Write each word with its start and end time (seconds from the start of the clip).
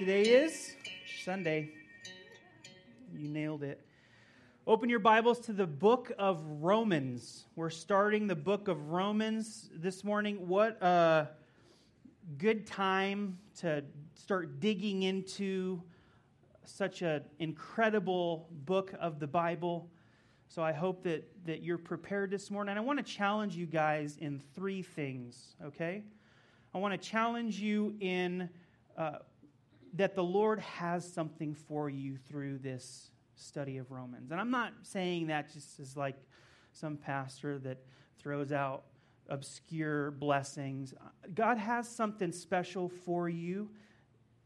Today 0.00 0.22
is 0.22 0.76
Sunday. 1.26 1.68
You 3.14 3.28
nailed 3.28 3.62
it. 3.62 3.84
Open 4.66 4.88
your 4.88 4.98
Bibles 4.98 5.38
to 5.40 5.52
the 5.52 5.66
book 5.66 6.10
of 6.18 6.42
Romans. 6.62 7.44
We're 7.54 7.68
starting 7.68 8.26
the 8.26 8.34
book 8.34 8.68
of 8.68 8.88
Romans 8.88 9.68
this 9.74 10.02
morning. 10.02 10.48
What 10.48 10.82
a 10.82 11.28
good 12.38 12.66
time 12.66 13.36
to 13.58 13.84
start 14.14 14.58
digging 14.58 15.02
into 15.02 15.82
such 16.64 17.02
an 17.02 17.24
incredible 17.38 18.48
book 18.64 18.94
of 18.98 19.18
the 19.20 19.26
Bible. 19.26 19.90
So 20.48 20.62
I 20.62 20.72
hope 20.72 21.02
that, 21.02 21.28
that 21.44 21.62
you're 21.62 21.76
prepared 21.76 22.30
this 22.30 22.50
morning. 22.50 22.70
And 22.70 22.78
I 22.78 22.82
want 22.82 22.98
to 22.98 23.04
challenge 23.04 23.54
you 23.54 23.66
guys 23.66 24.16
in 24.16 24.40
three 24.54 24.80
things, 24.80 25.56
okay? 25.62 26.04
I 26.74 26.78
want 26.78 26.98
to 26.98 27.06
challenge 27.06 27.60
you 27.60 27.94
in 28.00 28.48
uh, 28.96 29.18
that 29.94 30.14
the 30.14 30.24
Lord 30.24 30.60
has 30.60 31.10
something 31.10 31.54
for 31.54 31.90
you 31.90 32.16
through 32.28 32.58
this 32.58 33.10
study 33.34 33.78
of 33.78 33.90
Romans. 33.90 34.30
And 34.30 34.40
I'm 34.40 34.50
not 34.50 34.72
saying 34.82 35.28
that 35.28 35.52
just 35.52 35.80
as 35.80 35.96
like 35.96 36.16
some 36.72 36.96
pastor 36.96 37.58
that 37.60 37.78
throws 38.18 38.52
out 38.52 38.84
obscure 39.28 40.10
blessings. 40.10 40.92
God 41.34 41.56
has 41.56 41.88
something 41.88 42.32
special 42.32 42.88
for 42.88 43.28
you 43.28 43.70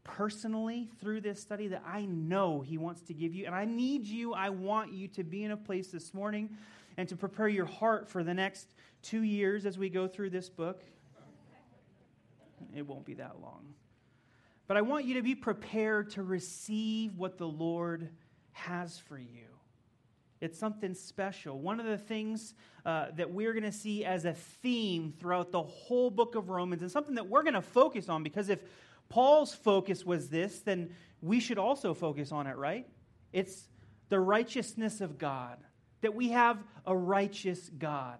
personally 0.03 0.87
through 1.01 1.21
this 1.21 1.41
study 1.41 1.67
that 1.67 1.83
I 1.85 2.05
know 2.05 2.61
He 2.61 2.77
wants 2.77 3.01
to 3.03 3.13
give 3.13 3.33
you. 3.33 3.47
And 3.47 3.55
I 3.55 3.65
need 3.65 4.05
you, 4.05 4.33
I 4.33 4.49
want 4.49 4.93
you 4.93 5.07
to 5.09 5.23
be 5.23 5.43
in 5.43 5.51
a 5.51 5.57
place 5.57 5.87
this 5.87 6.13
morning 6.13 6.55
and 6.97 7.09
to 7.09 7.15
prepare 7.15 7.47
your 7.47 7.65
heart 7.65 8.07
for 8.07 8.23
the 8.23 8.33
next 8.33 8.67
two 9.01 9.23
years 9.23 9.65
as 9.65 9.77
we 9.77 9.89
go 9.89 10.07
through 10.07 10.29
this 10.29 10.47
book. 10.47 10.83
It 12.75 12.85
won't 12.85 13.05
be 13.05 13.15
that 13.15 13.41
long. 13.41 13.73
But 14.67 14.77
I 14.77 14.81
want 14.81 15.05
you 15.05 15.15
to 15.15 15.21
be 15.21 15.35
prepared 15.35 16.11
to 16.11 16.23
receive 16.23 17.17
what 17.17 17.37
the 17.37 17.47
Lord 17.47 18.09
has 18.51 18.97
for 18.97 19.17
you. 19.17 19.45
It's 20.41 20.59
something 20.59 20.93
special. 20.93 21.59
One 21.59 21.79
of 21.79 21.85
the 21.85 21.97
things 21.97 22.53
uh, 22.85 23.07
that 23.15 23.31
we're 23.31 23.53
going 23.53 23.63
to 23.63 23.71
see 23.71 24.03
as 24.03 24.25
a 24.25 24.33
theme 24.33 25.13
throughout 25.19 25.51
the 25.51 25.63
whole 25.63 26.09
book 26.09 26.35
of 26.35 26.49
Romans, 26.49 26.81
and 26.81 26.91
something 26.91 27.15
that 27.15 27.27
we're 27.27 27.43
going 27.43 27.53
to 27.53 27.61
focus 27.61 28.09
on, 28.09 28.23
because 28.23 28.49
if 28.49 28.59
Paul's 29.07 29.53
focus 29.53 30.05
was 30.05 30.29
this, 30.29 30.59
then 30.59 30.89
we 31.21 31.39
should 31.39 31.57
also 31.57 31.93
focus 31.93 32.31
on 32.31 32.47
it, 32.47 32.57
right? 32.57 32.87
It's 33.31 33.67
the 34.09 34.19
righteousness 34.19 35.01
of 35.01 35.17
God, 35.17 35.57
that 36.01 36.13
we 36.13 36.29
have 36.29 36.57
a 36.85 36.95
righteous 36.95 37.69
God. 37.69 38.17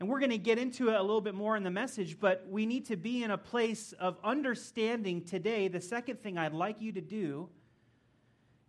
And 0.00 0.08
we're 0.08 0.18
going 0.18 0.30
to 0.30 0.38
get 0.38 0.58
into 0.58 0.88
it 0.88 0.94
a 0.94 1.02
little 1.02 1.20
bit 1.20 1.34
more 1.34 1.58
in 1.58 1.62
the 1.62 1.70
message, 1.70 2.18
but 2.18 2.46
we 2.48 2.64
need 2.64 2.86
to 2.86 2.96
be 2.96 3.22
in 3.22 3.30
a 3.30 3.38
place 3.38 3.92
of 4.00 4.16
understanding 4.24 5.22
today. 5.22 5.68
The 5.68 5.80
second 5.80 6.22
thing 6.22 6.38
I'd 6.38 6.54
like 6.54 6.80
you 6.80 6.90
to 6.92 7.02
do 7.02 7.50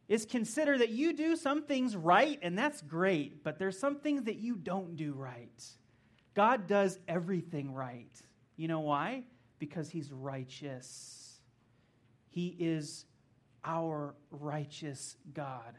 is 0.10 0.26
consider 0.26 0.78
that 0.78 0.90
you 0.90 1.14
do 1.14 1.38
some 1.38 1.64
things 1.64 1.96
right, 1.96 2.38
and 2.42 2.58
that's 2.58 2.82
great, 2.82 3.46
but 3.46 3.58
there's 3.58 3.80
some 3.80 3.96
things 3.96 4.24
that 4.24 4.40
you 4.40 4.58
don't 4.58 4.98
do 4.98 5.14
right. 5.14 5.64
God 6.34 6.68
does 6.68 7.00
everything 7.08 7.74
right. 7.74 8.12
You 8.58 8.68
know 8.68 8.82
why? 8.82 9.24
Because 9.58 9.90
He's 9.90 10.12
righteous. 10.12 11.40
He 12.30 12.58
is 12.60 13.06
our 13.64 14.16
righteous 14.32 15.16
God. 15.34 15.78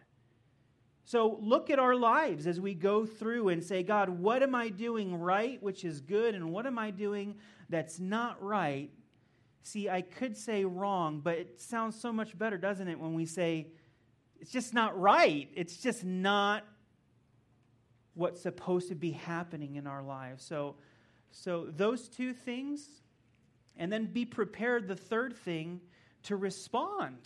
So 1.05 1.39
look 1.41 1.71
at 1.71 1.79
our 1.79 1.97
lives 1.97 2.47
as 2.47 2.61
we 2.61 2.75
go 2.75 3.05
through 3.05 3.49
and 3.49 3.63
say, 3.63 3.83
God, 3.83 4.09
what 4.09 4.43
am 4.43 4.55
I 4.55 4.69
doing 4.69 5.15
right, 5.15 5.61
which 5.63 5.85
is 5.85 6.01
good, 6.01 6.35
and 6.35 6.53
what 6.53 6.67
am 6.67 6.79
I 6.79 6.91
doing 6.91 7.37
that's 7.69 7.99
not 7.99 8.43
right? 8.43 8.91
See, 9.63 9.89
I 9.89 10.03
could 10.03 10.37
say 10.37 10.65
wrong, 10.65 11.21
but 11.21 11.39
it 11.39 11.61
sounds 11.61 12.01
so 12.01 12.13
much 12.13 12.37
better, 12.39 12.57
doesn't 12.57 12.89
it, 12.89 12.99
when 12.99 13.15
we 13.15 13.27
say, 13.27 13.69
it's 14.41 14.51
just 14.51 14.75
not 14.75 14.99
right. 15.01 15.49
It's 15.55 15.77
just 15.77 16.05
not 16.05 16.65
what's 18.15 18.41
supposed 18.41 18.89
to 18.89 18.95
be 18.95 19.13
happening 19.13 19.77
in 19.77 19.87
our 19.87 20.03
lives. 20.03 20.45
So, 20.45 20.77
so 21.31 21.67
those 21.67 22.09
two 22.09 22.33
things, 22.33 22.89
and 23.77 23.93
then 23.93 24.07
be 24.07 24.25
prepared, 24.25 24.87
the 24.87 24.97
third 24.97 25.37
thing, 25.37 25.81
to 26.25 26.37
respond 26.37 27.19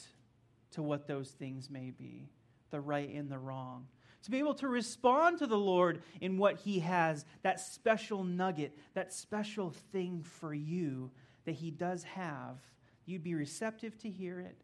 to 0.73 0.83
what 0.83 1.07
those 1.07 1.31
things 1.31 1.71
may 1.71 1.91
be 1.91 2.29
the 2.71 2.81
right 2.81 3.13
and 3.13 3.31
the 3.31 3.39
wrong. 3.39 3.87
To 4.25 4.31
be 4.31 4.39
able 4.39 4.55
to 4.55 4.69
respond 4.69 5.39
to 5.39 5.47
the 5.47 5.59
Lord 5.59 6.03
in 6.21 6.37
what 6.37 6.59
He 6.59 6.81
has, 6.81 7.25
that 7.43 7.61
special 7.61 8.25
nugget, 8.25 8.77
that 8.95 9.13
special 9.13 9.71
thing 9.93 10.23
for 10.23 10.53
you 10.53 11.11
that 11.45 11.53
He 11.53 11.71
does 11.71 12.03
have. 12.03 12.59
You'd 13.05 13.23
be 13.23 13.35
receptive 13.35 13.97
to 13.99 14.11
hear 14.11 14.41
it. 14.41 14.57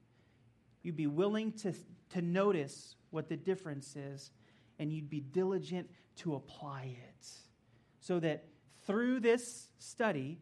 You'd 0.82 0.96
be 0.96 1.06
willing 1.06 1.52
to, 1.52 1.72
to 2.10 2.22
notice 2.22 2.96
what 3.10 3.28
the 3.28 3.36
difference 3.36 3.94
is, 3.94 4.32
and 4.78 4.92
you'd 4.92 5.10
be 5.10 5.20
diligent 5.20 5.88
to 6.16 6.34
apply 6.34 6.96
it. 7.00 7.28
So 8.00 8.18
that 8.18 8.46
through 8.84 9.20
this 9.20 9.68
study, 9.78 10.40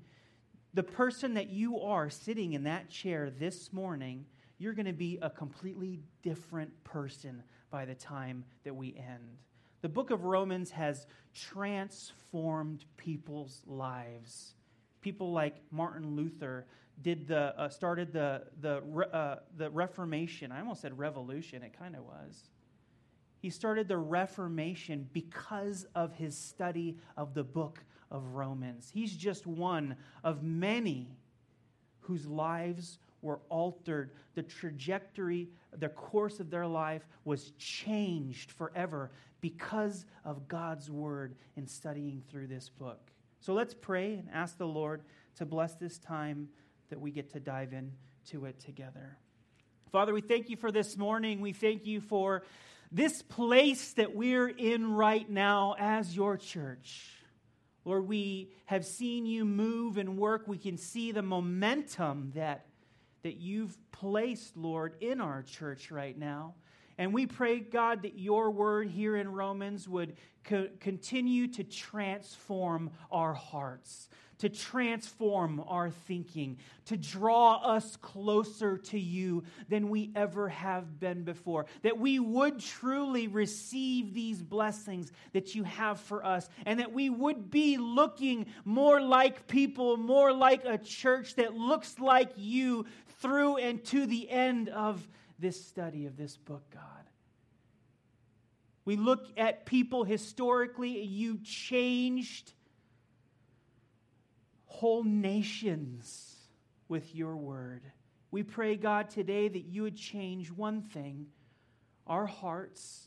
the 0.73 0.83
person 0.83 1.35
that 1.35 1.51
you 1.51 1.81
are 1.81 2.09
sitting 2.09 2.55
in 2.55 2.65
that 2.65 2.89
chair 2.89 3.31
this 3.31 3.73
morning 3.73 4.25
you're 4.61 4.75
going 4.75 4.87
to 4.87 4.93
be 4.93 5.19
a 5.23 5.31
completely 5.31 5.99
different 6.23 6.71
person 6.85 7.43
by 7.71 7.87
the 7.87 7.95
time 7.95 8.45
that 8.63 8.77
we 8.77 8.95
end. 8.95 9.39
The 9.81 9.89
book 9.89 10.11
of 10.11 10.25
Romans 10.25 10.71
has 10.73 11.07
transformed 11.35 12.85
people's 12.99 13.63
lives. 13.67 14.53
People 15.01 15.33
like 15.33 15.57
Martin 15.71 16.15
Luther 16.15 16.67
did 17.01 17.27
the, 17.27 17.59
uh, 17.59 17.71
started 17.71 18.13
the, 18.13 18.43
the, 18.61 18.83
uh, 19.13 19.37
the 19.57 19.71
Reformation. 19.71 20.53
I 20.53 20.61
almost 20.61 20.83
said 20.83 20.99
revolution, 20.99 21.63
it 21.63 21.73
kind 21.79 21.97
of 21.97 22.05
was. 22.05 22.51
He 23.39 23.49
started 23.49 23.89
the 23.89 23.97
Reformation 23.97 25.09
because 25.15 25.87
of 25.95 26.13
his 26.13 26.37
study 26.37 26.99
of 27.17 27.33
the 27.33 27.45
book 27.45 27.83
of 28.11 28.35
Romans. 28.35 28.91
He's 28.93 29.17
just 29.17 29.47
one 29.47 29.97
of 30.23 30.43
many 30.43 31.17
whose 32.01 32.27
lives 32.27 32.99
were 33.23 33.41
altered. 33.49 34.11
The 34.35 34.43
trajectory, 34.43 35.49
the 35.77 35.89
course 35.89 36.41
of 36.41 36.51
their 36.51 36.67
life 36.67 37.07
was 37.25 37.53
changed 37.59 38.53
forever 38.53 39.11
because 39.41 40.05
of 40.25 40.49
God's 40.49 40.91
word 40.91 41.35
in 41.57 41.67
studying 41.67 42.23
through 42.31 42.47
this 42.49 42.69
book. 42.69 43.11
So 43.41 43.55
let's 43.55 43.75
pray 43.75 44.15
and 44.15 44.29
ask 44.33 44.59
the 44.59 44.67
Lord 44.67 45.03
to 45.37 45.47
bless 45.47 45.75
this 45.75 45.99
time 45.99 46.49
that 46.91 47.01
we 47.01 47.11
get 47.11 47.33
to 47.33 47.41
dive 47.41 47.73
into 47.73 48.45
it 48.45 48.61
together. 48.61 49.17
Father, 49.93 50.13
we 50.13 50.21
thank 50.21 50.51
you 50.51 50.57
for 50.57 50.71
this 50.71 50.97
morning. 50.97 51.41
We 51.41 51.53
thank 51.53 51.87
you 51.87 52.01
for 52.01 52.43
this 52.93 53.23
place 53.23 53.93
that 53.95 54.15
we're 54.15 54.49
in 54.49 54.93
right 54.93 55.29
now 55.29 55.75
as 55.79 56.15
your 56.15 56.37
church. 56.37 57.17
Lord, 57.85 58.07
we 58.07 58.51
have 58.67 58.85
seen 58.85 59.27
you 59.27 59.45
move 59.45 59.97
and 59.97 60.19
work. 60.19 60.47
We 60.47 60.59
can 60.59 60.77
see 60.77 61.13
the 61.13 61.23
momentum 61.23 62.33
that 62.35 62.67
that 63.23 63.37
you've 63.37 63.77
placed, 63.93 64.57
Lord, 64.57 64.95
in 65.01 65.21
our 65.21 65.43
church 65.43 65.91
right 65.91 66.17
now. 66.17 66.55
And 67.01 67.15
we 67.15 67.25
pray, 67.25 67.61
God, 67.61 68.03
that 68.03 68.19
your 68.19 68.51
word 68.51 68.89
here 68.91 69.17
in 69.17 69.33
Romans 69.33 69.89
would 69.89 70.19
co- 70.45 70.69
continue 70.81 71.49
to 71.49 71.65
transform 71.65 72.91
our 73.11 73.33
hearts, 73.33 74.11
to 74.41 74.51
transform 74.51 75.65
our 75.67 75.89
thinking, 75.89 76.59
to 76.85 76.99
draw 76.99 77.55
us 77.55 77.97
closer 77.97 78.77
to 78.77 78.99
you 79.01 79.45
than 79.71 79.89
we 79.89 80.11
ever 80.15 80.51
have 80.51 81.01
been 81.01 81.25
before. 81.25 81.65
That 81.81 81.99
we 81.99 82.21
would 82.21 82.61
truly 82.61 83.29
receive 83.29 84.13
these 84.13 84.43
blessings 84.43 85.11
that 85.33 85.55
you 85.55 85.65
have 85.65 86.01
for 86.01 86.23
us, 86.23 86.51
and 86.67 86.81
that 86.81 86.93
we 86.93 87.09
would 87.09 87.51
be 87.51 87.79
looking 87.79 88.45
more 88.67 89.01
like 89.01 89.47
people, 89.47 89.97
more 89.97 90.35
like 90.35 90.67
a 90.67 90.77
church 90.77 91.37
that 91.37 91.55
looks 91.55 91.99
like 91.99 92.33
you 92.37 92.85
through 93.21 93.57
and 93.57 93.83
to 93.87 94.05
the 94.05 94.29
end 94.29 94.69
of 94.69 95.09
this 95.41 95.65
study 95.65 96.07
of 96.07 96.17
this 96.17 96.37
book, 96.37 96.63
God. 96.73 96.83
We 98.85 98.97
look 98.97 99.27
at 99.37 99.67
people 99.67 100.05
historically, 100.05 101.03
you 101.03 101.39
changed 101.39 102.53
whole 104.65 105.05
nations 105.05 106.37
with 106.89 107.15
your 107.15 107.37
word. 107.37 107.83
We 108.31 108.43
pray, 108.43 108.77
God, 108.77 109.11
today 109.11 109.49
that 109.49 109.65
you 109.67 109.83
would 109.83 109.97
change 109.97 110.51
one 110.51 110.83
thing 110.83 111.27
our 112.07 112.27
hearts, 112.27 113.07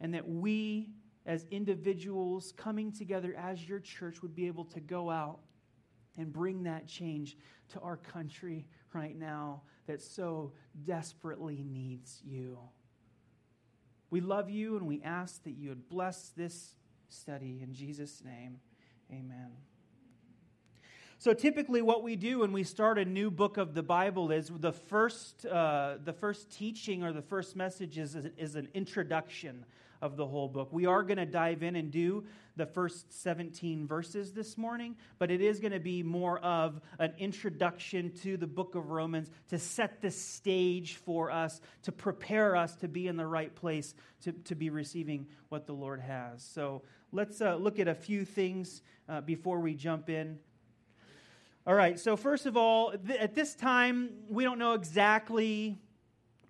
and 0.00 0.14
that 0.14 0.28
we, 0.28 0.90
as 1.26 1.46
individuals 1.50 2.52
coming 2.56 2.92
together 2.92 3.34
as 3.36 3.68
your 3.68 3.80
church, 3.80 4.22
would 4.22 4.36
be 4.36 4.46
able 4.46 4.64
to 4.64 4.78
go 4.78 5.10
out 5.10 5.40
and 6.16 6.32
bring 6.32 6.62
that 6.62 6.86
change 6.86 7.36
to 7.70 7.80
our 7.80 7.96
country 7.96 8.68
right 8.92 9.18
now 9.18 9.62
that 9.90 10.00
so 10.00 10.52
desperately 10.84 11.64
needs 11.68 12.20
you. 12.24 12.58
We 14.08 14.20
love 14.20 14.48
you 14.48 14.76
and 14.76 14.86
we 14.86 15.02
ask 15.02 15.42
that 15.42 15.52
you 15.52 15.70
would 15.70 15.88
bless 15.88 16.28
this 16.36 16.76
study 17.08 17.60
in 17.60 17.74
Jesus' 17.74 18.22
name. 18.24 18.60
Amen. 19.10 19.50
So 21.18 21.34
typically, 21.34 21.82
what 21.82 22.04
we 22.04 22.14
do 22.14 22.38
when 22.38 22.52
we 22.52 22.62
start 22.62 22.98
a 22.98 23.04
new 23.04 23.32
book 23.32 23.56
of 23.56 23.74
the 23.74 23.82
Bible 23.82 24.30
is 24.30 24.50
the 24.60 24.72
first, 24.72 25.44
uh, 25.44 25.96
the 26.04 26.12
first 26.12 26.50
teaching 26.50 27.02
or 27.02 27.12
the 27.12 27.20
first 27.20 27.56
message 27.56 27.98
is, 27.98 28.14
is 28.14 28.54
an 28.54 28.68
introduction 28.74 29.64
of 30.02 30.16
the 30.16 30.26
whole 30.26 30.48
book. 30.48 30.68
We 30.72 30.86
are 30.86 31.02
going 31.02 31.18
to 31.18 31.26
dive 31.26 31.62
in 31.62 31.76
and 31.76 31.90
do 31.90 32.24
the 32.56 32.66
first 32.66 33.12
17 33.22 33.86
verses 33.86 34.32
this 34.32 34.58
morning, 34.58 34.96
but 35.18 35.30
it 35.30 35.40
is 35.40 35.60
going 35.60 35.72
to 35.72 35.80
be 35.80 36.02
more 36.02 36.38
of 36.40 36.80
an 36.98 37.12
introduction 37.18 38.12
to 38.22 38.36
the 38.36 38.46
book 38.46 38.74
of 38.74 38.90
Romans 38.90 39.30
to 39.48 39.58
set 39.58 40.00
the 40.00 40.10
stage 40.10 40.96
for 40.96 41.30
us, 41.30 41.60
to 41.82 41.92
prepare 41.92 42.56
us 42.56 42.74
to 42.76 42.88
be 42.88 43.08
in 43.08 43.16
the 43.16 43.26
right 43.26 43.54
place 43.54 43.94
to, 44.22 44.32
to 44.32 44.54
be 44.54 44.70
receiving 44.70 45.26
what 45.48 45.66
the 45.66 45.72
Lord 45.72 46.00
has. 46.00 46.42
So 46.42 46.82
let's 47.12 47.40
uh, 47.40 47.56
look 47.56 47.78
at 47.78 47.88
a 47.88 47.94
few 47.94 48.24
things 48.24 48.82
uh, 49.08 49.20
before 49.20 49.60
we 49.60 49.74
jump 49.74 50.08
in. 50.08 50.38
All 51.66 51.74
right, 51.74 52.00
so 52.00 52.16
first 52.16 52.46
of 52.46 52.56
all, 52.56 52.92
th- 52.92 53.20
at 53.20 53.34
this 53.34 53.54
time, 53.54 54.10
we 54.28 54.44
don't 54.44 54.58
know 54.58 54.72
exactly 54.72 55.78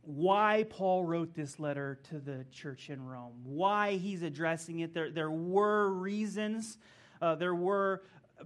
why 0.03 0.65
Paul 0.71 1.05
wrote 1.05 1.35
this 1.35 1.61
letter 1.61 1.99
to 2.11 2.19
the 2.19 2.45
church 2.51 2.91
in 2.91 3.05
Rome, 3.05 3.33
why 3.45 3.93
he's 3.93 4.23
addressing 4.23 4.81
it. 4.81 4.95
There, 4.95 5.11
there 5.11 5.31
were 5.31 5.93
reasons, 5.93 6.79
uh, 7.21 7.35
there, 7.35 7.55
were 7.55 8.03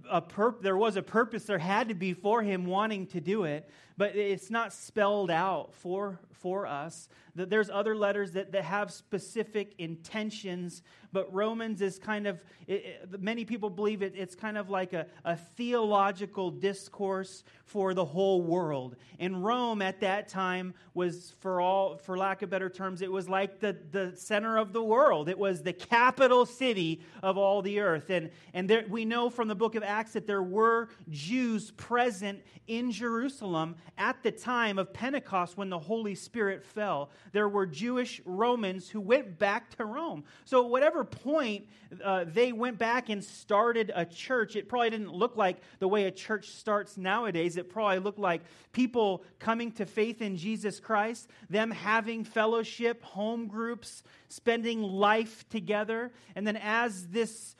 a 0.09 0.21
pur- 0.21 0.55
there 0.61 0.77
was 0.77 0.97
a 0.97 1.01
purpose, 1.01 1.45
there 1.45 1.57
had 1.57 1.89
to 1.89 1.95
be 1.95 2.13
for 2.13 2.41
him 2.41 2.65
wanting 2.65 3.07
to 3.07 3.21
do 3.21 3.45
it, 3.45 3.69
but 3.97 4.15
it's 4.15 4.49
not 4.49 4.73
spelled 4.73 5.31
out 5.31 5.73
for, 5.73 6.19
for 6.33 6.67
us. 6.67 7.07
There's 7.35 7.69
other 7.69 7.95
letters 7.95 8.31
that, 8.31 8.53
that 8.53 8.63
have 8.63 8.91
specific 8.91 9.75
intentions, 9.77 10.81
but 11.11 11.31
Romans 11.33 11.81
is 11.81 11.99
kind 11.99 12.27
of, 12.27 12.41
it, 12.65 12.85
it, 12.85 13.21
many 13.21 13.43
people 13.43 13.69
believe 13.69 14.01
it, 14.01 14.13
it's 14.15 14.35
kind 14.35 14.57
of 14.57 14.69
like 14.69 14.93
a, 14.93 15.05
a 15.25 15.35
theological 15.35 16.49
discourse 16.49 17.43
for 17.65 17.93
the 17.93 18.05
whole 18.05 18.41
world. 18.41 18.95
And 19.19 19.43
Rome 19.43 19.81
at 19.81 19.99
that 19.99 20.29
time 20.29 20.73
was, 20.93 21.33
for 21.41 21.59
all, 21.59 21.97
for 21.97 22.17
lack 22.17 22.41
of 22.41 22.49
better 22.49 22.69
terms, 22.69 23.01
it 23.01 23.11
was 23.11 23.27
like 23.27 23.59
the, 23.59 23.75
the 23.91 24.13
center 24.15 24.57
of 24.57 24.71
the 24.71 24.83
world. 24.83 25.27
It 25.27 25.37
was 25.37 25.61
the 25.61 25.73
capital 25.73 26.45
city 26.45 27.01
of 27.21 27.37
all 27.37 27.61
the 27.61 27.79
earth. 27.81 28.09
And, 28.09 28.29
and 28.53 28.69
there, 28.69 28.85
we 28.87 29.03
know 29.03 29.29
from 29.29 29.49
the 29.49 29.55
book 29.55 29.75
of 29.75 29.83
Acts 29.83 30.13
that 30.13 30.25
there 30.25 30.43
were 30.43 30.89
Jews 31.09 31.71
present 31.71 32.41
in 32.67 32.91
Jerusalem 32.91 33.75
at 33.97 34.23
the 34.23 34.31
time 34.31 34.79
of 34.79 34.93
Pentecost 34.93 35.57
when 35.57 35.69
the 35.69 35.79
Holy 35.79 36.15
Spirit 36.15 36.63
fell. 36.63 37.09
There 37.31 37.49
were 37.49 37.65
Jewish 37.65 38.21
Romans 38.25 38.89
who 38.89 39.01
went 39.01 39.37
back 39.37 39.75
to 39.77 39.85
Rome. 39.85 40.23
So, 40.45 40.65
whatever 40.65 41.03
point 41.03 41.67
uh, 42.03 42.25
they 42.27 42.51
went 42.51 42.77
back 42.77 43.09
and 43.09 43.23
started 43.23 43.91
a 43.95 44.05
church, 44.05 44.55
it 44.55 44.69
probably 44.69 44.89
didn't 44.89 45.13
look 45.13 45.35
like 45.35 45.57
the 45.79 45.87
way 45.87 46.05
a 46.05 46.11
church 46.11 46.49
starts 46.49 46.97
nowadays. 46.97 47.57
It 47.57 47.69
probably 47.69 47.99
looked 47.99 48.19
like 48.19 48.41
people 48.71 49.23
coming 49.39 49.71
to 49.73 49.85
faith 49.85 50.21
in 50.21 50.37
Jesus 50.37 50.79
Christ, 50.79 51.29
them 51.49 51.71
having 51.71 52.23
fellowship, 52.23 53.03
home 53.03 53.47
groups, 53.47 54.03
spending 54.27 54.81
life 54.81 55.47
together. 55.49 56.11
And 56.35 56.45
then, 56.45 56.57
as 56.57 57.07
this 57.07 57.55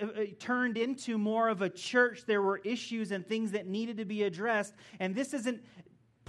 uh, 0.00 0.06
uh, 0.06 0.24
turned 0.38 0.76
into 0.76 1.18
more 1.18 1.48
of 1.48 1.62
a 1.62 1.68
church. 1.68 2.24
There 2.26 2.42
were 2.42 2.58
issues 2.58 3.10
and 3.10 3.26
things 3.26 3.52
that 3.52 3.66
needed 3.66 3.96
to 3.96 4.04
be 4.04 4.22
addressed. 4.22 4.74
And 5.00 5.14
this 5.14 5.34
isn't 5.34 5.62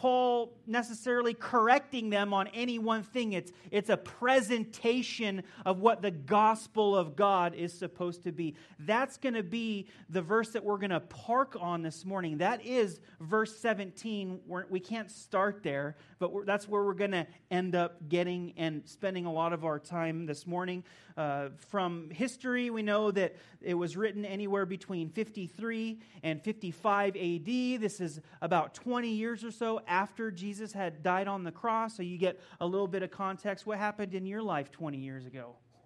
Paul 0.02 0.52
necessarily 0.66 1.36
correcting 1.36 2.10
them 2.10 2.34
on 2.34 2.48
any 2.48 2.80
one 2.80 3.04
thing. 3.04 3.34
It's, 3.34 3.52
it's 3.70 3.92
a 3.92 3.98
presentation 3.98 5.44
of 5.64 5.80
what 5.80 6.02
the 6.02 6.10
gospel 6.10 6.98
of 6.98 7.16
God 7.16 7.54
is 7.54 7.72
supposed 7.72 8.24
to 8.24 8.32
be. 8.32 8.56
That's 8.80 9.18
going 9.18 9.36
to 9.36 9.44
be 9.44 9.86
the 10.10 10.24
verse 10.24 10.50
that 10.54 10.64
we're 10.64 10.80
going 10.80 10.90
to 10.90 11.02
park 11.02 11.56
on 11.60 11.84
this 11.84 12.04
morning. 12.04 12.40
That 12.40 12.66
is 12.66 13.00
verse 13.20 13.56
17. 13.60 14.40
We're, 14.48 14.66
we 14.72 14.80
can 14.80 15.02
not 15.02 15.12
start 15.12 15.62
there, 15.62 15.98
but 16.18 16.32
that's 16.48 16.68
where 16.68 16.84
we're 16.84 16.96
going 16.96 17.12
to 17.12 17.28
end 17.52 17.76
up 17.76 18.10
getting 18.10 18.54
and 18.58 18.82
spending 18.86 19.28
a 19.28 19.32
lot 19.32 19.54
of 19.54 19.66
our 19.66 19.78
time 19.78 20.26
this 20.26 20.48
morning. 20.48 20.84
Uh, 21.16 21.50
from 21.70 22.10
history, 22.10 22.72
we 22.72 22.82
know 22.82 23.12
that 23.12 23.36
it 23.62 23.76
was 23.76 23.96
written 23.96 24.26
anywhere 24.26 24.66
between 24.66 25.10
53 25.10 26.00
and 26.24 26.42
55 26.42 27.16
AD. 27.16 27.46
This 27.46 28.02
is 28.02 28.20
about 28.42 28.74
20 28.74 29.10
years 29.10 29.44
or 29.44 29.52
so 29.52 29.82
after 29.92 30.32
Jesus 30.32 30.72
had 30.72 31.04
died 31.04 31.28
on 31.28 31.44
the 31.44 31.52
cross. 31.52 31.98
So 31.98 32.02
you 32.02 32.18
get 32.18 32.40
a 32.60 32.66
little 32.66 32.88
bit 32.88 33.04
of 33.04 33.12
context. 33.12 33.68
What 33.68 33.78
happened 33.78 34.16
in 34.16 34.26
your 34.26 34.42
life 34.42 34.72
20 34.72 34.98
years 34.98 35.26
ago? 35.26 35.58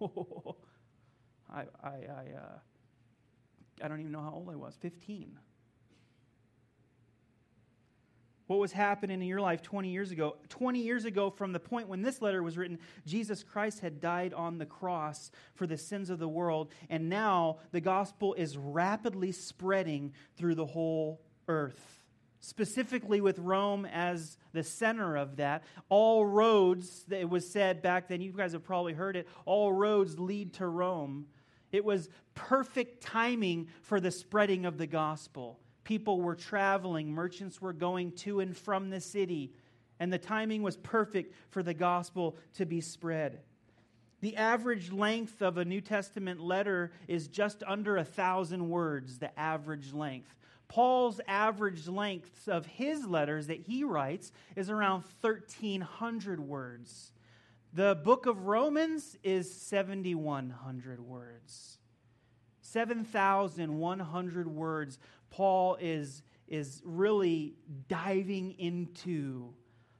I, 1.52 1.64
I, 1.82 1.88
I, 1.88 2.24
uh, 2.38 2.58
I 3.82 3.88
don't 3.88 4.00
even 4.00 4.12
know 4.12 4.22
how 4.22 4.32
old 4.32 4.48
I 4.50 4.56
was 4.56 4.76
15 4.80 5.38
what 8.46 8.60
was 8.60 8.70
happening 8.70 9.20
in 9.20 9.26
your 9.26 9.40
life 9.40 9.60
20 9.60 9.90
years 9.90 10.12
ago. 10.12 10.36
20 10.50 10.78
years 10.78 11.04
ago, 11.04 11.30
from 11.30 11.52
the 11.52 11.58
point 11.58 11.88
when 11.88 12.02
this 12.02 12.22
letter 12.22 12.44
was 12.44 12.56
written, 12.56 12.78
Jesus 13.04 13.42
Christ 13.42 13.80
had 13.80 14.00
died 14.00 14.32
on 14.32 14.58
the 14.58 14.66
cross 14.66 15.32
for 15.54 15.66
the 15.66 15.76
sins 15.76 16.10
of 16.10 16.20
the 16.20 16.28
world, 16.28 16.70
and 16.88 17.08
now 17.08 17.58
the 17.72 17.80
gospel 17.80 18.34
is 18.34 18.56
rapidly 18.56 19.32
spreading 19.32 20.12
through 20.36 20.54
the 20.54 20.66
whole 20.66 21.22
earth. 21.48 22.05
Specifically, 22.48 23.20
with 23.20 23.38
Rome 23.38 23.86
as 23.86 24.38
the 24.52 24.62
center 24.62 25.16
of 25.16 25.36
that, 25.36 25.64
all 25.88 26.24
roads, 26.24 27.04
it 27.10 27.28
was 27.28 27.50
said 27.50 27.82
back 27.82 28.06
then, 28.06 28.20
you 28.20 28.32
guys 28.32 28.52
have 28.52 28.62
probably 28.62 28.92
heard 28.92 29.16
it, 29.16 29.26
all 29.46 29.72
roads 29.72 30.18
lead 30.18 30.54
to 30.54 30.66
Rome. 30.66 31.26
It 31.72 31.84
was 31.84 32.08
perfect 32.34 33.02
timing 33.02 33.66
for 33.82 33.98
the 34.00 34.12
spreading 34.12 34.64
of 34.64 34.78
the 34.78 34.86
gospel 34.86 35.58
people 35.86 36.20
were 36.20 36.34
traveling, 36.34 37.12
merchants 37.12 37.62
were 37.62 37.72
going 37.72 38.10
to 38.10 38.40
and 38.40 38.56
from 38.56 38.90
the 38.90 39.00
city, 39.00 39.52
and 40.00 40.12
the 40.12 40.18
timing 40.18 40.60
was 40.62 40.76
perfect 40.76 41.32
for 41.48 41.62
the 41.62 41.72
gospel 41.72 42.36
to 42.54 42.66
be 42.66 42.80
spread. 42.80 43.38
The 44.20 44.36
average 44.36 44.90
length 44.90 45.42
of 45.42 45.58
a 45.58 45.64
New 45.64 45.80
Testament 45.80 46.40
letter 46.40 46.90
is 47.06 47.28
just 47.28 47.62
under 47.64 47.96
a 47.96 48.04
thousand 48.04 48.68
words, 48.68 49.18
the 49.18 49.38
average 49.38 49.92
length. 49.92 50.34
Paul's 50.68 51.20
average 51.26 51.88
length 51.88 52.48
of 52.48 52.66
his 52.66 53.06
letters 53.06 53.46
that 53.46 53.60
he 53.60 53.84
writes 53.84 54.32
is 54.56 54.68
around 54.70 55.04
1,300 55.20 56.40
words. 56.40 57.12
The 57.72 57.98
book 58.02 58.26
of 58.26 58.46
Romans 58.46 59.16
is 59.22 59.52
7,100 59.52 61.00
words. 61.00 61.78
7,100 62.62 64.48
words 64.48 64.98
Paul 65.30 65.76
is, 65.80 66.22
is 66.48 66.82
really 66.84 67.54
diving 67.88 68.52
into 68.58 69.54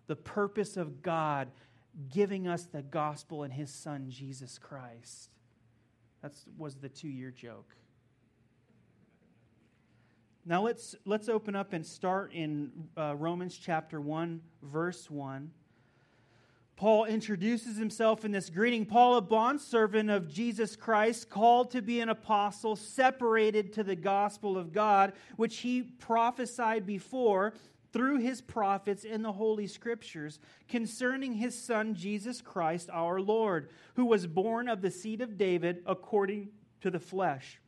the 0.06 0.16
purpose 0.16 0.76
of 0.76 1.02
God 1.02 1.50
giving 2.12 2.46
us 2.46 2.64
the 2.64 2.82
gospel 2.82 3.42
and 3.42 3.52
his 3.52 3.70
son, 3.70 4.10
Jesus 4.10 4.58
Christ. 4.58 5.30
That 6.22 6.32
was 6.58 6.76
the 6.76 6.88
two 6.88 7.08
year 7.08 7.30
joke. 7.30 7.74
Now 10.48 10.62
let's, 10.62 10.94
let's 11.04 11.28
open 11.28 11.56
up 11.56 11.72
and 11.72 11.84
start 11.84 12.32
in 12.32 12.70
uh, 12.96 13.16
Romans 13.16 13.58
chapter 13.58 14.00
1, 14.00 14.40
verse 14.62 15.10
1. 15.10 15.50
Paul 16.76 17.06
introduces 17.06 17.76
himself 17.76 18.24
in 18.24 18.30
this 18.30 18.48
greeting 18.48 18.86
Paul, 18.86 19.16
a 19.16 19.20
bondservant 19.20 20.08
of 20.08 20.28
Jesus 20.28 20.76
Christ, 20.76 21.28
called 21.28 21.72
to 21.72 21.82
be 21.82 21.98
an 21.98 22.10
apostle, 22.10 22.76
separated 22.76 23.72
to 23.72 23.82
the 23.82 23.96
gospel 23.96 24.56
of 24.56 24.72
God, 24.72 25.14
which 25.34 25.56
he 25.58 25.82
prophesied 25.82 26.86
before 26.86 27.52
through 27.92 28.18
his 28.18 28.40
prophets 28.40 29.02
in 29.02 29.22
the 29.22 29.32
Holy 29.32 29.66
Scriptures 29.66 30.38
concerning 30.68 31.32
his 31.32 31.60
Son, 31.60 31.92
Jesus 31.96 32.40
Christ, 32.40 32.88
our 32.92 33.20
Lord, 33.20 33.70
who 33.96 34.04
was 34.04 34.28
born 34.28 34.68
of 34.68 34.80
the 34.80 34.92
seed 34.92 35.22
of 35.22 35.36
David 35.36 35.82
according 35.86 36.50
to 36.82 36.90
the 36.92 37.00
flesh 37.00 37.58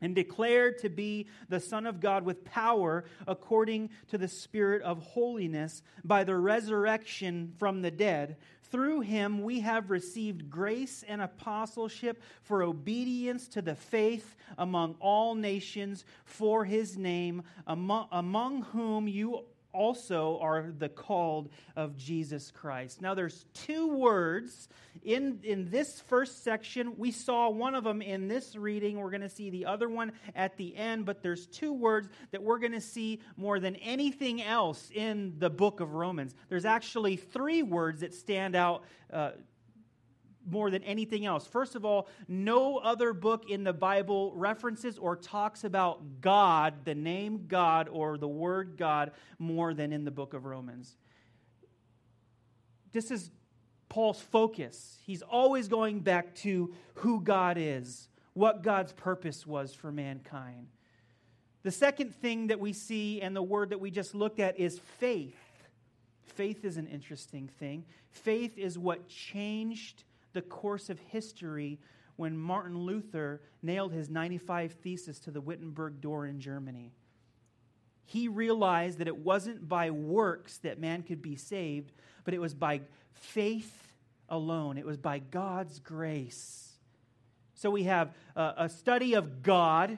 and 0.00 0.14
declared 0.14 0.78
to 0.78 0.88
be 0.88 1.26
the 1.48 1.60
Son 1.60 1.86
of 1.86 2.00
God 2.00 2.24
with 2.24 2.44
power 2.44 3.04
according 3.26 3.90
to 4.08 4.18
the 4.18 4.28
Spirit 4.28 4.82
of 4.82 5.02
holiness 5.02 5.82
by 6.02 6.24
the 6.24 6.36
resurrection 6.36 7.52
from 7.58 7.82
the 7.82 7.90
dead. 7.90 8.36
Through 8.70 9.02
him 9.02 9.42
we 9.42 9.60
have 9.60 9.90
received 9.90 10.50
grace 10.50 11.04
and 11.06 11.22
apostleship 11.22 12.20
for 12.42 12.62
obedience 12.62 13.46
to 13.48 13.62
the 13.62 13.76
faith 13.76 14.34
among 14.58 14.96
all 15.00 15.34
nations 15.34 16.04
for 16.24 16.64
his 16.64 16.96
name, 16.96 17.44
among, 17.66 18.08
among 18.10 18.62
whom 18.62 19.06
you 19.06 19.44
also 19.74 20.38
are 20.40 20.72
the 20.78 20.88
called 20.88 21.50
of 21.76 21.96
Jesus 21.96 22.50
Christ. 22.50 23.02
Now, 23.02 23.14
there's 23.14 23.44
two 23.52 23.88
words 23.88 24.68
in, 25.02 25.40
in 25.42 25.70
this 25.70 26.00
first 26.00 26.44
section. 26.44 26.96
We 26.96 27.10
saw 27.10 27.50
one 27.50 27.74
of 27.74 27.84
them 27.84 28.00
in 28.00 28.28
this 28.28 28.56
reading. 28.56 28.98
We're 28.98 29.10
going 29.10 29.20
to 29.22 29.28
see 29.28 29.50
the 29.50 29.66
other 29.66 29.88
one 29.88 30.12
at 30.34 30.56
the 30.56 30.76
end, 30.76 31.04
but 31.04 31.22
there's 31.22 31.46
two 31.46 31.72
words 31.72 32.08
that 32.30 32.42
we're 32.42 32.58
going 32.58 32.72
to 32.72 32.80
see 32.80 33.20
more 33.36 33.60
than 33.60 33.76
anything 33.76 34.40
else 34.40 34.90
in 34.94 35.34
the 35.38 35.50
book 35.50 35.80
of 35.80 35.94
Romans. 35.94 36.34
There's 36.48 36.64
actually 36.64 37.16
three 37.16 37.62
words 37.62 38.00
that 38.00 38.14
stand 38.14 38.54
out. 38.54 38.84
Uh, 39.12 39.32
more 40.48 40.70
than 40.70 40.82
anything 40.82 41.24
else. 41.24 41.46
First 41.46 41.74
of 41.74 41.84
all, 41.84 42.08
no 42.28 42.78
other 42.78 43.12
book 43.12 43.48
in 43.48 43.64
the 43.64 43.72
Bible 43.72 44.32
references 44.34 44.98
or 44.98 45.16
talks 45.16 45.64
about 45.64 46.20
God, 46.20 46.84
the 46.84 46.94
name 46.94 47.46
God, 47.48 47.88
or 47.88 48.18
the 48.18 48.28
word 48.28 48.76
God, 48.76 49.12
more 49.38 49.74
than 49.74 49.92
in 49.92 50.04
the 50.04 50.10
book 50.10 50.34
of 50.34 50.44
Romans. 50.44 50.96
This 52.92 53.10
is 53.10 53.30
Paul's 53.88 54.20
focus. 54.20 54.98
He's 55.04 55.22
always 55.22 55.68
going 55.68 56.00
back 56.00 56.34
to 56.36 56.74
who 56.94 57.20
God 57.20 57.56
is, 57.58 58.08
what 58.32 58.62
God's 58.62 58.92
purpose 58.92 59.46
was 59.46 59.74
for 59.74 59.92
mankind. 59.92 60.68
The 61.62 61.70
second 61.70 62.14
thing 62.14 62.48
that 62.48 62.60
we 62.60 62.72
see, 62.72 63.22
and 63.22 63.34
the 63.34 63.42
word 63.42 63.70
that 63.70 63.80
we 63.80 63.90
just 63.90 64.14
looked 64.14 64.38
at, 64.38 64.58
is 64.58 64.78
faith. 64.98 65.38
Faith 66.22 66.64
is 66.64 66.76
an 66.76 66.86
interesting 66.86 67.48
thing. 67.48 67.84
Faith 68.10 68.58
is 68.58 68.78
what 68.78 69.08
changed 69.08 70.04
the 70.34 70.42
course 70.42 70.90
of 70.90 70.98
history 70.98 71.80
when 72.16 72.36
Martin 72.36 72.78
Luther 72.78 73.40
nailed 73.62 73.92
his 73.92 74.08
95 74.08 74.72
Thesis 74.72 75.18
to 75.20 75.30
the 75.30 75.40
Wittenberg 75.40 76.00
door 76.00 76.26
in 76.26 76.38
Germany. 76.38 76.92
He 78.04 78.28
realized 78.28 78.98
that 78.98 79.08
it 79.08 79.16
wasn't 79.16 79.68
by 79.68 79.90
works 79.90 80.58
that 80.58 80.78
man 80.78 81.02
could 81.02 81.22
be 81.22 81.36
saved, 81.36 81.92
but 82.24 82.34
it 82.34 82.40
was 82.40 82.54
by 82.54 82.82
faith 83.12 83.94
alone. 84.28 84.76
It 84.76 84.84
was 84.84 84.98
by 84.98 85.18
God's 85.18 85.78
grace. 85.80 86.72
So 87.54 87.70
we 87.70 87.84
have 87.84 88.14
a, 88.36 88.68
study 88.68 89.14
of 89.14 89.42
God. 89.42 89.96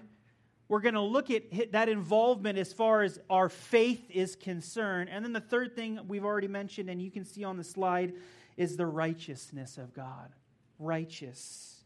We're 0.69 0.81
going 0.81 0.95
to 0.95 1.01
look 1.01 1.31
at 1.31 1.73
that 1.73 1.89
involvement 1.89 2.59
as 2.59 2.73
far 2.73 3.03
as 3.03 3.19
our 3.29 3.49
faith 3.49 4.09
is 4.11 4.37
concerned. 4.37 5.11
And 5.11 5.25
then 5.25 5.33
the 5.33 5.41
third 5.41 5.75
thing 5.75 5.99
we've 6.07 6.25
already 6.25 6.49
mentioned, 6.49 6.89
and 6.89 7.03
you 7.03 7.11
can 7.11 7.25
see 7.25 7.45
on 7.45 7.57
the 7.57 7.65
slide, 7.65 8.15
is 8.57 8.77
the 8.77 8.87
righteousness 8.87 9.79
of 9.79 9.95
God. 9.95 10.35
Righteous. 10.79 11.77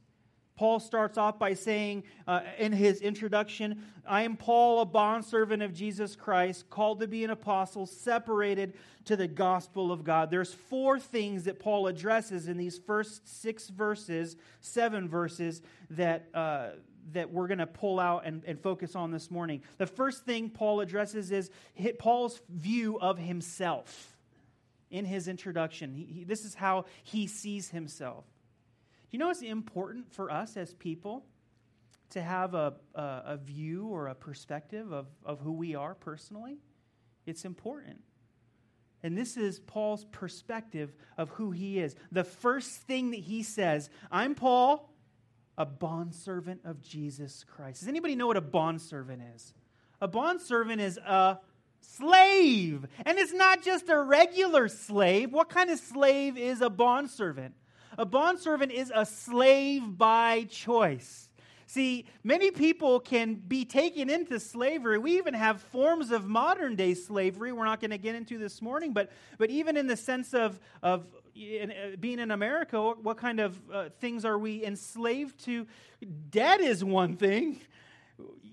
Paul 0.60 0.78
starts 0.78 1.16
off 1.16 1.38
by 1.38 1.54
saying 1.54 2.04
uh, 2.26 2.42
in 2.58 2.72
his 2.72 3.00
introduction, 3.00 3.82
I 4.06 4.24
am 4.24 4.36
Paul, 4.36 4.82
a 4.82 4.84
bondservant 4.84 5.62
of 5.62 5.72
Jesus 5.72 6.14
Christ, 6.14 6.68
called 6.68 7.00
to 7.00 7.08
be 7.08 7.24
an 7.24 7.30
apostle, 7.30 7.86
separated 7.86 8.74
to 9.06 9.16
the 9.16 9.26
gospel 9.26 9.90
of 9.90 10.04
God. 10.04 10.30
There's 10.30 10.52
four 10.52 11.00
things 11.00 11.44
that 11.44 11.60
Paul 11.60 11.86
addresses 11.86 12.46
in 12.46 12.58
these 12.58 12.76
first 12.76 13.26
six 13.40 13.70
verses, 13.70 14.36
seven 14.60 15.08
verses, 15.08 15.62
that, 15.88 16.28
uh, 16.34 16.72
that 17.12 17.32
we're 17.32 17.48
going 17.48 17.56
to 17.56 17.66
pull 17.66 17.98
out 17.98 18.26
and, 18.26 18.44
and 18.44 18.60
focus 18.60 18.94
on 18.94 19.12
this 19.12 19.30
morning. 19.30 19.62
The 19.78 19.86
first 19.86 20.26
thing 20.26 20.50
Paul 20.50 20.80
addresses 20.80 21.30
is 21.32 21.50
Paul's 21.98 22.38
view 22.50 23.00
of 23.00 23.16
himself 23.16 24.18
in 24.90 25.04
his 25.04 25.28
introduction. 25.28 25.92
He, 25.92 26.04
he, 26.04 26.24
this 26.24 26.44
is 26.44 26.54
how 26.54 26.86
he 27.02 27.26
sees 27.26 27.70
himself. 27.70 28.24
Do 29.10 29.16
you 29.16 29.18
know 29.18 29.30
it's 29.30 29.42
important 29.42 30.12
for 30.12 30.30
us 30.30 30.56
as 30.56 30.74
people 30.74 31.24
to 32.10 32.22
have 32.22 32.54
a, 32.54 32.74
a, 32.94 33.22
a 33.26 33.36
view 33.36 33.86
or 33.86 34.08
a 34.08 34.14
perspective 34.14 34.92
of, 34.92 35.06
of 35.24 35.40
who 35.40 35.52
we 35.52 35.74
are 35.74 35.94
personally? 35.94 36.58
It's 37.26 37.44
important. 37.44 38.00
And 39.02 39.16
this 39.16 39.36
is 39.36 39.60
Paul's 39.60 40.04
perspective 40.12 40.92
of 41.16 41.30
who 41.30 41.52
he 41.52 41.78
is. 41.78 41.94
The 42.12 42.24
first 42.24 42.70
thing 42.82 43.12
that 43.12 43.20
he 43.20 43.42
says, 43.42 43.88
I'm 44.10 44.34
Paul, 44.34 44.92
a 45.56 45.64
bondservant 45.64 46.60
of 46.64 46.82
Jesus 46.82 47.44
Christ. 47.44 47.80
Does 47.80 47.88
anybody 47.88 48.14
know 48.16 48.26
what 48.26 48.36
a 48.36 48.42
bondservant 48.42 49.22
is? 49.34 49.54
A 50.00 50.08
bondservant 50.08 50.80
is 50.80 50.98
a 50.98 51.38
slave. 51.80 52.86
And 53.04 53.18
it's 53.18 53.32
not 53.32 53.62
just 53.62 53.88
a 53.88 54.00
regular 54.00 54.68
slave. 54.68 55.32
What 55.32 55.48
kind 55.48 55.70
of 55.70 55.78
slave 55.78 56.36
is 56.36 56.60
a 56.60 56.70
bondservant? 56.70 57.54
A 57.98 58.06
bondservant 58.06 58.72
is 58.72 58.92
a 58.94 59.04
slave 59.04 59.98
by 59.98 60.44
choice. 60.44 61.28
See, 61.66 62.06
many 62.24 62.50
people 62.50 62.98
can 62.98 63.34
be 63.34 63.64
taken 63.64 64.10
into 64.10 64.40
slavery. 64.40 64.98
We 64.98 65.18
even 65.18 65.34
have 65.34 65.62
forms 65.62 66.10
of 66.10 66.26
modern 66.26 66.74
day 66.74 66.94
slavery 66.94 67.52
we're 67.52 67.64
not 67.64 67.78
going 67.80 67.92
to 67.92 67.98
get 67.98 68.16
into 68.16 68.38
this 68.38 68.60
morning, 68.60 68.92
but, 68.92 69.12
but 69.38 69.50
even 69.50 69.76
in 69.76 69.86
the 69.86 69.96
sense 69.96 70.34
of, 70.34 70.58
of 70.82 71.06
uh, 71.36 71.96
being 72.00 72.18
in 72.18 72.32
America, 72.32 72.82
what, 72.82 73.04
what 73.04 73.16
kind 73.18 73.38
of 73.38 73.60
uh, 73.72 73.88
things 74.00 74.24
are 74.24 74.36
we 74.36 74.64
enslaved 74.64 75.44
to? 75.44 75.66
Debt 76.30 76.60
is 76.60 76.82
one 76.82 77.16
thing 77.16 77.60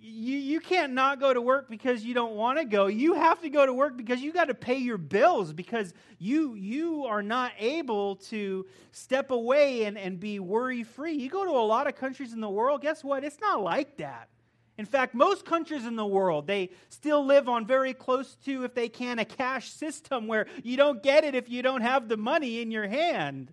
you, 0.08 0.38
you 0.38 0.60
can't 0.60 0.94
not 0.94 1.20
go 1.20 1.34
to 1.34 1.42
work 1.42 1.70
because 1.70 2.04
you 2.04 2.14
don't 2.14 2.36
want 2.36 2.58
to 2.60 2.66
go. 2.66 2.88
You 2.88 3.16
have 3.16 3.42
to 3.42 3.50
go 3.50 3.66
to 3.66 3.74
work 3.74 3.98
because 3.98 4.22
you 4.22 4.32
got 4.32 4.46
to 4.46 4.54
pay 4.54 4.78
your 4.78 4.98
bills 4.98 5.54
because 5.54 5.94
you, 6.18 6.56
you 6.56 7.06
are 7.06 7.22
not 7.22 7.52
able 7.60 8.16
to 8.16 8.66
step 8.92 9.32
away 9.32 9.84
and, 9.84 9.98
and 9.98 10.20
be 10.20 10.40
worry 10.40 10.84
free. 10.84 11.14
You 11.14 11.30
go 11.30 11.44
to 11.44 11.52
a 11.52 11.68
lot 11.68 11.88
of 11.88 11.96
countries 11.96 12.34
in 12.34 12.40
the 12.40 12.50
world, 12.50 12.82
guess 12.82 13.04
what? 13.04 13.24
It's 13.24 13.40
not 13.40 13.62
like 13.62 13.98
that. 13.98 14.30
In 14.78 14.86
fact, 14.86 15.16
most 15.16 15.44
countries 15.44 15.86
in 15.86 15.96
the 15.96 16.06
world, 16.06 16.48
they 16.48 16.70
still 16.90 17.26
live 17.26 17.50
on 17.50 17.66
very 17.66 17.94
close 17.94 18.36
to, 18.46 18.64
if 18.64 18.76
they 18.76 18.90
can, 18.90 19.20
a 19.20 19.26
cash 19.26 19.72
system 19.72 20.28
where 20.28 20.46
you 20.64 20.78
don't 20.78 21.02
get 21.02 21.24
it 21.24 21.34
if 21.36 21.50
you 21.50 21.64
don't 21.64 21.82
have 21.82 22.08
the 22.08 22.18
money 22.18 22.62
in 22.62 22.70
your 22.70 22.88
hand. 22.88 23.52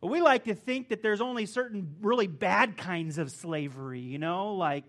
But 0.00 0.08
we 0.08 0.22
like 0.22 0.44
to 0.44 0.54
think 0.54 0.88
that 0.88 1.02
there's 1.02 1.20
only 1.20 1.44
certain 1.46 1.96
really 2.00 2.26
bad 2.26 2.78
kinds 2.78 3.18
of 3.18 3.30
slavery, 3.30 4.00
you 4.00 4.18
know, 4.18 4.54
like 4.54 4.84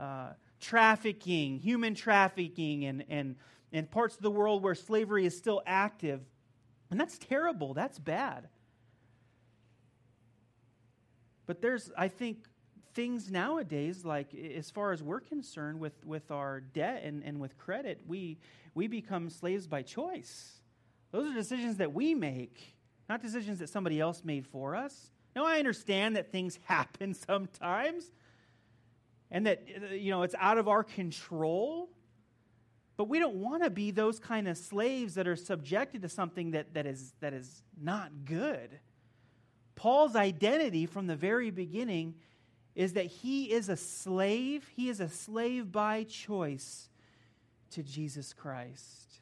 uh, 0.00 0.32
trafficking, 0.60 1.58
human 1.58 1.94
trafficking, 1.94 2.84
and, 2.86 3.04
and, 3.08 3.36
and 3.72 3.90
parts 3.90 4.16
of 4.16 4.22
the 4.22 4.30
world 4.30 4.62
where 4.62 4.74
slavery 4.74 5.26
is 5.26 5.36
still 5.36 5.62
active. 5.66 6.20
And 6.90 6.98
that's 6.98 7.18
terrible. 7.18 7.74
That's 7.74 7.98
bad. 7.98 8.48
But 11.46 11.60
there's, 11.60 11.90
I 11.96 12.08
think, 12.08 12.46
things 12.94 13.30
nowadays, 13.30 14.04
like 14.04 14.34
as 14.34 14.70
far 14.70 14.92
as 14.92 15.02
we're 15.02 15.20
concerned 15.20 15.80
with, 15.80 16.04
with 16.04 16.30
our 16.30 16.60
debt 16.60 17.02
and, 17.04 17.22
and 17.24 17.40
with 17.40 17.56
credit, 17.58 18.00
we, 18.06 18.38
we 18.74 18.86
become 18.86 19.30
slaves 19.30 19.66
by 19.66 19.82
choice. 19.82 20.60
Those 21.12 21.30
are 21.30 21.34
decisions 21.34 21.76
that 21.78 21.92
we 21.92 22.14
make, 22.14 22.74
not 23.08 23.22
decisions 23.22 23.58
that 23.58 23.68
somebody 23.68 24.00
else 24.00 24.22
made 24.24 24.46
for 24.46 24.76
us. 24.76 25.10
Now, 25.34 25.44
I 25.44 25.58
understand 25.58 26.16
that 26.16 26.30
things 26.30 26.58
happen 26.64 27.14
sometimes, 27.14 28.10
and 29.30 29.46
that 29.46 29.64
uh, 29.90 29.94
you 29.94 30.10
know 30.10 30.22
it's 30.22 30.34
out 30.38 30.58
of 30.58 30.68
our 30.68 30.84
control. 30.84 31.88
But 32.96 33.08
we 33.08 33.18
don't 33.18 33.36
want 33.36 33.62
to 33.62 33.70
be 33.70 33.92
those 33.92 34.18
kind 34.18 34.46
of 34.46 34.58
slaves 34.58 35.14
that 35.14 35.26
are 35.26 35.34
subjected 35.34 36.02
to 36.02 36.08
something 36.10 36.50
that, 36.50 36.74
that, 36.74 36.84
is, 36.84 37.14
that 37.20 37.32
is 37.32 37.62
not 37.80 38.26
good. 38.26 38.78
Paul's 39.74 40.14
identity 40.14 40.84
from 40.84 41.06
the 41.06 41.16
very 41.16 41.50
beginning 41.50 42.16
is 42.74 42.92
that 42.92 43.06
he 43.06 43.50
is 43.50 43.70
a 43.70 43.76
slave 43.76 44.70
he 44.76 44.90
is 44.90 45.00
a 45.00 45.08
slave 45.08 45.72
by 45.72 46.04
choice 46.04 46.90
to 47.70 47.82
jesus 47.82 48.32
christ. 48.32 49.20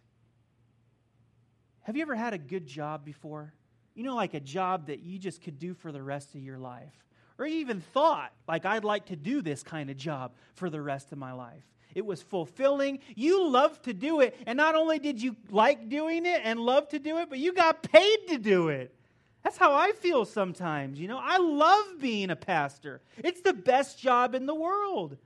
Have 1.82 1.96
you 1.96 2.02
ever 2.02 2.16
had 2.16 2.34
a 2.34 2.38
good 2.38 2.66
job 2.66 3.04
before? 3.04 3.54
You 3.94 4.02
know 4.02 4.16
like 4.16 4.34
a 4.34 4.40
job 4.40 4.88
that 4.88 5.00
you 5.00 5.18
just 5.18 5.40
could 5.40 5.58
do 5.58 5.72
for 5.72 5.92
the 5.92 6.02
rest 6.02 6.34
of 6.34 6.42
your 6.42 6.58
life 6.58 7.07
or 7.38 7.46
even 7.46 7.80
thought, 7.80 8.32
like, 8.46 8.64
I'd 8.64 8.84
like 8.84 9.06
to 9.06 9.16
do 9.16 9.40
this 9.42 9.62
kind 9.62 9.90
of 9.90 9.96
job 9.96 10.32
for 10.54 10.68
the 10.68 10.80
rest 10.80 11.12
of 11.12 11.18
my 11.18 11.32
life. 11.32 11.62
It 11.94 12.04
was 12.04 12.20
fulfilling. 12.22 12.98
You 13.14 13.48
loved 13.48 13.84
to 13.84 13.94
do 13.94 14.20
it. 14.20 14.36
And 14.46 14.56
not 14.56 14.74
only 14.74 14.98
did 14.98 15.22
you 15.22 15.36
like 15.50 15.88
doing 15.88 16.26
it 16.26 16.42
and 16.44 16.60
love 16.60 16.88
to 16.90 16.98
do 16.98 17.18
it, 17.18 17.30
but 17.30 17.38
you 17.38 17.52
got 17.52 17.82
paid 17.82 18.18
to 18.28 18.38
do 18.38 18.68
it. 18.68 18.94
That's 19.42 19.56
how 19.56 19.74
I 19.74 19.92
feel 19.92 20.24
sometimes. 20.24 21.00
You 21.00 21.08
know, 21.08 21.20
I 21.22 21.38
love 21.38 22.00
being 22.00 22.30
a 22.30 22.36
pastor, 22.36 23.00
it's 23.18 23.40
the 23.40 23.52
best 23.52 23.98
job 23.98 24.34
in 24.34 24.46
the 24.46 24.54
world. 24.54 25.16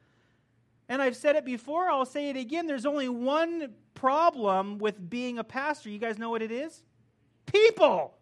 And 0.88 1.00
I've 1.00 1.16
said 1.16 1.36
it 1.36 1.44
before, 1.44 1.88
I'll 1.88 2.04
say 2.04 2.28
it 2.28 2.36
again. 2.36 2.66
There's 2.66 2.84
only 2.84 3.08
one 3.08 3.72
problem 3.94 4.78
with 4.78 5.08
being 5.08 5.38
a 5.38 5.44
pastor. 5.44 5.88
You 5.88 5.98
guys 5.98 6.18
know 6.18 6.28
what 6.28 6.42
it 6.42 6.50
is? 6.50 6.82
People. 7.46 8.12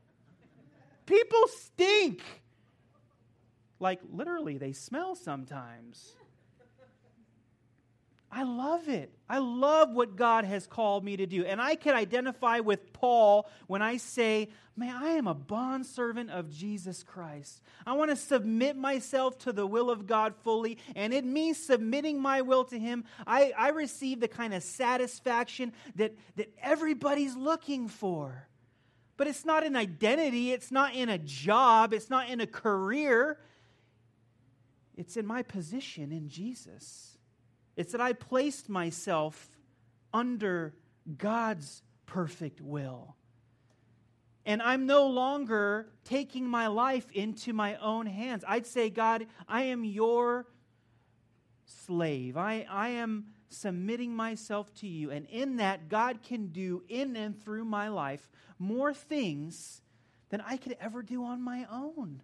People 1.07 1.49
stink. 1.49 2.23
Like, 3.81 4.01
literally, 4.13 4.59
they 4.59 4.73
smell 4.73 5.17
sometimes. 5.17 6.13
I 8.33 8.45
love 8.45 8.89
it. 8.89 9.13
I 9.29 9.39
love 9.39 9.91
what 9.93 10.15
God 10.15 10.45
has 10.45 10.67
called 10.67 11.05
me 11.05 11.17
to 11.17 11.27
do. 11.27 11.45
And 11.45 11.61
I 11.61 11.75
can 11.75 11.97
identify 11.97 12.61
with 12.61 12.93
Paul 12.93 13.49
when 13.67 13.83
I 13.83 13.97
say, 13.97 14.51
man, 14.77 14.95
I 15.03 15.11
am 15.11 15.27
a 15.27 15.35
bondservant 15.35 16.31
of 16.31 16.49
Jesus 16.49 17.03
Christ. 17.03 17.61
I 17.85 17.95
want 17.95 18.11
to 18.11 18.17
submit 18.17 18.77
myself 18.77 19.37
to 19.39 19.53
the 19.53 19.67
will 19.67 19.91
of 19.91 20.07
God 20.07 20.35
fully. 20.45 20.79
And 20.95 21.13
in 21.13 21.33
me 21.33 21.55
submitting 21.55 22.23
my 22.23 22.43
will 22.43 22.65
to 22.67 22.79
Him, 22.79 23.05
I, 23.27 23.53
I 23.59 23.71
receive 23.71 24.21
the 24.21 24.29
kind 24.29 24.55
of 24.55 24.63
satisfaction 24.63 25.73
that, 25.97 26.15
that 26.37 26.53
everybody's 26.63 27.35
looking 27.35 27.89
for. 27.89 28.47
But 29.17 29.27
it's 29.27 29.45
not 29.45 29.67
an 29.67 29.75
identity, 29.75 30.53
it's 30.53 30.71
not 30.71 30.95
in 30.95 31.09
a 31.09 31.19
job, 31.19 31.93
it's 31.93 32.09
not 32.09 32.31
in 32.31 32.41
a 32.41 32.47
career. 32.47 33.39
It's 35.01 35.17
in 35.17 35.27
my 35.27 35.43
position 35.43 36.13
in 36.13 36.29
Jesus. 36.29 37.17
It's 37.75 37.93
that 37.93 38.01
I 38.03 38.13
placed 38.13 38.69
myself 38.69 39.49
under 40.13 40.75
God's 41.17 41.83
perfect 42.07 42.61
will. 42.61 43.17
and 44.47 44.63
I'm 44.63 44.87
no 44.87 45.07
longer 45.07 45.87
taking 46.05 46.47
my 46.49 46.67
life 46.69 47.11
into 47.13 47.53
my 47.53 47.77
own 47.77 48.07
hands. 48.07 48.45
I'd 48.47 48.67
say, 48.67 48.91
God, 48.91 49.27
I 49.47 49.65
am 49.65 49.85
your 49.85 50.47
slave. 51.65 52.37
I, 52.37 52.67
I 52.69 52.89
am 52.91 53.27
submitting 53.49 54.15
myself 54.15 54.73
to 54.77 54.89
you. 54.89 55.11
And 55.11 55.27
in 55.27 55.57
that, 55.57 55.89
God 55.89 56.23
can 56.23 56.49
do 56.49 56.83
in 56.89 57.17
and 57.17 57.41
through 57.43 57.65
my 57.65 57.89
life 57.89 58.29
more 58.59 58.95
things 58.95 59.83
than 60.31 60.41
I 60.41 60.57
could 60.57 60.77
ever 60.81 61.03
do 61.03 61.25
on 61.25 61.43
my 61.43 61.67
own. 61.71 62.23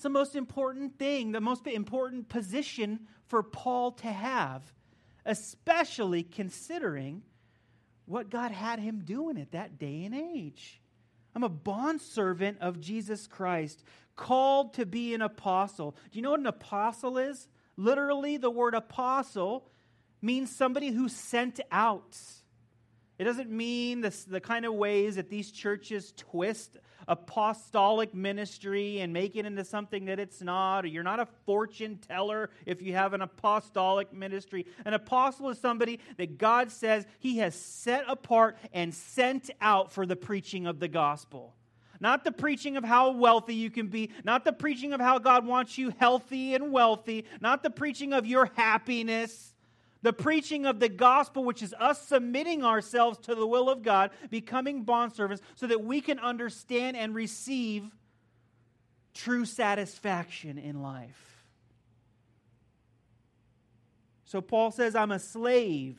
It's 0.00 0.04
the 0.04 0.08
most 0.08 0.34
important 0.34 0.98
thing, 0.98 1.32
the 1.32 1.42
most 1.42 1.66
important 1.66 2.30
position 2.30 3.00
for 3.26 3.42
Paul 3.42 3.92
to 3.92 4.06
have, 4.06 4.62
especially 5.26 6.22
considering 6.22 7.20
what 8.06 8.30
God 8.30 8.50
had 8.50 8.78
him 8.78 9.02
doing 9.04 9.36
at 9.36 9.52
that 9.52 9.78
day 9.78 10.04
and 10.04 10.14
age. 10.14 10.80
I'm 11.34 11.42
a 11.42 11.50
bondservant 11.50 12.62
of 12.62 12.80
Jesus 12.80 13.26
Christ, 13.26 13.84
called 14.16 14.72
to 14.72 14.86
be 14.86 15.12
an 15.12 15.20
apostle. 15.20 15.94
Do 16.10 16.18
you 16.18 16.22
know 16.22 16.30
what 16.30 16.40
an 16.40 16.46
apostle 16.46 17.18
is? 17.18 17.46
Literally, 17.76 18.38
the 18.38 18.48
word 18.48 18.72
apostle 18.72 19.68
means 20.22 20.50
somebody 20.50 20.92
who 20.92 21.10
sent 21.10 21.60
out. 21.70 22.16
It 23.18 23.24
doesn't 23.24 23.50
mean 23.50 24.00
the 24.00 24.40
kind 24.40 24.64
of 24.64 24.72
ways 24.72 25.16
that 25.16 25.28
these 25.28 25.50
churches 25.50 26.14
twist 26.16 26.78
apostolic 27.08 28.14
ministry 28.14 29.00
and 29.00 29.12
make 29.12 29.36
it 29.36 29.46
into 29.46 29.64
something 29.64 30.04
that 30.06 30.18
it's 30.18 30.40
not, 30.40 30.84
or 30.84 30.88
you're 30.88 31.02
not 31.02 31.20
a 31.20 31.26
fortune 31.46 31.98
teller 32.08 32.50
if 32.66 32.82
you 32.82 32.92
have 32.94 33.12
an 33.12 33.22
apostolic 33.22 34.12
ministry. 34.12 34.66
An 34.84 34.94
apostle 34.94 35.48
is 35.50 35.58
somebody 35.58 36.00
that 36.16 36.38
God 36.38 36.70
says 36.70 37.06
he 37.18 37.38
has 37.38 37.54
set 37.54 38.04
apart 38.08 38.56
and 38.72 38.94
sent 38.94 39.50
out 39.60 39.92
for 39.92 40.06
the 40.06 40.16
preaching 40.16 40.66
of 40.66 40.80
the 40.80 40.88
gospel. 40.88 41.54
Not 42.00 42.24
the 42.24 42.32
preaching 42.32 42.78
of 42.78 42.84
how 42.84 43.10
wealthy 43.10 43.54
you 43.54 43.70
can 43.70 43.88
be, 43.88 44.10
not 44.24 44.44
the 44.44 44.54
preaching 44.54 44.94
of 44.94 45.00
how 45.00 45.18
God 45.18 45.46
wants 45.46 45.76
you 45.76 45.92
healthy 45.98 46.54
and 46.54 46.72
wealthy, 46.72 47.26
not 47.42 47.62
the 47.62 47.68
preaching 47.68 48.14
of 48.14 48.24
your 48.24 48.50
happiness. 48.56 49.49
The 50.02 50.12
preaching 50.12 50.64
of 50.64 50.80
the 50.80 50.88
gospel, 50.88 51.44
which 51.44 51.62
is 51.62 51.74
us 51.78 52.00
submitting 52.06 52.64
ourselves 52.64 53.18
to 53.18 53.34
the 53.34 53.46
will 53.46 53.68
of 53.68 53.82
God, 53.82 54.10
becoming 54.30 54.84
bondservants, 54.84 55.40
so 55.56 55.66
that 55.66 55.84
we 55.84 56.00
can 56.00 56.18
understand 56.18 56.96
and 56.96 57.14
receive 57.14 57.90
true 59.12 59.44
satisfaction 59.44 60.56
in 60.56 60.82
life. 60.82 61.44
So 64.24 64.40
Paul 64.40 64.70
says, 64.70 64.94
I'm 64.94 65.10
a 65.10 65.18
slave. 65.18 65.98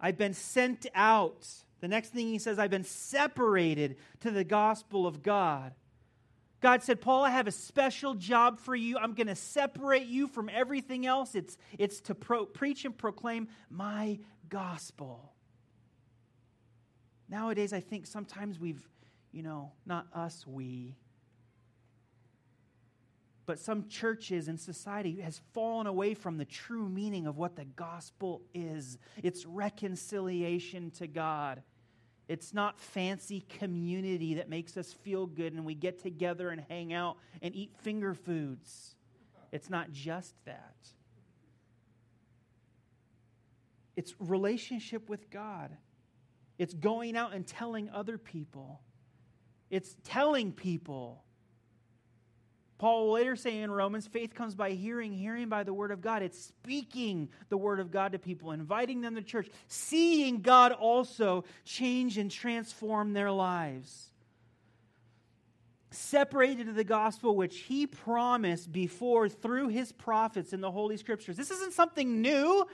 I've 0.00 0.18
been 0.18 0.34
sent 0.34 0.86
out. 0.94 1.46
The 1.80 1.88
next 1.88 2.10
thing 2.10 2.26
he 2.26 2.38
says, 2.38 2.58
I've 2.58 2.70
been 2.70 2.84
separated 2.84 3.96
to 4.20 4.30
the 4.30 4.44
gospel 4.44 5.06
of 5.06 5.22
God. 5.22 5.72
God 6.64 6.82
said, 6.82 7.02
Paul, 7.02 7.22
I 7.24 7.28
have 7.28 7.46
a 7.46 7.52
special 7.52 8.14
job 8.14 8.58
for 8.58 8.74
you. 8.74 8.96
I'm 8.96 9.12
going 9.12 9.26
to 9.26 9.34
separate 9.34 10.06
you 10.06 10.26
from 10.26 10.48
everything 10.48 11.04
else. 11.04 11.34
It's, 11.34 11.58
it's 11.78 12.00
to 12.00 12.14
pro- 12.14 12.46
preach 12.46 12.86
and 12.86 12.96
proclaim 12.96 13.48
my 13.68 14.18
gospel. 14.48 15.34
Nowadays, 17.28 17.74
I 17.74 17.80
think 17.80 18.06
sometimes 18.06 18.58
we've, 18.58 18.80
you 19.30 19.42
know, 19.42 19.72
not 19.84 20.06
us, 20.14 20.46
we, 20.46 20.96
but 23.44 23.58
some 23.58 23.86
churches 23.88 24.48
and 24.48 24.58
society 24.58 25.20
has 25.20 25.42
fallen 25.52 25.86
away 25.86 26.14
from 26.14 26.38
the 26.38 26.46
true 26.46 26.88
meaning 26.88 27.26
of 27.26 27.36
what 27.36 27.56
the 27.56 27.66
gospel 27.66 28.40
is 28.54 28.96
it's 29.22 29.44
reconciliation 29.44 30.90
to 30.92 31.06
God. 31.06 31.62
It's 32.26 32.54
not 32.54 32.80
fancy 32.80 33.44
community 33.58 34.34
that 34.34 34.48
makes 34.48 34.76
us 34.76 34.92
feel 34.92 35.26
good 35.26 35.52
and 35.52 35.64
we 35.64 35.74
get 35.74 36.02
together 36.02 36.50
and 36.50 36.62
hang 36.68 36.92
out 36.92 37.18
and 37.42 37.54
eat 37.54 37.72
finger 37.82 38.14
foods. 38.14 38.94
It's 39.52 39.68
not 39.68 39.92
just 39.92 40.34
that. 40.46 40.74
It's 43.96 44.14
relationship 44.18 45.08
with 45.08 45.30
God. 45.30 45.76
It's 46.58 46.74
going 46.74 47.16
out 47.16 47.34
and 47.34 47.46
telling 47.46 47.90
other 47.90 48.18
people. 48.18 48.80
It's 49.70 49.96
telling 50.04 50.52
people 50.52 51.24
Paul 52.84 53.06
will 53.06 53.14
later 53.14 53.34
say 53.34 53.62
in 53.62 53.70
Romans, 53.70 54.06
faith 54.06 54.34
comes 54.34 54.54
by 54.54 54.72
hearing, 54.72 55.10
hearing 55.10 55.48
by 55.48 55.62
the 55.62 55.72
word 55.72 55.90
of 55.90 56.02
God. 56.02 56.20
It's 56.20 56.38
speaking 56.38 57.30
the 57.48 57.56
word 57.56 57.80
of 57.80 57.90
God 57.90 58.12
to 58.12 58.18
people, 58.18 58.52
inviting 58.52 59.00
them 59.00 59.14
to 59.14 59.22
church, 59.22 59.48
seeing 59.68 60.42
God 60.42 60.70
also 60.70 61.44
change 61.64 62.18
and 62.18 62.30
transform 62.30 63.14
their 63.14 63.30
lives. 63.30 64.10
Separated 65.92 66.66
to 66.66 66.74
the 66.74 66.84
gospel 66.84 67.34
which 67.34 67.56
he 67.60 67.86
promised 67.86 68.70
before 68.70 69.30
through 69.30 69.68
his 69.68 69.90
prophets 69.90 70.52
in 70.52 70.60
the 70.60 70.70
Holy 70.70 70.98
Scriptures. 70.98 71.38
This 71.38 71.50
isn't 71.50 71.72
something 71.72 72.20
new. 72.20 72.66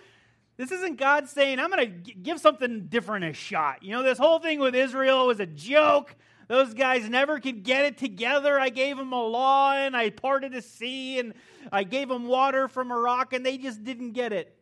This 0.56 0.72
isn't 0.72 0.98
God 0.98 1.28
saying, 1.28 1.60
I'm 1.60 1.70
going 1.70 2.02
to 2.02 2.12
give 2.14 2.40
something 2.40 2.88
different 2.88 3.26
a 3.26 3.32
shot. 3.32 3.84
You 3.84 3.92
know, 3.92 4.02
this 4.02 4.18
whole 4.18 4.40
thing 4.40 4.58
with 4.58 4.74
Israel 4.74 5.28
was 5.28 5.38
a 5.38 5.46
joke. 5.46 6.16
Those 6.50 6.74
guys 6.74 7.08
never 7.08 7.38
could 7.38 7.62
get 7.62 7.84
it 7.84 7.96
together. 7.96 8.58
I 8.58 8.70
gave 8.70 8.96
them 8.96 9.12
a 9.12 9.22
law 9.22 9.72
and 9.72 9.96
I 9.96 10.10
parted 10.10 10.52
a 10.52 10.60
sea 10.60 11.20
and 11.20 11.32
I 11.70 11.84
gave 11.84 12.08
them 12.08 12.26
water 12.26 12.66
from 12.66 12.90
a 12.90 12.98
rock 12.98 13.32
and 13.32 13.46
they 13.46 13.56
just 13.56 13.84
didn't 13.84 14.14
get 14.14 14.32
it. 14.32 14.52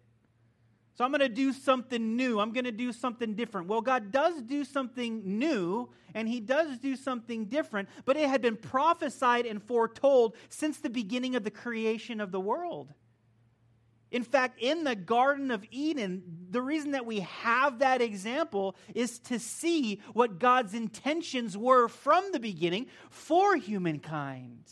So 0.92 1.05
I'm 1.07 1.11
going 1.11 1.20
to 1.20 1.31
do 1.31 1.51
something 1.51 2.14
new. 2.14 2.40
I'm 2.40 2.53
going 2.53 2.66
to 2.66 2.72
do 2.72 2.92
something 2.92 3.35
different. 3.35 3.68
Well, 3.68 3.81
God 3.81 4.12
does 4.12 4.42
do 4.42 4.66
something 4.66 5.38
new 5.38 5.88
and 6.12 6.29
He 6.29 6.40
does 6.40 6.77
do 6.79 6.94
something 6.94 7.46
different, 7.46 7.88
but 8.05 8.18
it 8.18 8.29
had 8.29 8.42
been 8.42 8.57
prophesied 8.57 9.46
and 9.46 9.62
foretold 9.62 10.37
since 10.51 10.81
the 10.81 10.90
beginning 10.90 11.37
of 11.37 11.42
the 11.42 11.51
creation 11.51 12.20
of 12.20 12.33
the 12.33 12.40
world. 12.40 12.92
In 14.11 14.23
fact, 14.23 14.59
in 14.61 14.85
the 14.85 14.97
Garden 14.97 15.51
of 15.51 15.64
Eden, 15.71 16.23
the 16.51 16.62
reason 16.62 16.92
that 16.92 17.05
we 17.05 17.21
have 17.21 17.81
that 17.81 18.01
example 18.01 18.75
is 18.94 19.18
to 19.21 19.38
see 19.38 20.01
what 20.14 20.38
God's 20.38 20.75
intentions 20.75 21.57
were 21.57 21.88
from 21.88 22.33
the 22.33 22.40
beginning 22.40 22.87
for 23.11 23.57
humankind. 23.57 24.64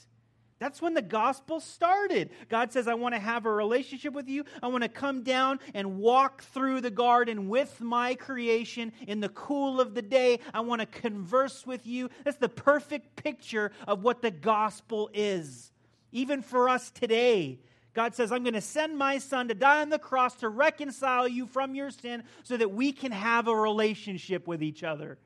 That's 0.58 0.80
when 0.80 0.94
the 0.94 1.02
gospel 1.02 1.60
started. 1.60 2.30
God 2.48 2.72
says, 2.72 2.88
I 2.88 2.94
want 2.94 3.14
to 3.14 3.20
have 3.20 3.44
a 3.44 3.52
relationship 3.52 4.14
with 4.14 4.26
you. 4.26 4.44
I 4.62 4.68
want 4.68 4.84
to 4.84 4.88
come 4.88 5.22
down 5.22 5.60
and 5.74 5.98
walk 5.98 6.42
through 6.44 6.80
the 6.80 6.90
garden 6.90 7.50
with 7.50 7.78
my 7.82 8.14
creation 8.14 8.92
in 9.06 9.20
the 9.20 9.28
cool 9.28 9.82
of 9.82 9.94
the 9.94 10.00
day. 10.00 10.40
I 10.54 10.60
want 10.60 10.80
to 10.80 10.86
converse 10.86 11.66
with 11.66 11.86
you. 11.86 12.08
That's 12.24 12.38
the 12.38 12.48
perfect 12.48 13.16
picture 13.16 13.70
of 13.86 14.02
what 14.02 14.22
the 14.22 14.30
gospel 14.30 15.10
is. 15.12 15.72
Even 16.10 16.40
for 16.40 16.70
us 16.70 16.90
today, 16.90 17.58
God 17.96 18.14
says, 18.14 18.30
I'm 18.30 18.42
going 18.42 18.52
to 18.52 18.60
send 18.60 18.98
my 18.98 19.16
son 19.16 19.48
to 19.48 19.54
die 19.54 19.80
on 19.80 19.88
the 19.88 19.98
cross 19.98 20.34
to 20.36 20.50
reconcile 20.50 21.26
you 21.26 21.46
from 21.46 21.74
your 21.74 21.90
sin 21.90 22.24
so 22.42 22.58
that 22.58 22.70
we 22.70 22.92
can 22.92 23.10
have 23.10 23.48
a 23.48 23.56
relationship 23.56 24.46
with 24.46 24.62
each 24.62 24.84
other. 24.84 25.16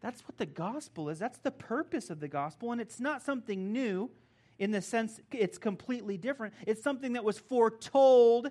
That's 0.00 0.22
what 0.22 0.38
the 0.38 0.46
gospel 0.46 1.08
is. 1.08 1.20
That's 1.20 1.38
the 1.38 1.52
purpose 1.52 2.10
of 2.10 2.18
the 2.18 2.26
gospel. 2.26 2.72
And 2.72 2.80
it's 2.80 2.98
not 2.98 3.22
something 3.22 3.72
new 3.72 4.10
in 4.58 4.72
the 4.72 4.82
sense 4.82 5.20
it's 5.30 5.56
completely 5.56 6.16
different. 6.18 6.52
It's 6.66 6.82
something 6.82 7.12
that 7.12 7.22
was 7.22 7.38
foretold 7.38 8.50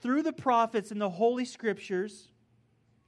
through 0.00 0.24
the 0.24 0.32
prophets 0.34 0.92
in 0.92 0.98
the 0.98 1.08
Holy 1.08 1.46
Scriptures 1.46 2.28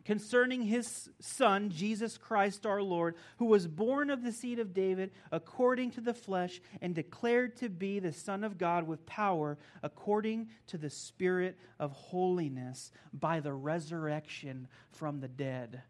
concerning 0.07 0.63
his 0.63 1.11
Son, 1.19 1.69
Jesus 1.69 2.17
Christ 2.17 2.65
our 2.65 2.81
Lord, 2.81 3.17
who 3.39 3.47
was 3.47 3.67
born 3.67 4.09
of 4.09 4.23
the 4.23 4.31
seed 4.31 4.61
of 4.61 4.73
David 4.73 5.11
according 5.33 5.91
to 5.91 6.01
the 6.01 6.15
flesh 6.15 6.61
and 6.81 6.95
declared 6.95 7.57
to 7.57 7.69
be 7.69 7.99
the 7.99 8.13
Son 8.13 8.45
of 8.45 8.57
God 8.57 8.87
with 8.87 9.05
power 9.05 9.59
according 9.83 10.49
to 10.69 10.79
the 10.79 10.91
Spirit 10.91 11.59
of 11.81 11.91
holiness 11.91 12.93
by 13.13 13.41
the 13.41 13.53
resurrection 13.53 14.69
from 14.93 15.19
the 15.19 15.29
dead. 15.29 15.83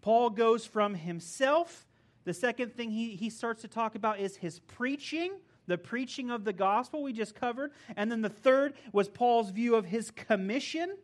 Paul 0.00 0.30
goes 0.30 0.64
from 0.64 0.94
himself. 0.94 1.86
The 2.24 2.32
second 2.32 2.74
thing 2.74 2.90
he, 2.90 3.16
he 3.16 3.28
starts 3.28 3.60
to 3.62 3.68
talk 3.68 3.94
about 3.94 4.18
is 4.18 4.34
his 4.34 4.60
preaching 4.60 5.32
the 5.68 5.78
preaching 5.78 6.28
of 6.28 6.42
the 6.42 6.52
gospel 6.52 7.04
we 7.04 7.12
just 7.12 7.36
covered. 7.36 7.70
And 7.94 8.10
then 8.10 8.20
the 8.20 8.28
third 8.28 8.74
was 8.92 9.08
Paul's 9.08 9.50
view 9.50 9.76
of 9.76 9.84
his 9.84 10.10
commission 10.10 10.96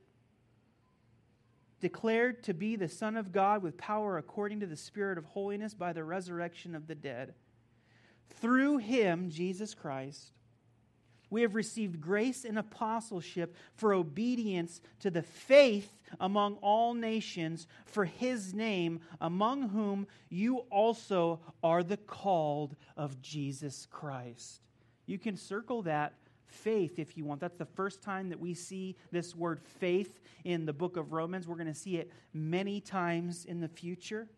declared 1.81 2.43
to 2.45 2.55
be 2.55 2.77
the 2.77 2.89
Son 2.89 3.17
of 3.17 3.33
God 3.33 3.63
with 3.63 3.77
power 3.77 4.19
according 4.19 4.61
to 4.61 4.67
the 4.67 4.77
Spirit 4.77 5.19
of 5.19 5.25
holiness 5.25 5.75
by 5.75 5.93
the 5.93 6.05
resurrection 6.05 6.75
of 6.75 6.87
the 6.87 6.95
dead. 6.95 7.35
Through 8.41 8.79
him, 8.79 9.31
Jesus 9.31 9.75
Christ, 9.75 10.33
we 11.31 11.43
have 11.43 11.55
received 11.55 12.01
grace 12.01 12.45
and 12.45 12.59
apostleship 12.59 13.55
for 13.75 13.93
obedience 13.93 14.81
to 15.01 15.11
the 15.11 15.23
faith 15.23 15.93
among 16.21 16.55
all 16.57 16.95
nations 16.95 17.67
for 17.85 18.07
his 18.07 18.55
name, 18.55 19.01
among 19.21 19.69
whom 19.69 20.07
you 20.31 20.59
also 20.71 21.41
are 21.63 21.83
the 21.83 21.99
called 21.99 22.77
of 22.97 23.21
Jesus 23.21 23.87
Christ. 23.91 24.63
You 25.07 25.19
can 25.19 25.37
circle 25.37 25.83
that 25.83 26.15
faith, 26.49 26.99
if 26.99 27.17
you 27.17 27.25
want. 27.25 27.41
That's 27.41 27.57
the 27.57 27.65
first 27.65 28.03
time 28.03 28.29
that 28.31 28.41
we 28.41 28.55
see 28.55 28.97
this 29.11 29.35
word 29.35 29.61
faith 29.61 30.21
in 30.45 30.67
the 30.67 30.73
book 30.73 30.97
of 30.97 31.13
Romans. 31.13 31.47
We're 31.47 31.57
going 31.57 31.67
to 31.67 31.75
see 31.75 31.97
it 31.97 32.11
many 32.33 32.81
times 32.81 33.45
in 33.45 33.61
the 33.61 33.69
future. 33.69 34.29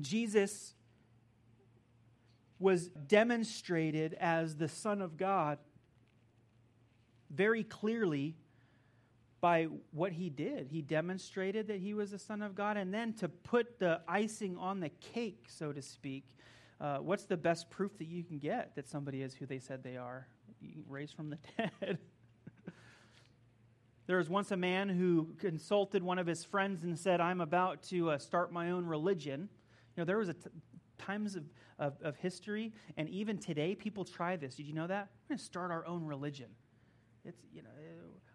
Jesus 0.00 0.74
was 2.58 2.88
demonstrated 2.88 4.14
as 4.14 4.56
the 4.56 4.68
Son 4.68 5.00
of 5.00 5.16
God 5.16 5.58
very 7.30 7.64
clearly 7.64 8.36
by 9.40 9.68
what 9.92 10.12
he 10.12 10.28
did. 10.28 10.68
He 10.68 10.82
demonstrated 10.82 11.68
that 11.68 11.80
he 11.80 11.94
was 11.94 12.10
the 12.10 12.18
Son 12.18 12.42
of 12.42 12.54
God. 12.54 12.76
And 12.76 12.92
then 12.92 13.14
to 13.14 13.28
put 13.28 13.78
the 13.78 14.02
icing 14.06 14.56
on 14.58 14.80
the 14.80 14.90
cake, 14.90 15.46
so 15.48 15.72
to 15.72 15.80
speak, 15.80 16.24
uh, 16.80 16.98
what's 16.98 17.24
the 17.24 17.36
best 17.36 17.68
proof 17.70 17.96
that 17.98 18.08
you 18.08 18.24
can 18.24 18.38
get 18.38 18.74
that 18.74 18.88
somebody 18.88 19.22
is 19.22 19.34
who 19.34 19.46
they 19.46 19.58
said 19.58 19.82
they 19.82 19.96
are? 19.96 20.26
Raised 20.88 21.14
from 21.14 21.30
the 21.30 21.38
dead. 21.58 21.98
there 24.06 24.16
was 24.16 24.30
once 24.30 24.50
a 24.50 24.56
man 24.56 24.88
who 24.88 25.34
consulted 25.38 26.02
one 26.02 26.18
of 26.18 26.26
his 26.26 26.44
friends 26.44 26.82
and 26.82 26.98
said, 26.98 27.20
I'm 27.20 27.40
about 27.40 27.82
to 27.84 28.10
uh, 28.10 28.18
start 28.18 28.52
my 28.52 28.70
own 28.70 28.86
religion. 28.86 29.48
You 29.96 30.00
know, 30.00 30.04
there 30.04 30.18
was 30.18 30.30
a 30.30 30.34
t- 30.34 30.50
times 30.98 31.36
of, 31.36 31.44
of, 31.78 31.94
of 32.02 32.16
history, 32.16 32.72
and 32.96 33.08
even 33.08 33.38
today, 33.38 33.74
people 33.74 34.04
try 34.04 34.36
this. 34.36 34.54
Did 34.54 34.66
you 34.66 34.74
know 34.74 34.86
that? 34.86 35.08
We're 35.24 35.34
going 35.34 35.38
to 35.38 35.44
start 35.44 35.70
our 35.70 35.86
own 35.86 36.04
religion. 36.04 36.48
It's, 37.24 37.40
you 37.52 37.62
know, 37.62 37.68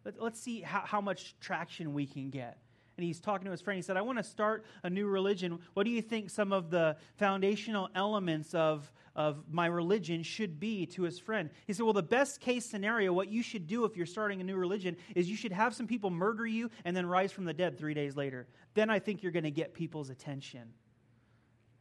let, 0.03 0.19
us 0.19 0.39
see 0.39 0.61
how, 0.61 0.81
how 0.85 1.01
much 1.01 1.35
traction 1.39 1.93
we 1.93 2.05
can 2.05 2.29
get. 2.29 2.59
And 2.97 3.05
he's 3.05 3.19
talking 3.19 3.45
to 3.45 3.51
his 3.51 3.61
friend. 3.61 3.75
He 3.75 3.81
said, 3.81 3.97
I 3.97 4.01
want 4.01 4.19
to 4.19 4.23
start 4.23 4.63
a 4.83 4.89
new 4.89 5.07
religion. 5.07 5.59
What 5.73 5.83
do 5.83 5.89
you 5.89 6.01
think 6.01 6.29
some 6.29 6.53
of 6.53 6.69
the 6.69 6.95
foundational 7.17 7.89
elements 7.93 8.53
of, 8.53 8.89
of 9.15 9.43
my 9.51 9.65
religion 9.65 10.23
should 10.23 10.59
be 10.61 10.85
to 10.87 11.03
his 11.03 11.19
friend? 11.19 11.49
He 11.67 11.73
said, 11.73 11.83
Well, 11.83 11.93
the 11.93 12.03
best 12.03 12.39
case 12.39 12.65
scenario, 12.65 13.11
what 13.11 13.27
you 13.27 13.43
should 13.43 13.67
do 13.67 13.83
if 13.83 13.97
you're 13.97 14.05
starting 14.05 14.39
a 14.39 14.45
new 14.45 14.55
religion, 14.55 14.95
is 15.13 15.29
you 15.29 15.35
should 15.35 15.51
have 15.51 15.75
some 15.75 15.87
people 15.87 16.09
murder 16.09 16.47
you 16.47 16.69
and 16.85 16.95
then 16.95 17.05
rise 17.05 17.33
from 17.33 17.43
the 17.43 17.53
dead 17.53 17.77
three 17.77 17.93
days 17.93 18.15
later. 18.15 18.47
Then 18.75 18.89
I 18.89 18.99
think 18.99 19.23
you're 19.23 19.33
going 19.33 19.43
to 19.43 19.51
get 19.51 19.73
people's 19.73 20.09
attention. 20.09 20.63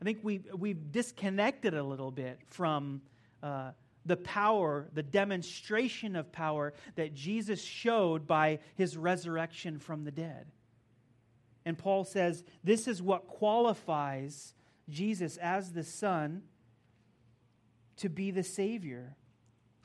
I 0.02 0.04
think 0.04 0.18
we, 0.22 0.42
we've 0.56 0.90
disconnected 0.90 1.74
a 1.74 1.82
little 1.82 2.10
bit 2.10 2.40
from. 2.48 3.02
Uh, 3.42 3.70
the 4.06 4.16
power, 4.18 4.86
the 4.92 5.02
demonstration 5.02 6.14
of 6.14 6.30
power 6.30 6.74
that 6.96 7.14
Jesus 7.14 7.62
showed 7.62 8.26
by 8.26 8.58
his 8.74 8.98
resurrection 8.98 9.78
from 9.78 10.04
the 10.04 10.10
dead. 10.10 10.46
And 11.64 11.78
Paul 11.78 12.04
says 12.04 12.44
this 12.62 12.86
is 12.86 13.02
what 13.02 13.26
qualifies 13.26 14.54
Jesus 14.88 15.36
as 15.38 15.72
the 15.72 15.84
Son 15.84 16.42
to 17.96 18.08
be 18.08 18.30
the 18.30 18.42
Savior. 18.42 19.16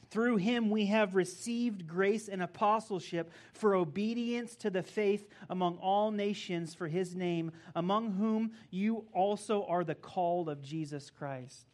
Through 0.10 0.38
him 0.38 0.72
we 0.72 0.88
have 0.88 1.14
received 1.14 1.88
grace 1.88 2.28
and 2.28 2.42
apostleship 2.42 3.32
for 3.54 3.76
obedience 3.76 4.56
to 4.58 4.70
the 4.70 4.82
faith 4.82 5.28
among 5.50 5.78
all 5.78 6.10
nations 6.10 6.74
for 6.74 6.88
his 6.88 7.16
name, 7.16 7.52
among 7.76 8.14
whom 8.14 8.52
you 8.72 9.06
also 9.14 9.66
are 9.66 9.84
the 9.84 9.96
called 9.96 10.50
of 10.50 10.64
Jesus 10.64 11.12
Christ. 11.12 11.68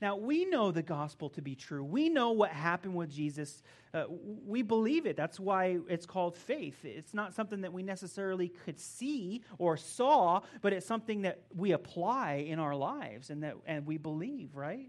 Now, 0.00 0.14
we 0.16 0.44
know 0.44 0.70
the 0.70 0.82
gospel 0.82 1.28
to 1.30 1.42
be 1.42 1.56
true. 1.56 1.82
We 1.82 2.08
know 2.08 2.30
what 2.30 2.50
happened 2.50 2.94
with 2.94 3.10
Jesus. 3.10 3.62
Uh, 3.92 4.04
we 4.46 4.62
believe 4.62 5.06
it. 5.06 5.16
That's 5.16 5.40
why 5.40 5.78
it's 5.88 6.06
called 6.06 6.36
faith. 6.36 6.84
It's 6.84 7.14
not 7.14 7.34
something 7.34 7.62
that 7.62 7.72
we 7.72 7.82
necessarily 7.82 8.48
could 8.64 8.78
see 8.78 9.42
or 9.58 9.76
saw, 9.76 10.42
but 10.62 10.72
it's 10.72 10.86
something 10.86 11.22
that 11.22 11.40
we 11.54 11.72
apply 11.72 12.44
in 12.48 12.60
our 12.60 12.76
lives 12.76 13.30
and 13.30 13.42
that 13.42 13.56
and 13.66 13.86
we 13.86 13.98
believe, 13.98 14.54
right? 14.54 14.88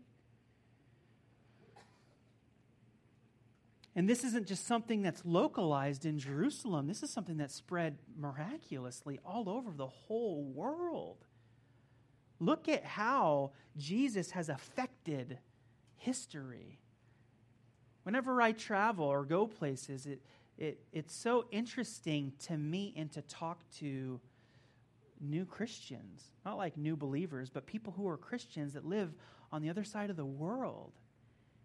And 3.96 4.08
this 4.08 4.24
isn't 4.24 4.48
just 4.48 4.68
something 4.68 5.02
that's 5.02 5.26
localized 5.26 6.06
in 6.06 6.20
Jerusalem. 6.20 6.88
This 6.88 7.02
is 7.02 7.10
something 7.10 7.38
that's 7.38 7.56
spread 7.56 7.98
miraculously 8.16 9.20
all 9.26 9.50
over 9.50 9.72
the 9.72 9.88
whole 9.88 10.44
world. 10.44 11.26
Look 12.40 12.70
at 12.70 12.86
how 12.86 13.52
Jesus 13.78 14.32
has 14.32 14.50
affected 14.50 15.40
history. 15.96 16.80
Whenever 18.04 18.42
I 18.42 18.54
travel 18.54 19.06
or 19.06 19.26
go 19.26 19.46
places, 19.46 20.06
it, 20.06 20.22
it, 20.58 20.80
it's 20.92 21.14
so 21.16 21.46
interesting 21.52 22.34
to 22.48 22.58
meet 22.58 22.96
and 22.96 23.12
to 23.12 23.22
talk 23.24 23.60
to 23.80 24.20
new 25.20 25.46
Christians. 25.46 26.32
Not 26.46 26.58
like 26.58 26.78
new 26.78 26.96
believers, 26.96 27.50
but 27.50 27.66
people 27.66 27.94
who 27.96 28.08
are 28.08 28.18
Christians 28.18 28.74
that 28.74 28.86
live 28.86 29.14
on 29.52 29.62
the 29.62 29.70
other 29.70 29.84
side 29.84 30.10
of 30.10 30.16
the 30.16 30.26
world. 30.26 30.94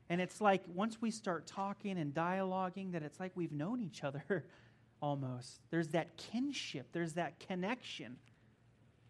And 0.08 0.20
it's 0.20 0.40
like 0.40 0.62
once 0.66 1.00
we 1.00 1.10
start 1.10 1.46
talking 1.46 1.98
and 1.98 2.12
dialoguing, 2.12 2.92
that 2.92 3.02
it's 3.02 3.20
like 3.20 3.32
we've 3.34 3.52
known 3.52 3.80
each 3.80 4.02
other 4.02 4.44
almost. 5.00 5.60
There's 5.70 5.88
that 5.88 6.16
kinship, 6.16 6.88
there's 6.92 7.14
that 7.14 7.38
connection 7.38 8.16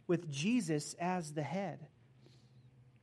with 0.07 0.31
Jesus 0.31 0.95
as 1.01 1.33
the 1.33 1.43
head. 1.43 1.87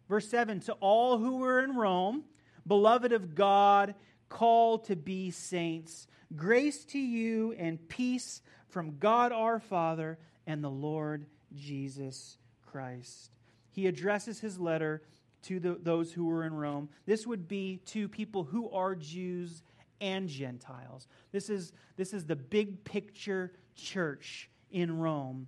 Verse 0.09 0.27
7 0.29 0.59
To 0.61 0.73
all 0.73 1.17
who 1.17 1.37
were 1.37 1.61
in 1.63 1.75
Rome, 1.75 2.23
beloved 2.65 3.11
of 3.11 3.35
God, 3.35 3.95
called 4.29 4.85
to 4.85 4.95
be 4.95 5.31
saints, 5.31 6.07
grace 6.35 6.85
to 6.85 6.99
you 6.99 7.53
and 7.57 7.87
peace 7.89 8.41
from 8.69 8.97
God 8.97 9.31
our 9.31 9.59
Father 9.59 10.17
and 10.47 10.63
the 10.63 10.69
Lord 10.69 11.25
Jesus 11.55 12.37
Christ. 12.65 13.31
He 13.71 13.87
addresses 13.87 14.39
his 14.39 14.59
letter 14.59 15.01
to 15.43 15.59
the, 15.59 15.77
those 15.81 16.11
who 16.11 16.25
were 16.25 16.45
in 16.45 16.53
Rome. 16.53 16.89
This 17.05 17.25
would 17.25 17.47
be 17.47 17.77
to 17.87 18.07
people 18.07 18.43
who 18.43 18.69
are 18.69 18.95
Jews 18.95 19.63
and 19.99 20.27
Gentiles. 20.27 21.07
This 21.31 21.49
is, 21.49 21.71
this 21.95 22.13
is 22.13 22.25
the 22.25 22.35
big 22.35 22.83
picture 22.83 23.53
church 23.75 24.49
in 24.71 24.97
Rome 24.97 25.47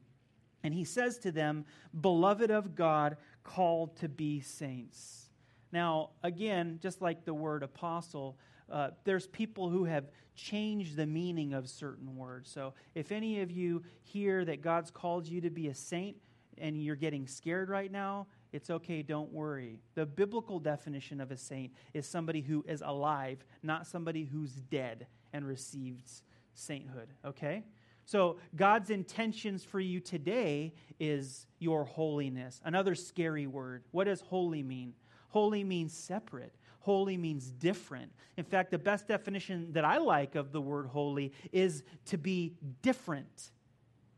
and 0.64 0.74
he 0.74 0.84
says 0.84 1.18
to 1.20 1.32
them, 1.32 1.66
Beloved 2.00 2.50
of 2.50 2.76
God, 2.76 3.18
called 3.44 3.98
to 3.98 4.10
be 4.10 4.40
saints. 4.40 5.30
Now, 5.72 6.12
again, 6.24 6.80
just 6.82 7.02
like 7.02 7.26
the 7.26 7.34
word 7.34 7.64
apostle, 7.64 8.38
uh, 8.72 8.92
there's 9.04 9.28
people 9.28 9.70
who 9.70 9.86
have 9.86 10.06
changed 10.36 10.96
the 10.96 11.06
meaning 11.06 11.54
of 11.54 11.70
certain 11.70 12.16
words. 12.16 12.50
So 12.50 12.74
if 12.96 13.12
any 13.12 13.42
of 13.42 13.52
you 13.52 13.84
hear 14.02 14.46
that 14.46 14.62
God's 14.62 14.92
called 14.92 15.28
you 15.28 15.42
to 15.42 15.50
be 15.50 15.68
a 15.68 15.76
saint 15.76 16.18
and 16.58 16.82
you're 16.82 16.96
getting 16.96 17.28
scared 17.28 17.70
right 17.70 17.92
now, 17.92 18.28
it's 18.52 18.70
okay, 18.70 19.02
don't 19.02 19.32
worry. 19.32 19.80
The 19.96 20.06
biblical 20.06 20.60
definition 20.60 21.20
of 21.20 21.32
a 21.32 21.38
saint 21.38 21.74
is 21.94 22.08
somebody 22.08 22.42
who 22.42 22.64
is 22.68 22.84
alive, 22.86 23.44
not 23.64 23.88
somebody 23.88 24.26
who's 24.26 24.54
dead 24.54 25.08
and 25.34 25.46
receives 25.46 26.22
sainthood, 26.54 27.10
okay? 27.26 27.64
So, 28.06 28.38
God's 28.56 28.90
intentions 28.90 29.64
for 29.64 29.80
you 29.80 30.00
today 30.00 30.74
is 31.00 31.48
your 31.60 31.86
holiness. 31.86 32.62
Another 32.66 32.96
scary 32.96 33.48
word. 33.48 33.84
What 33.92 34.06
does 34.06 34.22
holy 34.22 34.62
mean? 34.62 34.94
Holy 35.30 35.64
means 35.64 35.94
separate. 35.94 36.54
Holy 36.80 37.16
means 37.16 37.50
different. 37.50 38.12
In 38.36 38.44
fact, 38.44 38.72
the 38.72 38.78
best 38.78 39.08
definition 39.08 39.72
that 39.72 39.86
I 39.86 39.98
like 39.98 40.36
of 40.36 40.52
the 40.52 40.60
word 40.60 40.88
holy 40.88 41.32
is 41.54 41.84
to 42.08 42.18
be 42.18 42.56
different. 42.82 43.52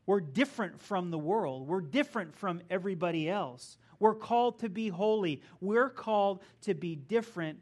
We're 0.07 0.19
different 0.19 0.81
from 0.81 1.11
the 1.11 1.17
world, 1.17 1.67
we're 1.67 1.81
different 1.81 2.35
from 2.35 2.61
everybody 2.69 3.29
else. 3.29 3.77
We're 3.99 4.15
called 4.15 4.59
to 4.59 4.69
be 4.69 4.89
holy. 4.89 5.41
We're 5.61 5.89
called 5.89 6.41
to 6.61 6.73
be 6.73 6.95
different 6.95 7.59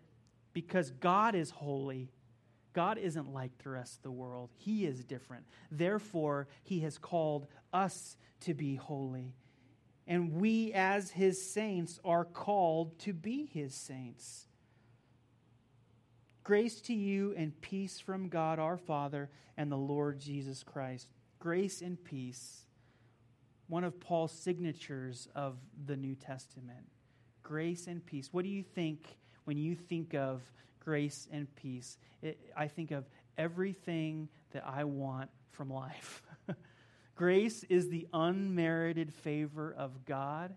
because 0.54 0.90
God 0.90 1.36
is 1.36 1.52
holy 1.52 2.10
God 2.74 2.98
isn't 2.98 3.32
like 3.32 3.58
the 3.60 3.70
rest 3.70 3.98
of 3.98 4.04
the 4.04 4.12
world, 4.12 4.50
He 4.58 4.86
is 4.86 5.04
different. 5.04 5.46
Therefore, 5.72 6.48
He 6.64 6.82
has 6.82 6.98
called 6.98 7.48
us 7.72 8.18
to 8.42 8.54
be 8.54 8.76
holy. 8.76 9.36
And 10.06 10.34
we, 10.34 10.74
as 10.74 11.12
His 11.12 11.52
saints, 11.52 12.00
are 12.04 12.26
called 12.26 13.00
to 13.00 13.14
be 13.14 13.46
His 13.46 13.74
saints. 13.74 14.48
Grace 16.44 16.82
to 16.82 16.94
you 16.94 17.34
and 17.38 17.60
peace 17.62 18.00
from 18.00 18.28
God 18.28 18.60
our 18.60 18.78
Father 18.78 19.30
and 19.56 19.72
the 19.72 19.78
Lord 19.78 20.20
Jesus 20.20 20.62
Christ. 20.62 21.08
Grace 21.40 21.82
and 21.82 22.04
peace. 22.04 22.66
One 23.68 23.86
of 23.86 24.00
Paul's 24.00 24.34
signatures 24.34 25.30
of 25.36 25.56
the 25.86 25.96
New 25.96 26.16
Testament. 26.16 26.86
Grace 27.44 27.88
and 27.88 28.06
peace. 28.06 28.30
What 28.32 28.44
do 28.44 28.50
you 28.50 28.64
think 28.64 29.18
when 29.46 29.58
you 29.58 29.76
think 29.76 30.14
of 30.14 30.42
grace, 30.84 31.28
and 31.32 31.54
peace. 31.56 31.98
It, 32.22 32.40
I 32.56 32.68
think 32.68 32.92
of 32.92 33.06
everything 33.38 34.30
that 34.52 34.64
I 34.66 34.84
want 34.84 35.30
from 35.52 35.70
life. 35.70 36.24
grace 37.16 37.64
is 37.66 37.90
the 37.90 38.08
unmerited 38.14 39.14
favor 39.14 39.74
of 39.78 40.06
God, 40.06 40.56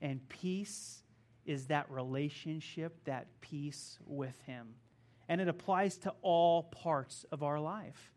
and 0.00 0.26
peace 0.28 1.02
is 1.46 1.66
that 1.66 1.90
relationship, 1.90 3.04
that 3.04 3.26
peace 3.40 3.98
with 4.06 4.40
Him. 4.46 4.74
And 5.28 5.40
it 5.40 5.48
applies 5.48 5.96
to 5.98 6.14
all 6.22 6.64
parts 6.64 7.24
of 7.32 7.42
our 7.42 7.60
life. 7.60 8.12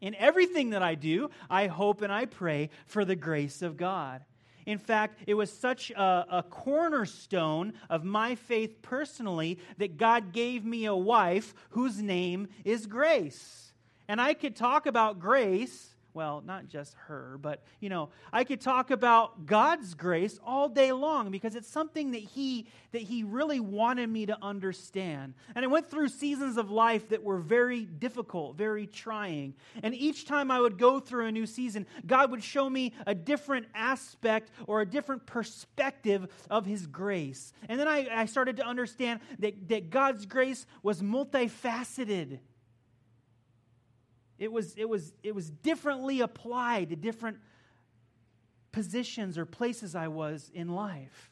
In 0.00 0.14
everything 0.16 0.70
that 0.70 0.82
I 0.82 0.96
do, 0.96 1.30
I 1.48 1.66
hope 1.66 2.02
and 2.02 2.12
I 2.12 2.26
pray 2.26 2.70
for 2.86 3.04
the 3.04 3.16
grace 3.16 3.62
of 3.62 3.76
God. 3.76 4.24
In 4.66 4.78
fact, 4.78 5.20
it 5.26 5.34
was 5.34 5.52
such 5.52 5.90
a, 5.90 6.26
a, 6.30 6.42
cornerstone 6.42 7.74
of 7.90 8.04
my 8.04 8.34
faith 8.34 8.80
personally 8.80 9.58
that 9.78 9.96
God 9.96 10.32
gave 10.32 10.64
me 10.64 10.86
a 10.86 10.94
wife 10.94 11.54
whose 11.70 12.00
name 12.00 12.48
is 12.64 12.86
Grace. 12.86 13.72
And 14.08 14.20
I 14.20 14.34
could 14.34 14.56
talk 14.56 14.86
about 14.86 15.18
grace 15.18 15.93
well, 16.14 16.42
not 16.46 16.68
just 16.68 16.94
her, 17.06 17.38
but 17.42 17.62
you 17.80 17.88
know, 17.88 18.08
I 18.32 18.44
could 18.44 18.60
talk 18.60 18.92
about 18.92 19.46
God's 19.46 19.94
grace 19.94 20.38
all 20.44 20.68
day 20.68 20.92
long 20.92 21.30
because 21.30 21.56
it's 21.56 21.68
something 21.68 22.12
that 22.12 22.22
he 22.22 22.68
that 22.92 23.02
he 23.02 23.24
really 23.24 23.58
wanted 23.58 24.08
me 24.08 24.26
to 24.26 24.38
understand. 24.40 25.34
And 25.56 25.64
I 25.64 25.68
went 25.68 25.90
through 25.90 26.08
seasons 26.08 26.56
of 26.56 26.70
life 26.70 27.08
that 27.08 27.24
were 27.24 27.38
very 27.38 27.84
difficult, 27.84 28.56
very 28.56 28.86
trying. 28.86 29.54
And 29.82 29.94
each 29.94 30.26
time 30.26 30.52
I 30.52 30.60
would 30.60 30.78
go 30.78 31.00
through 31.00 31.26
a 31.26 31.32
new 31.32 31.46
season, 31.46 31.86
God 32.06 32.30
would 32.30 32.44
show 32.44 32.70
me 32.70 32.92
a 33.04 33.14
different 33.14 33.66
aspect 33.74 34.52
or 34.68 34.80
a 34.80 34.86
different 34.86 35.26
perspective 35.26 36.28
of 36.48 36.64
his 36.64 36.86
grace. 36.86 37.52
And 37.68 37.80
then 37.80 37.88
I, 37.88 38.06
I 38.12 38.26
started 38.26 38.58
to 38.58 38.66
understand 38.66 39.18
that, 39.40 39.68
that 39.68 39.90
God's 39.90 40.24
grace 40.24 40.64
was 40.84 41.02
multifaceted 41.02 42.38
it 44.38 44.50
was, 44.50 44.74
it 44.76 44.88
was, 44.88 45.12
it 45.22 45.34
was 45.34 45.50
differently 45.50 46.20
applied 46.20 46.90
to 46.90 46.96
different 46.96 47.38
positions 48.72 49.38
or 49.38 49.46
places 49.46 49.94
I 49.94 50.08
was 50.08 50.50
in 50.52 50.68
life. 50.68 51.30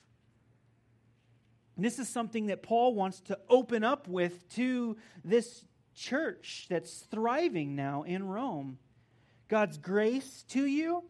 And 1.76 1.84
this 1.84 1.98
is 1.98 2.08
something 2.08 2.46
that 2.46 2.62
Paul 2.62 2.94
wants 2.94 3.20
to 3.22 3.38
open 3.48 3.82
up 3.82 4.06
with 4.06 4.48
to 4.56 4.96
this 5.24 5.64
church 5.94 6.66
that's 6.68 7.00
thriving 7.10 7.74
now 7.74 8.02
in 8.02 8.26
Rome. 8.26 8.78
God's 9.48 9.78
grace 9.78 10.44
to 10.48 10.64
you 10.64 11.04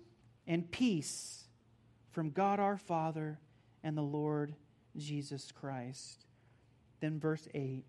and 0.46 0.70
peace 0.70 1.44
from 2.10 2.30
God 2.30 2.58
our 2.58 2.76
Father 2.76 3.38
and 3.82 3.96
the 3.96 4.02
Lord 4.02 4.54
Jesus 4.96 5.52
Christ. 5.52 6.26
Then, 7.00 7.18
verse 7.18 7.46
8 7.54 7.84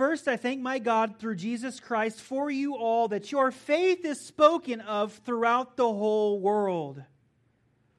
First, 0.00 0.28
I 0.28 0.38
thank 0.38 0.62
my 0.62 0.78
God 0.78 1.18
through 1.18 1.36
Jesus 1.36 1.78
Christ 1.78 2.22
for 2.22 2.50
you 2.50 2.74
all 2.74 3.08
that 3.08 3.30
your 3.30 3.50
faith 3.50 4.02
is 4.06 4.26
spoken 4.26 4.80
of 4.80 5.12
throughout 5.26 5.76
the 5.76 5.92
whole 5.92 6.40
world. 6.40 7.02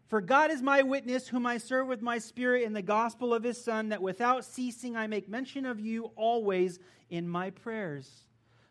For 0.07 0.19
God 0.19 0.49
is 0.49 0.63
my 0.63 0.81
witness, 0.81 1.27
whom 1.27 1.45
I 1.45 1.59
serve 1.59 1.87
with 1.87 2.01
my 2.01 2.17
spirit 2.17 2.63
in 2.63 2.73
the 2.73 2.81
gospel 2.81 3.35
of 3.35 3.43
his 3.43 3.63
Son, 3.63 3.89
that 3.89 4.01
without 4.01 4.45
ceasing 4.45 4.97
I 4.97 5.05
make 5.05 5.29
mention 5.29 5.63
of 5.63 5.79
you 5.79 6.05
always 6.15 6.79
in 7.11 7.29
my 7.29 7.51
prayers. 7.51 8.09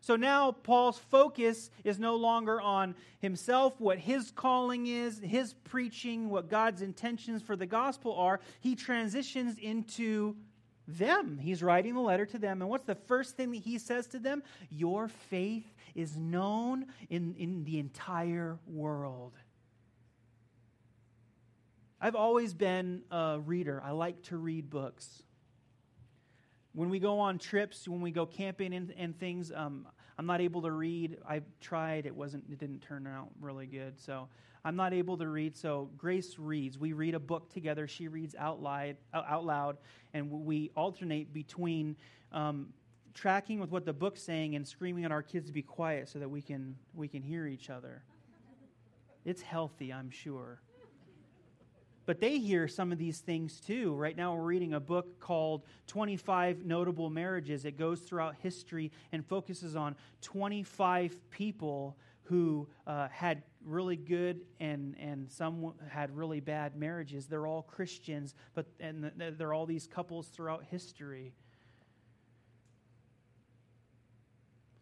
So 0.01 0.17
now 0.17 0.51
Paul's 0.51 0.99
focus 0.99 1.69
is 1.85 1.99
no 1.99 2.17
longer 2.17 2.59
on 2.59 2.95
himself, 3.19 3.79
what 3.79 3.97
his 3.97 4.31
calling 4.31 4.87
is, 4.87 5.21
his 5.23 5.53
preaching, 5.63 6.29
what 6.29 6.49
God's 6.49 6.81
intentions 6.81 7.41
for 7.41 7.55
the 7.55 7.65
gospel 7.65 8.13
are. 8.13 8.41
He 8.59 8.75
transitions 8.75 9.57
into 9.57 10.35
them. 10.97 11.37
He's 11.37 11.61
writing 11.63 11.93
the 11.93 12.01
letter 12.01 12.25
to 12.27 12.37
them. 12.37 12.61
And 12.61 12.69
what's 12.69 12.85
the 12.85 12.95
first 12.95 13.35
thing 13.35 13.51
that 13.51 13.61
he 13.61 13.77
says 13.77 14.07
to 14.07 14.19
them? 14.19 14.43
Your 14.69 15.07
faith 15.07 15.65
is 15.95 16.17
known 16.17 16.85
in, 17.09 17.35
in 17.37 17.63
the 17.63 17.79
entire 17.79 18.59
world. 18.67 19.33
I've 21.99 22.15
always 22.15 22.53
been 22.53 23.03
a 23.11 23.39
reader. 23.39 23.81
I 23.83 23.91
like 23.91 24.23
to 24.23 24.37
read 24.37 24.69
books. 24.69 25.21
When 26.73 26.89
we 26.89 26.99
go 26.99 27.19
on 27.19 27.37
trips, 27.37 27.87
when 27.87 28.01
we 28.01 28.11
go 28.11 28.25
camping 28.25 28.73
and, 28.73 28.93
and 28.97 29.19
things, 29.19 29.51
um, 29.53 29.87
I'm 30.17 30.25
not 30.25 30.41
able 30.41 30.63
to 30.63 30.71
read. 30.71 31.17
I 31.27 31.41
tried; 31.59 32.05
it 32.05 32.15
wasn't. 32.15 32.45
It 32.49 32.57
didn't 32.57 32.81
turn 32.81 33.05
out 33.05 33.29
really 33.39 33.67
good. 33.67 33.99
So 33.99 34.29
I'm 34.63 34.75
not 34.75 34.93
able 34.93 35.17
to 35.17 35.27
read, 35.27 35.57
so 35.57 35.89
Grace 35.97 36.37
reads. 36.37 36.77
We 36.77 36.93
read 36.93 37.15
a 37.15 37.19
book 37.19 37.51
together. 37.51 37.87
She 37.87 38.07
reads 38.07 38.35
out 38.35 38.61
loud, 38.61 38.97
out 39.13 39.45
loud 39.45 39.77
and 40.13 40.29
we 40.29 40.71
alternate 40.75 41.33
between 41.33 41.95
um, 42.31 42.67
tracking 43.13 43.59
with 43.59 43.71
what 43.71 43.85
the 43.85 43.93
book's 43.93 44.21
saying 44.21 44.55
and 44.55 44.67
screaming 44.67 45.05
at 45.05 45.11
our 45.11 45.23
kids 45.23 45.47
to 45.47 45.53
be 45.53 45.61
quiet 45.61 46.09
so 46.09 46.19
that 46.19 46.29
we 46.29 46.41
can, 46.41 46.75
we 46.93 47.07
can 47.07 47.21
hear 47.21 47.47
each 47.47 47.69
other. 47.69 48.03
It's 49.25 49.41
healthy, 49.41 49.91
I'm 49.93 50.09
sure. 50.09 50.61
But 52.05 52.19
they 52.19 52.39
hear 52.39 52.67
some 52.67 52.91
of 52.91 52.97
these 52.97 53.19
things 53.19 53.59
too. 53.59 53.93
Right 53.93 54.17
now, 54.17 54.35
we're 54.35 54.43
reading 54.43 54.73
a 54.73 54.79
book 54.79 55.19
called 55.19 55.63
25 55.87 56.65
Notable 56.65 57.09
Marriages. 57.09 57.63
It 57.63 57.77
goes 57.77 58.01
throughout 58.01 58.35
history 58.41 58.91
and 59.11 59.25
focuses 59.25 59.75
on 59.75 59.95
25 60.21 61.29
people 61.29 61.95
who 62.23 62.67
uh, 62.87 63.07
had 63.09 63.43
really 63.65 63.95
good 63.95 64.41
and, 64.59 64.95
and 64.99 65.31
some 65.31 65.73
had 65.89 66.15
really 66.15 66.39
bad 66.39 66.75
marriages. 66.75 67.27
They're 67.27 67.47
all 67.47 67.61
Christians, 67.61 68.33
but 68.53 68.65
and 68.79 69.11
there 69.17 69.49
are 69.49 69.53
all 69.53 69.65
these 69.65 69.87
couples 69.87 70.27
throughout 70.27 70.63
history. 70.63 71.33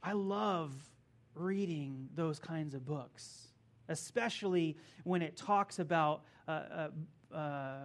I 0.01 0.13
love 0.13 0.73
reading 1.35 2.09
those 2.15 2.39
kinds 2.39 2.73
of 2.73 2.85
books, 2.85 3.47
especially 3.89 4.77
when 5.03 5.21
it 5.21 5.35
talks 5.35 5.79
about 5.79 6.23
uh, 6.47 6.51
uh, 6.51 7.35
uh, 7.35 7.75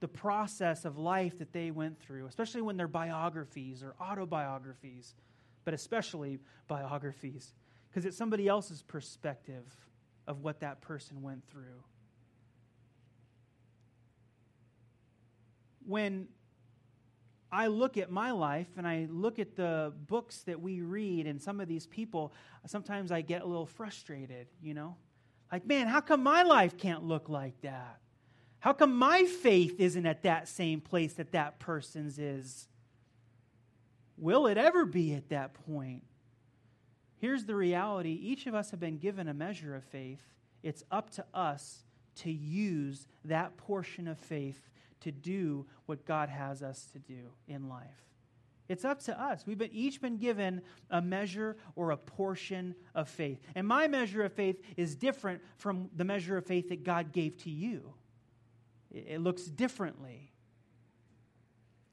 the 0.00 0.08
process 0.08 0.84
of 0.84 0.98
life 0.98 1.38
that 1.38 1.52
they 1.52 1.70
went 1.70 1.98
through, 1.98 2.26
especially 2.26 2.62
when 2.62 2.76
they're 2.76 2.86
biographies 2.86 3.82
or 3.82 3.94
autobiographies 4.00 5.14
but 5.66 5.74
especially 5.74 6.38
biographies, 6.68 7.52
because 7.90 8.04
it's 8.04 8.16
somebody 8.16 8.48
else's 8.48 8.82
perspective 8.82 9.64
of 10.26 10.42
what 10.42 10.60
that 10.60 10.80
person 10.80 11.22
went 11.22 11.46
through. 11.48 11.82
When 15.86 16.28
I 17.52 17.68
look 17.68 17.96
at 17.96 18.10
my 18.10 18.32
life 18.32 18.66
and 18.76 18.86
I 18.86 19.06
look 19.08 19.38
at 19.38 19.54
the 19.54 19.92
books 20.08 20.42
that 20.42 20.60
we 20.60 20.80
read 20.80 21.26
and 21.26 21.40
some 21.40 21.60
of 21.60 21.68
these 21.68 21.86
people, 21.86 22.32
sometimes 22.66 23.12
I 23.12 23.20
get 23.20 23.42
a 23.42 23.46
little 23.46 23.66
frustrated, 23.66 24.48
you 24.60 24.74
know? 24.74 24.96
Like, 25.52 25.64
man, 25.64 25.86
how 25.86 26.00
come 26.00 26.22
my 26.22 26.42
life 26.42 26.76
can't 26.76 27.04
look 27.04 27.28
like 27.28 27.60
that? 27.62 28.00
How 28.58 28.72
come 28.72 28.96
my 28.96 29.24
faith 29.24 29.78
isn't 29.78 30.06
at 30.06 30.24
that 30.24 30.48
same 30.48 30.80
place 30.80 31.14
that 31.14 31.32
that 31.32 31.60
person's 31.60 32.18
is? 32.18 32.68
Will 34.16 34.48
it 34.48 34.58
ever 34.58 34.84
be 34.84 35.14
at 35.14 35.28
that 35.28 35.54
point? 35.54 36.02
Here's 37.18 37.44
the 37.44 37.54
reality 37.54 38.10
each 38.10 38.46
of 38.46 38.54
us 38.54 38.70
have 38.70 38.80
been 38.80 38.98
given 38.98 39.28
a 39.28 39.34
measure 39.34 39.74
of 39.74 39.84
faith. 39.84 40.20
It's 40.62 40.82
up 40.90 41.10
to 41.10 41.24
us 41.32 41.84
to 42.16 42.30
use 42.30 43.06
that 43.24 43.56
portion 43.56 44.08
of 44.08 44.18
faith 44.18 44.68
to 45.00 45.12
do 45.12 45.66
what 45.86 46.04
God 46.04 46.28
has 46.28 46.62
us 46.62 46.86
to 46.92 46.98
do 46.98 47.30
in 47.46 47.68
life. 47.68 48.06
It's 48.68 48.84
up 48.84 49.00
to 49.04 49.20
us. 49.20 49.44
We've 49.46 49.58
been, 49.58 49.72
each 49.72 50.00
been 50.00 50.16
given 50.16 50.60
a 50.90 51.00
measure 51.00 51.56
or 51.76 51.92
a 51.92 51.96
portion 51.96 52.74
of 52.94 53.08
faith. 53.08 53.38
And 53.54 53.66
my 53.66 53.86
measure 53.86 54.24
of 54.24 54.32
faith 54.32 54.60
is 54.76 54.96
different 54.96 55.40
from 55.56 55.88
the 55.94 56.04
measure 56.04 56.36
of 56.36 56.46
faith 56.46 56.70
that 56.70 56.82
God 56.82 57.12
gave 57.12 57.36
to 57.44 57.50
you. 57.50 57.94
It, 58.90 59.06
it 59.08 59.20
looks 59.20 59.44
differently. 59.44 60.32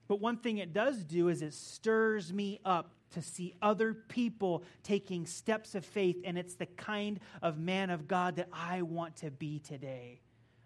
But 0.07 0.19
one 0.19 0.37
thing 0.37 0.57
it 0.57 0.73
does 0.73 1.03
do 1.03 1.27
is 1.29 1.41
it 1.41 1.53
stirs 1.53 2.33
me 2.33 2.59
up 2.65 2.91
to 3.13 3.21
see 3.21 3.53
other 3.61 3.93
people 3.93 4.63
taking 4.83 5.25
steps 5.25 5.75
of 5.75 5.85
faith, 5.85 6.17
and 6.23 6.37
it's 6.37 6.55
the 6.55 6.65
kind 6.65 7.19
of 7.41 7.57
man 7.57 7.89
of 7.89 8.07
God 8.07 8.35
that 8.35 8.49
I 8.51 8.81
want 8.81 9.17
to 9.17 9.31
be 9.31 9.59
today. 9.59 10.21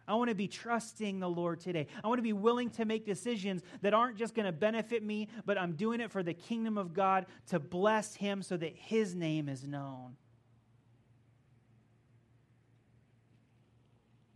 I 0.07 0.15
want 0.15 0.29
to 0.29 0.35
be 0.35 0.47
trusting 0.47 1.19
the 1.19 1.29
Lord 1.29 1.59
today. 1.59 1.87
I 2.01 2.07
want 2.07 2.19
to 2.19 2.23
be 2.23 2.33
willing 2.33 2.69
to 2.71 2.85
make 2.85 3.05
decisions 3.05 3.61
that 3.81 3.93
aren't 3.93 4.17
just 4.17 4.33
going 4.33 4.45
to 4.45 4.53
benefit 4.53 5.03
me, 5.03 5.27
but 5.45 5.57
I'm 5.57 5.73
doing 5.73 5.99
it 5.99 6.11
for 6.11 6.23
the 6.23 6.33
kingdom 6.33 6.77
of 6.77 6.93
God 6.93 7.25
to 7.47 7.59
bless 7.59 8.15
Him 8.15 8.41
so 8.41 8.55
that 8.55 8.73
His 8.75 9.13
name 9.13 9.49
is 9.49 9.67
known. 9.67 10.15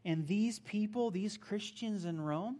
And 0.04 0.28
these 0.28 0.60
people, 0.60 1.12
these 1.12 1.38
Christians 1.38 2.06
in 2.06 2.19
Rome, 2.19 2.58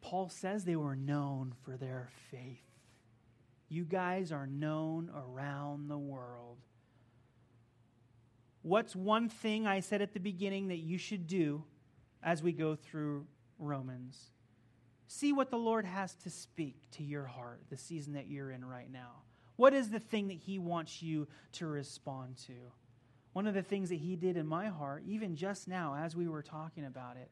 Paul 0.00 0.30
says 0.30 0.64
they 0.64 0.76
were 0.76 0.96
known 0.96 1.54
for 1.62 1.76
their 1.76 2.08
faith. 2.30 2.69
You 3.72 3.84
guys 3.84 4.32
are 4.32 4.48
known 4.48 5.10
around 5.14 5.88
the 5.88 5.96
world. 5.96 6.58
What's 8.62 8.96
one 8.96 9.28
thing 9.28 9.64
I 9.64 9.78
said 9.78 10.02
at 10.02 10.12
the 10.12 10.18
beginning 10.18 10.68
that 10.68 10.78
you 10.78 10.98
should 10.98 11.28
do 11.28 11.62
as 12.20 12.42
we 12.42 12.50
go 12.50 12.74
through 12.74 13.26
Romans? 13.60 14.32
See 15.06 15.32
what 15.32 15.50
the 15.50 15.56
Lord 15.56 15.84
has 15.84 16.14
to 16.16 16.30
speak 16.30 16.90
to 16.92 17.04
your 17.04 17.26
heart 17.26 17.62
the 17.70 17.76
season 17.76 18.14
that 18.14 18.26
you're 18.26 18.50
in 18.50 18.64
right 18.64 18.90
now. 18.90 19.22
What 19.54 19.72
is 19.72 19.88
the 19.88 20.00
thing 20.00 20.28
that 20.28 20.38
He 20.38 20.58
wants 20.58 21.00
you 21.00 21.28
to 21.52 21.66
respond 21.66 22.38
to? 22.46 22.54
One 23.34 23.46
of 23.46 23.54
the 23.54 23.62
things 23.62 23.90
that 23.90 24.00
He 24.00 24.16
did 24.16 24.36
in 24.36 24.48
my 24.48 24.66
heart, 24.66 25.04
even 25.06 25.36
just 25.36 25.68
now 25.68 25.94
as 25.94 26.16
we 26.16 26.26
were 26.26 26.42
talking 26.42 26.84
about 26.84 27.16
it, 27.16 27.30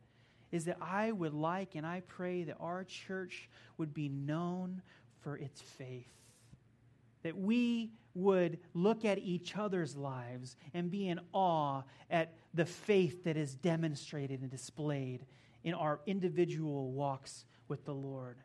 is 0.53 0.67
that 0.67 0.79
I 0.81 1.11
would 1.11 1.35
like 1.35 1.75
and 1.75 1.85
I 1.85 2.03
pray 2.07 2.45
that 2.45 2.59
our 2.61 2.85
church 2.85 3.49
would 3.77 3.93
be 3.93 4.09
known 4.09 4.83
for 5.21 5.37
its 5.37 5.61
faith. 5.61 6.07
That 7.23 7.37
we 7.37 7.91
would 8.15 8.59
look 8.75 9.05
at 9.05 9.19
each 9.19 9.57
other's 9.57 9.97
lives 9.97 10.57
and 10.75 10.91
be 10.91 11.09
in 11.09 11.21
awe 11.33 11.83
at 12.11 12.35
the 12.55 12.65
faith 12.65 13.25
that 13.25 13.37
is 13.37 13.55
demonstrated 13.55 14.41
and 14.41 14.51
displayed 14.51 15.25
in 15.63 15.75
our 15.75 16.01
individual 16.07 16.91
walks 16.91 17.45
with 17.69 17.85
the 17.85 17.95
Lord. 17.95 18.37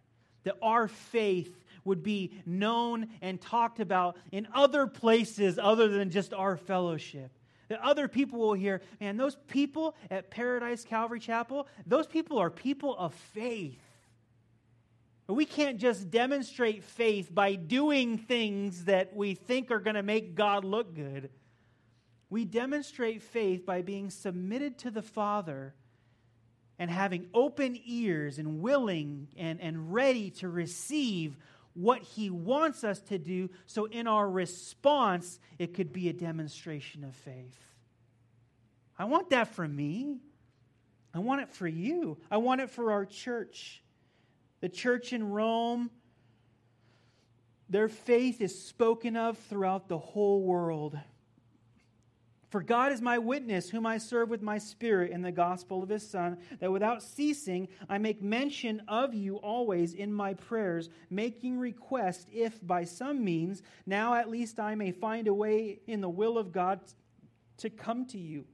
That 0.43 0.57
our 0.62 0.88
faith 0.88 1.63
would 1.86 2.03
be 2.03 2.33
known 2.45 3.07
and 3.21 3.39
talked 3.41 3.79
about 3.79 4.17
in 4.31 4.47
other 4.53 4.88
places 4.88 5.57
other 5.62 5.88
than 5.88 6.09
just 6.09 6.33
our 6.33 6.57
fellowship. 6.57 7.31
That 7.69 7.79
other 7.81 8.07
people 8.07 8.39
will 8.39 8.53
hear, 8.53 8.81
man, 8.99 9.17
those 9.17 9.38
people 9.47 9.95
at 10.12 10.29
Paradise 10.29 10.83
Calvary 10.83 11.19
Chapel, 11.19 11.67
those 11.88 12.07
people 12.07 12.38
are 12.38 12.49
people 12.49 12.95
of 12.97 13.13
faith. 13.13 13.79
We 15.27 15.45
can't 15.45 15.77
just 15.77 16.12
demonstrate 16.12 16.83
faith 16.83 17.33
by 17.33 17.55
doing 17.55 18.17
things 18.17 18.86
that 18.86 19.15
we 19.15 19.36
think 19.36 19.71
are 19.71 19.79
going 19.79 19.95
to 19.95 20.03
make 20.03 20.36
God 20.36 20.65
look 20.65 20.93
good. 20.93 21.29
We 22.29 22.45
demonstrate 22.45 23.21
faith 23.21 23.65
by 23.65 23.83
being 23.83 24.09
submitted 24.09 24.79
to 24.79 24.91
the 24.91 25.01
Father 25.01 25.75
and 26.77 26.89
having 26.89 27.27
open 27.33 27.79
ears 27.86 28.39
and 28.39 28.62
willing 28.62 29.29
and, 29.38 29.62
and 29.62 29.93
ready 29.93 30.31
to 30.31 30.49
receive 30.49 31.38
what 31.73 32.01
He 32.01 32.29
wants 32.29 32.83
us 32.83 32.99
to 33.01 33.17
do. 33.17 33.49
So, 33.65 33.86
in 33.86 34.07
our 34.07 34.29
response, 34.29 35.39
it 35.57 35.73
could 35.73 35.93
be 35.93 36.09
a 36.09 36.13
demonstration 36.13 37.03
of 37.03 37.15
faith. 37.15 37.57
I 38.97 39.05
want 39.05 39.29
that 39.29 39.49
for 39.49 39.67
me. 39.67 40.17
I 41.13 41.19
want 41.19 41.41
it 41.41 41.49
for 41.49 41.67
you. 41.67 42.17
I 42.31 42.38
want 42.38 42.62
it 42.62 42.71
for 42.71 42.91
our 42.91 43.05
church. 43.05 43.83
The 44.63 44.69
church 44.69 45.12
in 45.12 45.30
Rome, 45.30 45.91
their 47.67 47.89
faith 47.89 48.39
is 48.39 48.63
spoken 48.63 49.17
of 49.17 49.38
throughout 49.38 49.89
the 49.89 49.97
whole 49.97 50.41
world. 50.41 50.97
For 52.49 52.63
God 52.63 52.93
is 52.93 53.02
my 53.02 53.17
witness, 53.17 53.69
whom 53.69 53.86
I 53.86 53.97
serve 53.97 54.30
with 54.30 54.41
my 54.41 54.58
spirit 54.58 55.12
in 55.12 55.21
the 55.21 55.34
gospel 55.34 55.84
of 55.84 55.89
his 55.89 56.10
Son, 56.10 56.38
that 56.62 56.71
without 56.71 57.04
ceasing 57.04 57.67
I 57.89 57.97
make 57.97 58.21
mention 58.23 58.82
of 58.88 59.13
you 59.13 59.36
always 59.36 59.93
in 59.93 60.13
my 60.13 60.34
prayers, 60.34 60.89
making 61.10 61.60
request 61.60 62.30
if 62.32 62.65
by 62.65 62.86
some 62.86 63.21
means, 63.21 63.63
now 63.86 64.13
at 64.13 64.30
least 64.30 64.62
I 64.62 64.76
may 64.76 64.93
find 64.93 65.28
a 65.28 65.34
way 65.34 65.82
in 65.88 65.99
the 65.99 66.08
will 66.08 66.38
of 66.38 66.54
God 66.54 66.80
to 67.58 67.69
come 67.69 68.06
to 68.06 68.17
you. 68.17 68.45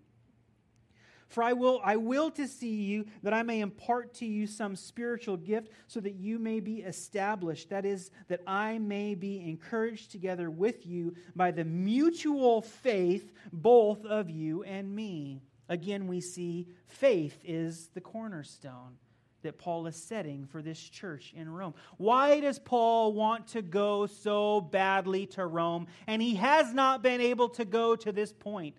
For 1.29 1.43
I 1.43 1.53
will, 1.53 1.79
I 1.83 1.95
will 1.95 2.31
to 2.31 2.47
see 2.47 2.81
you 2.81 3.05
that 3.21 3.33
I 3.33 3.43
may 3.43 3.61
impart 3.61 4.15
to 4.15 4.25
you 4.25 4.47
some 4.47 4.75
spiritual 4.75 5.37
gift 5.37 5.71
so 5.87 5.99
that 5.99 6.15
you 6.15 6.39
may 6.39 6.59
be 6.59 6.81
established. 6.81 7.69
That 7.69 7.85
is, 7.85 8.09
that 8.29 8.41
I 8.47 8.79
may 8.79 9.13
be 9.13 9.47
encouraged 9.47 10.11
together 10.11 10.49
with 10.49 10.87
you 10.87 11.15
by 11.35 11.51
the 11.51 11.63
mutual 11.63 12.63
faith, 12.63 13.31
both 13.53 14.05
of 14.05 14.31
you 14.31 14.63
and 14.63 14.93
me. 14.93 15.43
Again, 15.69 16.07
we 16.07 16.19
see 16.19 16.67
faith 16.87 17.39
is 17.43 17.89
the 17.93 18.01
cornerstone 18.01 18.97
that 19.43 19.59
Paul 19.59 19.85
is 19.85 19.95
setting 19.95 20.47
for 20.47 20.63
this 20.63 20.79
church 20.81 21.33
in 21.35 21.47
Rome. 21.47 21.75
Why 21.97 22.39
does 22.39 22.57
Paul 22.57 23.13
want 23.13 23.47
to 23.49 23.61
go 23.61 24.07
so 24.07 24.61
badly 24.61 25.27
to 25.27 25.45
Rome? 25.45 25.87
And 26.07 26.21
he 26.21 26.35
has 26.35 26.73
not 26.73 27.03
been 27.03 27.21
able 27.21 27.49
to 27.49 27.65
go 27.65 27.95
to 27.95 28.11
this 28.11 28.33
point. 28.33 28.75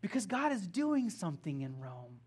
Because 0.00 0.26
God 0.26 0.52
is 0.52 0.66
doing 0.66 1.10
something 1.10 1.60
in 1.60 1.78
Rome. 1.78 2.20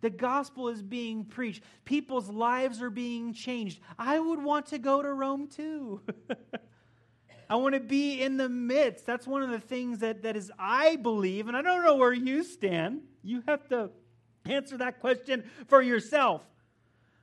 The 0.00 0.10
gospel 0.10 0.68
is 0.68 0.82
being 0.82 1.24
preached. 1.24 1.62
People's 1.84 2.30
lives 2.30 2.80
are 2.80 2.90
being 2.90 3.34
changed. 3.34 3.80
I 3.98 4.18
would 4.18 4.42
want 4.42 4.66
to 4.66 4.78
go 4.78 5.02
to 5.02 5.12
Rome 5.12 5.46
too. 5.46 6.00
I 7.50 7.56
want 7.56 7.74
to 7.74 7.80
be 7.80 8.22
in 8.22 8.36
the 8.36 8.48
midst. 8.48 9.04
That's 9.04 9.26
one 9.26 9.42
of 9.42 9.50
the 9.50 9.58
things 9.58 9.98
that, 9.98 10.22
that 10.22 10.36
is, 10.36 10.50
I 10.58 10.96
believe, 10.96 11.48
and 11.48 11.56
I 11.56 11.62
don't 11.62 11.84
know 11.84 11.96
where 11.96 12.12
you 12.12 12.44
stand. 12.44 13.02
You 13.22 13.42
have 13.46 13.68
to 13.68 13.90
answer 14.46 14.78
that 14.78 15.00
question 15.00 15.44
for 15.66 15.82
yourself. 15.82 16.42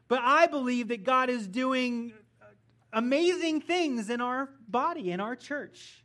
But 0.08 0.20
I 0.22 0.48
believe 0.48 0.90
that 0.90 1.04
God 1.04 1.30
is 1.30 1.48
doing 1.48 2.14
amazing 2.94 3.62
things 3.62 4.10
in 4.10 4.22
our 4.22 4.50
body, 4.68 5.12
in 5.12 5.20
our 5.20 5.36
church. 5.36 6.04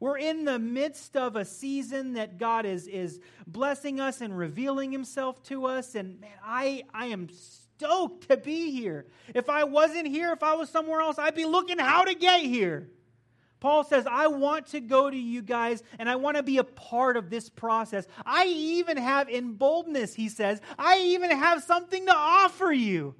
We're 0.00 0.18
in 0.18 0.44
the 0.44 0.58
midst 0.58 1.16
of 1.16 1.34
a 1.34 1.44
season 1.44 2.12
that 2.12 2.38
God 2.38 2.66
is, 2.66 2.86
is 2.86 3.20
blessing 3.46 4.00
us 4.00 4.20
and 4.20 4.36
revealing 4.36 4.92
Himself 4.92 5.42
to 5.44 5.66
us. 5.66 5.94
And 5.94 6.20
man, 6.20 6.30
I, 6.44 6.84
I 6.94 7.06
am 7.06 7.28
stoked 7.78 8.28
to 8.28 8.36
be 8.36 8.70
here. 8.70 9.06
If 9.34 9.48
I 9.48 9.64
wasn't 9.64 10.06
here, 10.06 10.32
if 10.32 10.42
I 10.42 10.54
was 10.54 10.70
somewhere 10.70 11.00
else, 11.00 11.18
I'd 11.18 11.34
be 11.34 11.44
looking 11.44 11.78
how 11.78 12.04
to 12.04 12.14
get 12.14 12.42
here. 12.42 12.88
Paul 13.60 13.82
says, 13.82 14.06
I 14.08 14.28
want 14.28 14.68
to 14.68 14.80
go 14.80 15.10
to 15.10 15.16
you 15.16 15.42
guys 15.42 15.82
and 15.98 16.08
I 16.08 16.14
want 16.14 16.36
to 16.36 16.44
be 16.44 16.58
a 16.58 16.64
part 16.64 17.16
of 17.16 17.28
this 17.28 17.48
process. 17.48 18.06
I 18.24 18.44
even 18.46 18.96
have, 18.96 19.28
in 19.28 19.54
boldness, 19.54 20.14
he 20.14 20.28
says, 20.28 20.60
I 20.78 20.98
even 20.98 21.30
have 21.30 21.64
something 21.64 22.06
to 22.06 22.14
offer 22.14 22.70
you 22.70 23.16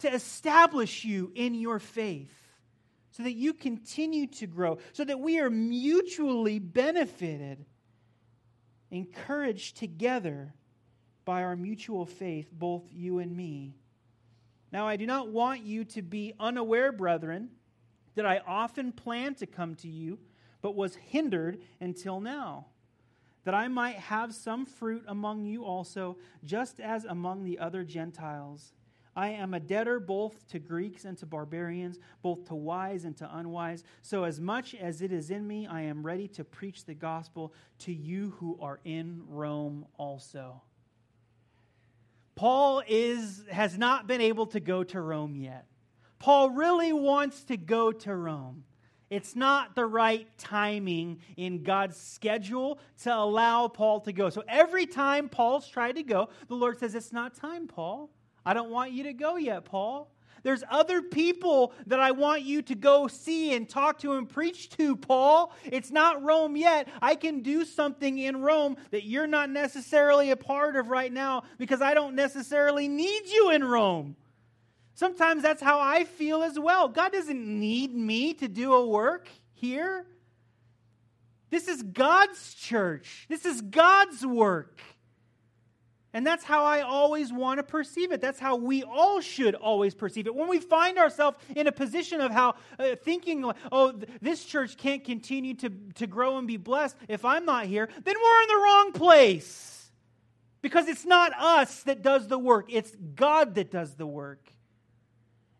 to 0.00 0.12
establish 0.12 1.04
you 1.04 1.30
in 1.36 1.54
your 1.54 1.78
faith 1.78 2.37
so 3.18 3.24
that 3.24 3.34
you 3.34 3.52
continue 3.52 4.28
to 4.28 4.46
grow, 4.46 4.78
so 4.92 5.04
that 5.04 5.18
we 5.18 5.40
are 5.40 5.50
mutually 5.50 6.60
benefited, 6.60 7.66
encouraged 8.92 9.76
together 9.76 10.54
by 11.24 11.42
our 11.42 11.56
mutual 11.56 12.06
faith, 12.06 12.48
both 12.52 12.84
you 12.92 13.18
and 13.18 13.36
me. 13.36 13.74
Now, 14.70 14.86
I 14.86 14.94
do 14.96 15.04
not 15.04 15.28
want 15.28 15.62
you 15.62 15.84
to 15.86 16.02
be 16.02 16.32
unaware, 16.38 16.92
brethren, 16.92 17.50
that 18.14 18.24
I 18.24 18.40
often 18.46 18.92
planned 18.92 19.38
to 19.38 19.46
come 19.46 19.74
to 19.76 19.88
you, 19.88 20.20
but 20.62 20.76
was 20.76 20.94
hindered 20.94 21.58
until 21.80 22.20
now, 22.20 22.66
that 23.44 23.54
I 23.54 23.66
might 23.66 23.96
have 23.96 24.32
some 24.32 24.64
fruit 24.64 25.02
among 25.08 25.44
you 25.44 25.64
also, 25.64 26.18
just 26.44 26.78
as 26.78 27.04
among 27.04 27.42
the 27.42 27.58
other 27.58 27.82
Gentiles. 27.82 28.74
I 29.18 29.30
am 29.30 29.52
a 29.52 29.58
debtor 29.58 29.98
both 29.98 30.46
to 30.50 30.60
Greeks 30.60 31.04
and 31.04 31.18
to 31.18 31.26
barbarians, 31.26 31.98
both 32.22 32.46
to 32.46 32.54
wise 32.54 33.04
and 33.04 33.16
to 33.16 33.28
unwise. 33.36 33.82
So, 34.00 34.22
as 34.22 34.40
much 34.40 34.76
as 34.76 35.02
it 35.02 35.10
is 35.10 35.32
in 35.32 35.44
me, 35.44 35.66
I 35.66 35.82
am 35.82 36.06
ready 36.06 36.28
to 36.28 36.44
preach 36.44 36.84
the 36.84 36.94
gospel 36.94 37.52
to 37.80 37.92
you 37.92 38.36
who 38.38 38.56
are 38.62 38.78
in 38.84 39.22
Rome 39.26 39.86
also. 39.96 40.62
Paul 42.36 42.84
is, 42.86 43.42
has 43.50 43.76
not 43.76 44.06
been 44.06 44.20
able 44.20 44.46
to 44.46 44.60
go 44.60 44.84
to 44.84 45.00
Rome 45.00 45.34
yet. 45.34 45.66
Paul 46.20 46.50
really 46.50 46.92
wants 46.92 47.42
to 47.46 47.56
go 47.56 47.90
to 47.90 48.14
Rome. 48.14 48.62
It's 49.10 49.34
not 49.34 49.74
the 49.74 49.86
right 49.86 50.28
timing 50.38 51.18
in 51.36 51.64
God's 51.64 51.96
schedule 51.96 52.78
to 53.02 53.12
allow 53.12 53.66
Paul 53.66 53.98
to 54.02 54.12
go. 54.12 54.30
So 54.30 54.44
every 54.46 54.86
time 54.86 55.28
Paul's 55.28 55.66
tried 55.66 55.96
to 55.96 56.04
go, 56.04 56.28
the 56.46 56.54
Lord 56.54 56.78
says, 56.78 56.94
It's 56.94 57.12
not 57.12 57.34
time, 57.34 57.66
Paul. 57.66 58.10
I 58.44 58.54
don't 58.54 58.70
want 58.70 58.92
you 58.92 59.04
to 59.04 59.12
go 59.12 59.36
yet, 59.36 59.64
Paul. 59.64 60.10
There's 60.42 60.62
other 60.70 61.02
people 61.02 61.72
that 61.86 62.00
I 62.00 62.12
want 62.12 62.42
you 62.42 62.62
to 62.62 62.74
go 62.74 63.08
see 63.08 63.54
and 63.54 63.68
talk 63.68 63.98
to 64.00 64.14
and 64.14 64.28
preach 64.28 64.70
to, 64.70 64.96
Paul. 64.96 65.52
It's 65.64 65.90
not 65.90 66.22
Rome 66.22 66.56
yet. 66.56 66.88
I 67.02 67.16
can 67.16 67.40
do 67.40 67.64
something 67.64 68.18
in 68.18 68.40
Rome 68.40 68.76
that 68.90 69.04
you're 69.04 69.26
not 69.26 69.50
necessarily 69.50 70.30
a 70.30 70.36
part 70.36 70.76
of 70.76 70.88
right 70.88 71.12
now 71.12 71.42
because 71.58 71.82
I 71.82 71.94
don't 71.94 72.14
necessarily 72.14 72.88
need 72.88 73.26
you 73.26 73.50
in 73.50 73.64
Rome. 73.64 74.16
Sometimes 74.94 75.42
that's 75.42 75.62
how 75.62 75.80
I 75.80 76.04
feel 76.04 76.42
as 76.42 76.58
well. 76.58 76.88
God 76.88 77.12
doesn't 77.12 77.46
need 77.60 77.94
me 77.94 78.34
to 78.34 78.48
do 78.48 78.74
a 78.74 78.86
work 78.86 79.28
here. 79.52 80.06
This 81.50 81.68
is 81.68 81.82
God's 81.82 82.54
church, 82.54 83.26
this 83.28 83.44
is 83.44 83.60
God's 83.60 84.24
work. 84.26 84.80
And 86.18 86.26
that's 86.26 86.42
how 86.42 86.64
I 86.64 86.80
always 86.80 87.32
want 87.32 87.58
to 87.58 87.62
perceive 87.62 88.10
it. 88.10 88.20
That's 88.20 88.40
how 88.40 88.56
we 88.56 88.82
all 88.82 89.20
should 89.20 89.54
always 89.54 89.94
perceive 89.94 90.26
it. 90.26 90.34
When 90.34 90.48
we 90.48 90.58
find 90.58 90.98
ourselves 90.98 91.38
in 91.54 91.68
a 91.68 91.70
position 91.72 92.20
of 92.20 92.32
how 92.32 92.56
uh, 92.76 92.96
thinking, 92.96 93.48
oh, 93.70 94.00
this 94.20 94.44
church 94.44 94.76
can't 94.76 95.04
continue 95.04 95.54
to, 95.54 95.70
to 95.94 96.08
grow 96.08 96.36
and 96.36 96.48
be 96.48 96.56
blessed 96.56 96.96
if 97.06 97.24
I'm 97.24 97.44
not 97.44 97.66
here, 97.66 97.88
then 98.02 98.16
we're 98.20 98.42
in 98.42 98.48
the 98.48 98.56
wrong 98.56 98.90
place. 98.94 99.92
Because 100.60 100.88
it's 100.88 101.06
not 101.06 101.30
us 101.38 101.84
that 101.84 102.02
does 102.02 102.26
the 102.26 102.36
work, 102.36 102.66
it's 102.68 102.90
God 103.14 103.54
that 103.54 103.70
does 103.70 103.94
the 103.94 104.04
work. 104.04 104.52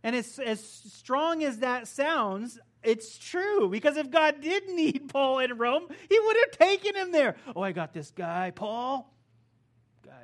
And 0.02 0.16
it's, 0.16 0.40
as 0.40 0.60
strong 0.60 1.44
as 1.44 1.58
that 1.58 1.86
sounds, 1.86 2.58
it's 2.82 3.16
true. 3.16 3.68
Because 3.68 3.96
if 3.96 4.10
God 4.10 4.40
did 4.40 4.68
need 4.70 5.08
Paul 5.08 5.38
in 5.38 5.56
Rome, 5.56 5.86
he 6.08 6.18
would 6.18 6.36
have 6.36 6.58
taken 6.58 6.96
him 6.96 7.12
there. 7.12 7.36
Oh, 7.54 7.62
I 7.62 7.70
got 7.70 7.92
this 7.92 8.10
guy, 8.10 8.50
Paul 8.50 9.14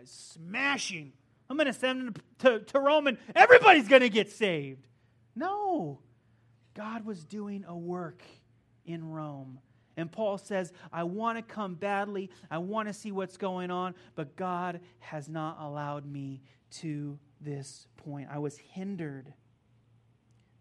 guy's 0.04 0.10
smashing. 0.10 1.12
I'm 1.48 1.56
going 1.56 1.66
to 1.66 1.72
send 1.72 2.00
him 2.00 2.14
to, 2.40 2.60
to 2.60 2.80
Rome 2.80 3.06
and 3.06 3.18
everybody's 3.34 3.88
going 3.88 4.02
to 4.02 4.08
get 4.08 4.30
saved. 4.30 4.86
No. 5.36 6.00
God 6.74 7.04
was 7.04 7.24
doing 7.24 7.64
a 7.68 7.76
work 7.76 8.22
in 8.84 9.10
Rome. 9.10 9.60
And 9.96 10.10
Paul 10.10 10.38
says, 10.38 10.72
I 10.92 11.04
want 11.04 11.38
to 11.38 11.42
come 11.42 11.74
badly. 11.74 12.30
I 12.50 12.58
want 12.58 12.88
to 12.88 12.94
see 12.94 13.12
what's 13.12 13.36
going 13.36 13.70
on, 13.70 13.94
but 14.16 14.36
God 14.36 14.80
has 14.98 15.28
not 15.28 15.58
allowed 15.60 16.04
me 16.04 16.42
to 16.80 17.18
this 17.40 17.86
point. 17.96 18.28
I 18.32 18.38
was 18.38 18.56
hindered. 18.58 19.32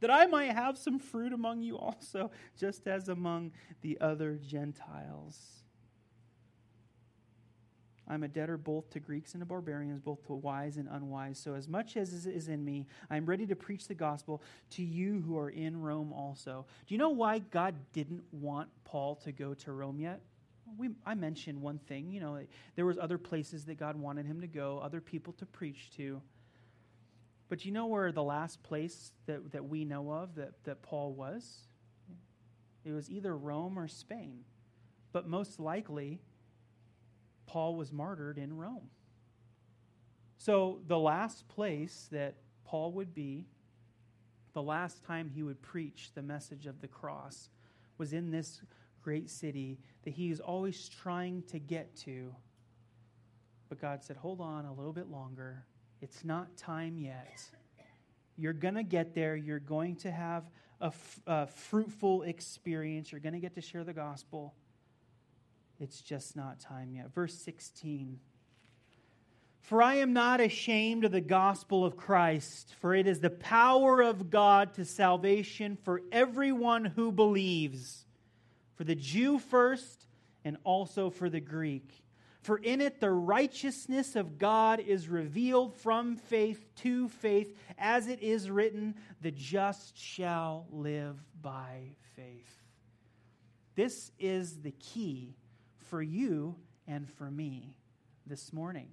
that 0.01 0.11
I 0.11 0.25
might 0.25 0.51
have 0.51 0.77
some 0.77 0.99
fruit 0.99 1.31
among 1.33 1.61
you 1.61 1.77
also, 1.77 2.29
just 2.59 2.87
as 2.87 3.07
among 3.09 3.53
the 3.81 3.97
other 4.01 4.35
Gentiles. 4.35 5.62
I'm 8.07 8.23
a 8.23 8.27
debtor 8.27 8.57
both 8.57 8.89
to 8.91 8.99
Greeks 8.99 9.33
and 9.33 9.41
to 9.41 9.45
barbarians, 9.45 9.99
both 9.99 10.25
to 10.27 10.33
wise 10.33 10.77
and 10.77 10.89
unwise. 10.89 11.39
So, 11.39 11.55
as 11.55 11.67
much 11.67 11.95
as 11.95 12.25
is 12.25 12.47
in 12.49 12.63
me, 12.63 12.85
I'm 13.09 13.25
ready 13.25 13.45
to 13.47 13.55
preach 13.55 13.87
the 13.87 13.93
gospel 13.93 14.41
to 14.71 14.83
you 14.83 15.23
who 15.25 15.37
are 15.37 15.49
in 15.49 15.81
Rome 15.81 16.11
also. 16.11 16.65
Do 16.85 16.93
you 16.93 16.99
know 16.99 17.09
why 17.09 17.39
God 17.39 17.75
didn't 17.93 18.23
want 18.31 18.69
Paul 18.83 19.15
to 19.23 19.31
go 19.31 19.53
to 19.53 19.71
Rome 19.71 19.99
yet? 19.99 20.19
We, 20.77 20.89
I 21.05 21.13
mentioned 21.13 21.61
one 21.61 21.77
thing. 21.77 22.11
You 22.11 22.19
know, 22.19 22.39
there 22.75 22.85
was 22.85 22.97
other 22.97 23.17
places 23.17 23.65
that 23.65 23.79
God 23.79 23.95
wanted 23.95 24.25
him 24.25 24.41
to 24.41 24.47
go, 24.47 24.79
other 24.83 24.99
people 25.01 25.33
to 25.33 25.45
preach 25.45 25.91
to. 25.97 26.21
But 27.47 27.65
you 27.65 27.71
know 27.71 27.85
where 27.85 28.11
the 28.11 28.23
last 28.23 28.63
place 28.63 29.11
that, 29.27 29.51
that 29.51 29.65
we 29.65 29.85
know 29.85 30.11
of 30.11 30.35
that, 30.35 30.53
that 30.63 30.81
Paul 30.81 31.13
was? 31.13 31.59
It 32.83 32.91
was 32.91 33.09
either 33.09 33.35
Rome 33.35 33.77
or 33.77 33.87
Spain. 33.87 34.39
But 35.11 35.27
most 35.27 35.59
likely, 35.59 36.19
Paul 37.45 37.75
was 37.75 37.91
martyred 37.91 38.37
in 38.37 38.55
Rome. 38.55 38.89
So, 40.37 40.79
the 40.87 40.99
last 40.99 41.47
place 41.47 42.07
that 42.11 42.35
Paul 42.65 42.91
would 42.93 43.13
be, 43.13 43.47
the 44.53 44.61
last 44.61 45.03
time 45.03 45.29
he 45.29 45.43
would 45.43 45.61
preach 45.61 46.11
the 46.13 46.21
message 46.21 46.65
of 46.65 46.81
the 46.81 46.87
cross, 46.87 47.49
was 47.97 48.13
in 48.13 48.31
this 48.31 48.61
great 49.01 49.29
city 49.29 49.79
that 50.03 50.11
he 50.11 50.31
is 50.31 50.39
always 50.39 50.89
trying 50.89 51.43
to 51.43 51.59
get 51.59 51.95
to. 51.97 52.35
But 53.69 53.79
God 53.79 54.03
said, 54.03 54.17
Hold 54.17 54.41
on 54.41 54.65
a 54.65 54.73
little 54.73 54.93
bit 54.93 55.09
longer. 55.09 55.65
It's 56.01 56.25
not 56.25 56.57
time 56.57 56.97
yet. 56.97 57.41
You're 58.35 58.53
going 58.53 58.75
to 58.75 58.83
get 58.83 59.13
there. 59.13 59.35
You're 59.35 59.59
going 59.59 59.95
to 59.97 60.11
have 60.11 60.43
a, 60.81 60.87
f- 60.87 61.21
a 61.27 61.47
fruitful 61.47 62.23
experience. 62.23 63.11
You're 63.11 63.21
going 63.21 63.33
to 63.33 63.39
get 63.39 63.55
to 63.55 63.61
share 63.61 63.83
the 63.83 63.93
gospel. 63.93 64.53
It's 65.83 66.01
just 66.01 66.37
not 66.37 66.61
time 66.61 66.93
yet. 66.93 67.13
Verse 67.13 67.35
16. 67.35 68.17
For 69.59 69.81
I 69.81 69.95
am 69.95 70.13
not 70.13 70.39
ashamed 70.39 71.03
of 71.03 71.11
the 71.11 71.19
gospel 71.19 71.83
of 71.83 71.97
Christ, 71.97 72.73
for 72.79 72.95
it 72.95 73.05
is 73.05 73.19
the 73.19 73.29
power 73.29 74.01
of 74.01 74.29
God 74.29 74.73
to 74.75 74.85
salvation 74.85 75.77
for 75.83 76.01
everyone 76.09 76.85
who 76.85 77.11
believes, 77.11 78.05
for 78.75 78.85
the 78.85 78.95
Jew 78.95 79.39
first, 79.39 80.07
and 80.45 80.55
also 80.63 81.09
for 81.09 81.29
the 81.29 81.41
Greek. 81.41 82.01
For 82.41 82.57
in 82.57 82.79
it 82.79 83.01
the 83.01 83.11
righteousness 83.11 84.15
of 84.15 84.37
God 84.37 84.79
is 84.79 85.09
revealed 85.09 85.75
from 85.75 86.15
faith 86.15 86.65
to 86.77 87.09
faith, 87.09 87.57
as 87.77 88.07
it 88.07 88.21
is 88.21 88.49
written, 88.49 88.95
the 89.21 89.31
just 89.31 89.97
shall 89.97 90.65
live 90.71 91.21
by 91.41 91.91
faith. 92.15 92.61
This 93.75 94.11
is 94.17 94.61
the 94.61 94.71
key 94.71 95.35
for 95.93 96.01
you 96.01 96.55
and 96.87 97.07
for 97.07 97.29
me 97.29 97.77
this 98.25 98.51
morning. 98.51 98.87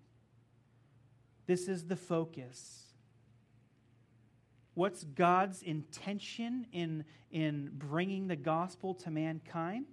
This 1.47 1.67
is 1.67 1.87
the 1.87 1.97
focus. 1.97 2.93
What's 4.75 5.05
God's 5.05 5.63
intention 5.63 6.67
in, 6.75 7.07
in 7.31 7.71
bringing 7.73 8.29
the 8.29 8.37
gospel 8.37 8.93
to 8.97 9.11
mankind? 9.11 9.87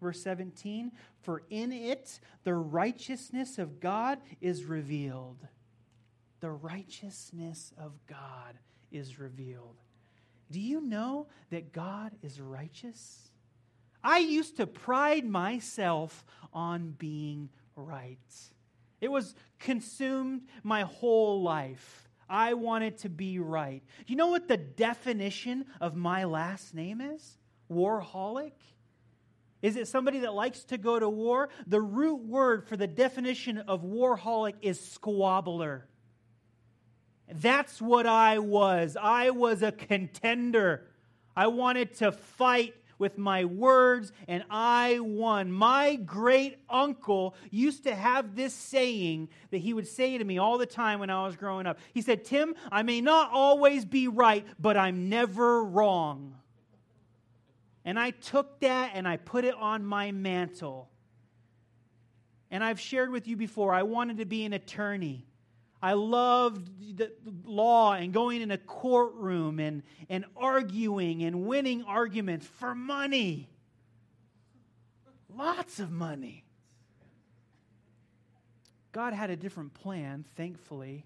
Verse 0.00 0.22
17 0.22 0.92
For 1.22 1.42
in 1.50 1.72
it 1.72 2.20
the 2.44 2.54
righteousness 2.54 3.58
of 3.58 3.80
God 3.80 4.20
is 4.40 4.62
revealed. 4.66 5.48
The 6.38 6.52
righteousness 6.52 7.72
of 7.76 7.90
God 8.06 8.56
is 8.92 9.18
revealed. 9.18 9.82
Do 10.52 10.60
you 10.60 10.80
know 10.80 11.26
that 11.50 11.72
God 11.72 12.12
is 12.22 12.40
righteous? 12.40 13.31
I 14.04 14.18
used 14.18 14.56
to 14.56 14.66
pride 14.66 15.24
myself 15.24 16.24
on 16.52 16.94
being 16.98 17.48
right. 17.76 18.18
It 19.00 19.10
was 19.10 19.34
consumed 19.58 20.42
my 20.62 20.82
whole 20.82 21.42
life. 21.42 22.08
I 22.28 22.54
wanted 22.54 22.98
to 22.98 23.08
be 23.08 23.38
right. 23.38 23.82
You 24.06 24.16
know 24.16 24.28
what 24.28 24.48
the 24.48 24.56
definition 24.56 25.66
of 25.80 25.96
my 25.96 26.24
last 26.24 26.74
name 26.74 27.00
is? 27.00 27.38
Warholic? 27.70 28.52
Is 29.60 29.76
it 29.76 29.86
somebody 29.86 30.20
that 30.20 30.34
likes 30.34 30.64
to 30.64 30.78
go 30.78 30.98
to 30.98 31.08
war? 31.08 31.48
The 31.66 31.80
root 31.80 32.24
word 32.24 32.66
for 32.66 32.76
the 32.76 32.86
definition 32.86 33.58
of 33.58 33.82
warholic 33.82 34.54
is 34.60 34.80
squabbler. 34.80 35.82
That's 37.32 37.80
what 37.80 38.06
I 38.06 38.38
was. 38.38 38.96
I 39.00 39.30
was 39.30 39.62
a 39.62 39.72
contender. 39.72 40.88
I 41.36 41.46
wanted 41.46 41.94
to 41.98 42.12
fight 42.12 42.74
with 42.98 43.18
my 43.18 43.44
words, 43.44 44.12
and 44.28 44.44
I 44.50 45.00
won. 45.00 45.52
My 45.52 45.96
great 45.96 46.58
uncle 46.68 47.34
used 47.50 47.84
to 47.84 47.94
have 47.94 48.36
this 48.36 48.54
saying 48.54 49.28
that 49.50 49.58
he 49.58 49.74
would 49.74 49.86
say 49.86 50.18
to 50.18 50.24
me 50.24 50.38
all 50.38 50.58
the 50.58 50.66
time 50.66 51.00
when 51.00 51.10
I 51.10 51.26
was 51.26 51.36
growing 51.36 51.66
up. 51.66 51.78
He 51.92 52.02
said, 52.02 52.24
Tim, 52.24 52.54
I 52.70 52.82
may 52.82 53.00
not 53.00 53.30
always 53.32 53.84
be 53.84 54.08
right, 54.08 54.46
but 54.58 54.76
I'm 54.76 55.08
never 55.08 55.64
wrong. 55.64 56.36
And 57.84 57.98
I 57.98 58.10
took 58.10 58.60
that 58.60 58.92
and 58.94 59.08
I 59.08 59.16
put 59.16 59.44
it 59.44 59.54
on 59.54 59.84
my 59.84 60.12
mantle. 60.12 60.88
And 62.50 62.62
I've 62.62 62.78
shared 62.78 63.10
with 63.10 63.26
you 63.26 63.36
before, 63.36 63.72
I 63.72 63.82
wanted 63.82 64.18
to 64.18 64.26
be 64.26 64.44
an 64.44 64.52
attorney. 64.52 65.26
I 65.82 65.94
loved 65.94 66.96
the 66.96 67.10
law 67.44 67.94
and 67.94 68.12
going 68.12 68.40
in 68.40 68.52
a 68.52 68.58
courtroom 68.58 69.58
and, 69.58 69.82
and 70.08 70.24
arguing 70.36 71.24
and 71.24 71.44
winning 71.44 71.82
arguments 71.82 72.46
for 72.46 72.74
money. 72.74 73.48
Lots 75.34 75.80
of 75.80 75.90
money. 75.90 76.44
God 78.92 79.12
had 79.12 79.30
a 79.30 79.36
different 79.36 79.74
plan, 79.74 80.24
thankfully. 80.36 81.04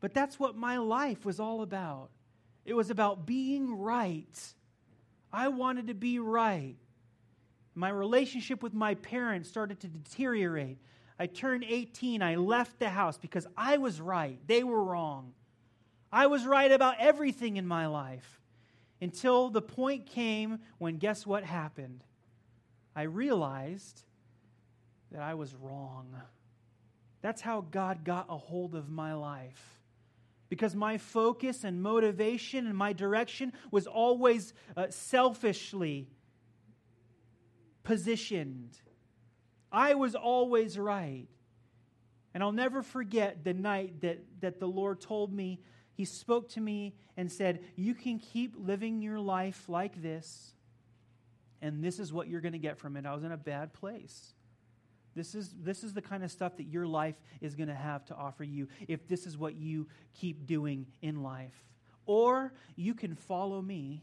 But 0.00 0.14
that's 0.14 0.40
what 0.40 0.56
my 0.56 0.78
life 0.78 1.24
was 1.24 1.38
all 1.38 1.62
about. 1.62 2.10
It 2.64 2.74
was 2.74 2.90
about 2.90 3.24
being 3.24 3.78
right. 3.78 4.54
I 5.32 5.48
wanted 5.48 5.86
to 5.88 5.94
be 5.94 6.18
right. 6.18 6.74
My 7.74 7.90
relationship 7.90 8.62
with 8.62 8.74
my 8.74 8.94
parents 8.96 9.48
started 9.48 9.80
to 9.80 9.88
deteriorate. 9.88 10.78
I 11.22 11.26
turned 11.26 11.62
18. 11.62 12.20
I 12.20 12.34
left 12.34 12.80
the 12.80 12.90
house 12.90 13.16
because 13.16 13.46
I 13.56 13.76
was 13.76 14.00
right. 14.00 14.40
They 14.48 14.64
were 14.64 14.82
wrong. 14.82 15.34
I 16.10 16.26
was 16.26 16.44
right 16.44 16.72
about 16.72 16.96
everything 16.98 17.58
in 17.58 17.64
my 17.64 17.86
life 17.86 18.40
until 19.00 19.48
the 19.48 19.62
point 19.62 20.06
came 20.06 20.58
when 20.78 20.96
guess 20.98 21.24
what 21.24 21.44
happened? 21.44 22.02
I 22.96 23.02
realized 23.02 24.02
that 25.12 25.22
I 25.22 25.34
was 25.34 25.54
wrong. 25.54 26.12
That's 27.20 27.40
how 27.40 27.60
God 27.60 28.02
got 28.02 28.26
a 28.28 28.36
hold 28.36 28.74
of 28.74 28.88
my 28.88 29.14
life. 29.14 29.80
Because 30.48 30.74
my 30.74 30.98
focus 30.98 31.62
and 31.62 31.80
motivation 31.80 32.66
and 32.66 32.76
my 32.76 32.92
direction 32.92 33.52
was 33.70 33.86
always 33.86 34.54
uh, 34.76 34.86
selfishly 34.90 36.08
positioned. 37.84 38.76
I 39.72 39.94
was 39.94 40.14
always 40.14 40.78
right. 40.78 41.26
And 42.34 42.42
I'll 42.42 42.52
never 42.52 42.82
forget 42.82 43.44
the 43.44 43.54
night 43.54 44.00
that, 44.02 44.20
that 44.40 44.60
the 44.60 44.66
Lord 44.66 45.00
told 45.00 45.32
me, 45.32 45.60
He 45.94 46.04
spoke 46.04 46.50
to 46.50 46.60
me 46.60 46.94
and 47.16 47.30
said, 47.30 47.60
You 47.76 47.94
can 47.94 48.18
keep 48.18 48.54
living 48.56 49.02
your 49.02 49.18
life 49.18 49.68
like 49.68 50.00
this, 50.02 50.52
and 51.60 51.82
this 51.82 51.98
is 51.98 52.12
what 52.12 52.28
you're 52.28 52.40
going 52.40 52.52
to 52.52 52.58
get 52.58 52.78
from 52.78 52.96
it. 52.96 53.06
I 53.06 53.14
was 53.14 53.24
in 53.24 53.32
a 53.32 53.36
bad 53.36 53.72
place. 53.72 54.34
This 55.14 55.34
is, 55.34 55.54
this 55.60 55.84
is 55.84 55.92
the 55.92 56.00
kind 56.00 56.24
of 56.24 56.30
stuff 56.30 56.56
that 56.56 56.64
your 56.64 56.86
life 56.86 57.16
is 57.40 57.54
going 57.54 57.68
to 57.68 57.74
have 57.74 58.04
to 58.06 58.14
offer 58.14 58.44
you 58.44 58.68
if 58.88 59.06
this 59.08 59.26
is 59.26 59.36
what 59.36 59.54
you 59.54 59.86
keep 60.14 60.46
doing 60.46 60.86
in 61.02 61.22
life. 61.22 61.66
Or 62.06 62.52
you 62.76 62.94
can 62.94 63.14
follow 63.14 63.60
me. 63.60 64.02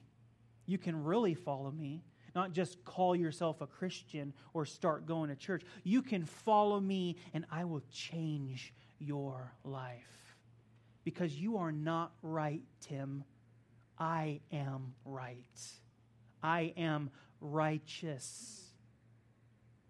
You 0.68 0.78
can 0.78 1.04
really 1.04 1.34
follow 1.34 1.72
me 1.72 2.04
not 2.36 2.54
just 2.54 2.84
call 2.84 3.16
yourself 3.16 3.62
a 3.62 3.68
Christian 3.68 4.34
or 4.54 4.66
start 4.66 5.06
going 5.06 5.30
to 5.30 5.36
church. 5.36 5.64
You 5.84 6.02
can 6.02 6.26
follow 6.26 6.80
me 6.80 7.18
and 7.34 7.46
I 7.52 7.66
will 7.66 7.84
change 7.92 8.74
your 9.00 9.54
life. 9.64 10.36
Because 11.04 11.34
you 11.34 11.58
are 11.58 11.72
not 11.72 12.12
right, 12.22 12.64
Tim. 12.82 13.24
I 13.98 14.42
am 14.52 14.94
right. 15.06 15.36
I 16.44 16.74
am 16.78 17.10
righteous. 17.42 18.64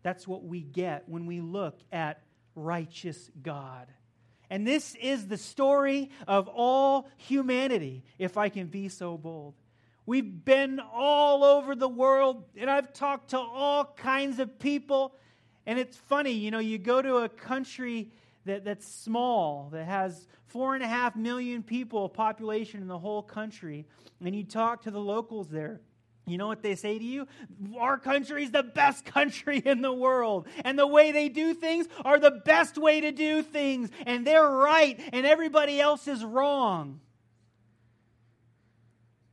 That's 0.02 0.28
what 0.28 0.44
we 0.44 0.62
get 0.62 1.08
when 1.08 1.26
we 1.26 1.42
look 1.42 1.80
at 1.92 2.22
righteous 2.56 3.30
God. 3.42 3.88
And 4.50 4.66
this 4.66 4.96
is 4.96 5.28
the 5.28 5.38
story 5.38 6.10
of 6.28 6.48
all 6.48 7.08
humanity, 7.18 8.04
if 8.18 8.38
I 8.38 8.50
can 8.50 8.68
be 8.68 8.90
so 8.90 9.18
bold. 9.18 9.54
We've 10.10 10.44
been 10.44 10.80
all 10.80 11.44
over 11.44 11.76
the 11.76 11.88
world, 11.88 12.44
and 12.58 12.68
I've 12.68 12.94
talked 12.94 13.30
to 13.30 13.38
all 13.38 13.86
kinds 13.86 14.40
of 14.40 14.58
people. 14.58 15.14
And 15.68 15.78
it's 15.78 15.98
funny, 15.98 16.32
you 16.32 16.50
know, 16.50 16.58
you 16.58 16.80
go 16.80 17.00
to 17.00 17.18
a 17.18 17.30
country 17.30 18.10
that, 18.46 18.66
that's 18.66 18.88
small, 18.88 19.70
that 19.72 19.86
has 19.86 20.26
four 20.48 20.74
and 20.74 20.84
a 20.84 20.88
half 20.88 21.16
million 21.16 21.62
people, 21.62 22.10
population 22.10 22.82
in 22.82 22.88
the 22.88 22.98
whole 22.98 23.22
country, 23.22 23.86
and 24.26 24.36
you 24.36 24.44
talk 24.44 24.82
to 24.86 24.90
the 24.90 25.00
locals 25.00 25.48
there, 25.48 25.80
you 26.26 26.40
know 26.40 26.48
what 26.48 26.64
they 26.64 26.74
say 26.74 26.98
to 26.98 27.06
you? 27.06 27.28
Our 27.78 28.00
country 28.00 28.46
is 28.46 28.50
the 28.50 28.64
best 28.64 29.06
country 29.14 29.62
in 29.64 29.84
the 29.84 29.94
world. 29.94 30.48
And 30.66 30.80
the 30.80 30.88
way 30.88 31.12
they 31.12 31.30
do 31.30 31.54
things 31.54 31.86
are 32.04 32.18
the 32.18 32.32
best 32.32 32.80
way 32.80 33.00
to 33.02 33.12
do 33.12 33.44
things. 33.44 33.92
And 34.08 34.26
they're 34.26 34.50
right, 34.50 35.00
and 35.14 35.28
everybody 35.28 35.80
else 35.80 36.08
is 36.08 36.26
wrong. 36.26 37.00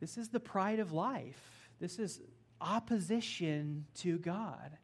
This 0.07 0.19
is 0.19 0.29
the 0.29 0.39
pride 0.39 0.79
of 0.79 0.93
life. 0.93 1.69
This 1.81 1.99
is 1.99 2.21
opposition 2.61 3.87
to 3.97 4.19
God. 4.19 4.79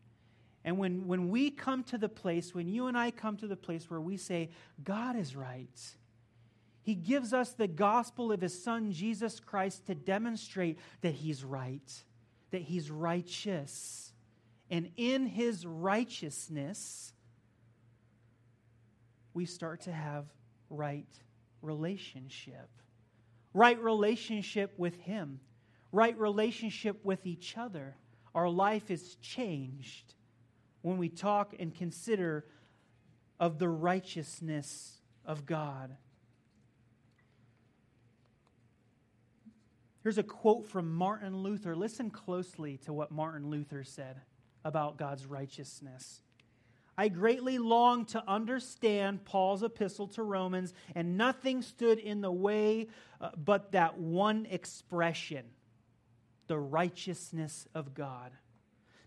And 0.64 0.78
when, 0.78 1.06
when 1.06 1.28
we 1.28 1.48
come 1.48 1.84
to 1.84 1.98
the 1.98 2.08
place, 2.08 2.52
when 2.52 2.66
you 2.66 2.88
and 2.88 2.98
I 2.98 3.12
come 3.12 3.36
to 3.36 3.46
the 3.46 3.54
place 3.54 3.88
where 3.88 4.00
we 4.00 4.16
say, 4.16 4.50
God 4.82 5.14
is 5.14 5.36
right, 5.36 5.80
He 6.82 6.96
gives 6.96 7.32
us 7.32 7.52
the 7.52 7.68
gospel 7.68 8.32
of 8.32 8.40
His 8.40 8.64
Son, 8.64 8.90
Jesus 8.90 9.38
Christ, 9.38 9.86
to 9.86 9.94
demonstrate 9.94 10.80
that 11.02 11.14
He's 11.14 11.44
right, 11.44 12.02
that 12.50 12.62
He's 12.62 12.90
righteous. 12.90 14.12
And 14.72 14.90
in 14.96 15.26
His 15.26 15.64
righteousness, 15.64 17.12
we 19.34 19.46
start 19.46 19.82
to 19.82 19.92
have 19.92 20.26
right 20.68 21.06
relationship. 21.60 22.68
Right 23.54 23.80
relationship 23.82 24.72
with 24.78 24.96
Him, 25.00 25.40
right 25.90 26.18
relationship 26.18 27.04
with 27.04 27.26
each 27.26 27.56
other. 27.56 27.96
Our 28.34 28.48
life 28.48 28.90
is 28.90 29.16
changed 29.16 30.14
when 30.80 30.96
we 30.98 31.08
talk 31.08 31.54
and 31.58 31.74
consider 31.74 32.46
of 33.38 33.58
the 33.58 33.68
righteousness 33.68 34.98
of 35.24 35.46
God. 35.46 35.96
Here's 40.02 40.18
a 40.18 40.24
quote 40.24 40.66
from 40.66 40.92
Martin 40.92 41.36
Luther. 41.36 41.76
Listen 41.76 42.10
closely 42.10 42.78
to 42.78 42.92
what 42.92 43.12
Martin 43.12 43.50
Luther 43.50 43.84
said 43.84 44.20
about 44.64 44.96
God's 44.96 45.26
righteousness. 45.26 46.20
I 46.96 47.08
greatly 47.08 47.58
longed 47.58 48.08
to 48.08 48.22
understand 48.28 49.24
Paul's 49.24 49.62
epistle 49.62 50.08
to 50.08 50.22
Romans, 50.22 50.74
and 50.94 51.16
nothing 51.16 51.62
stood 51.62 51.98
in 51.98 52.20
the 52.20 52.32
way 52.32 52.88
uh, 53.20 53.30
but 53.36 53.72
that 53.72 53.98
one 53.98 54.46
expression 54.46 55.44
the 56.48 56.58
righteousness 56.58 57.66
of 57.74 57.94
God 57.94 58.32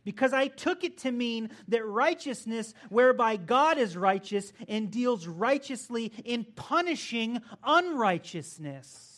because 0.05 0.33
I 0.33 0.47
took 0.47 0.83
it 0.83 0.99
to 0.99 1.11
mean 1.11 1.49
that 1.67 1.85
righteousness, 1.85 2.73
whereby 2.89 3.35
God 3.35 3.77
is 3.77 3.97
righteous 3.97 4.53
and 4.69 4.91
deals 4.91 5.27
righteously 5.27 6.13
in 6.23 6.45
punishing 6.55 7.41
unrighteousness. 7.63 9.14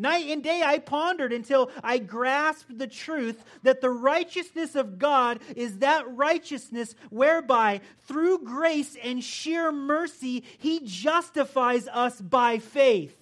Night 0.00 0.28
and 0.28 0.42
day 0.42 0.62
I 0.64 0.78
pondered 0.78 1.30
until 1.30 1.70
I 1.84 1.98
grasped 1.98 2.78
the 2.78 2.86
truth 2.86 3.44
that 3.64 3.82
the 3.82 3.90
righteousness 3.90 4.74
of 4.74 4.98
God 4.98 5.40
is 5.54 5.78
that 5.78 6.10
righteousness 6.16 6.94
whereby, 7.10 7.82
through 8.06 8.38
grace 8.38 8.96
and 9.04 9.22
sheer 9.22 9.70
mercy, 9.70 10.42
He 10.56 10.80
justifies 10.82 11.86
us 11.86 12.18
by 12.18 12.58
faith. 12.58 13.14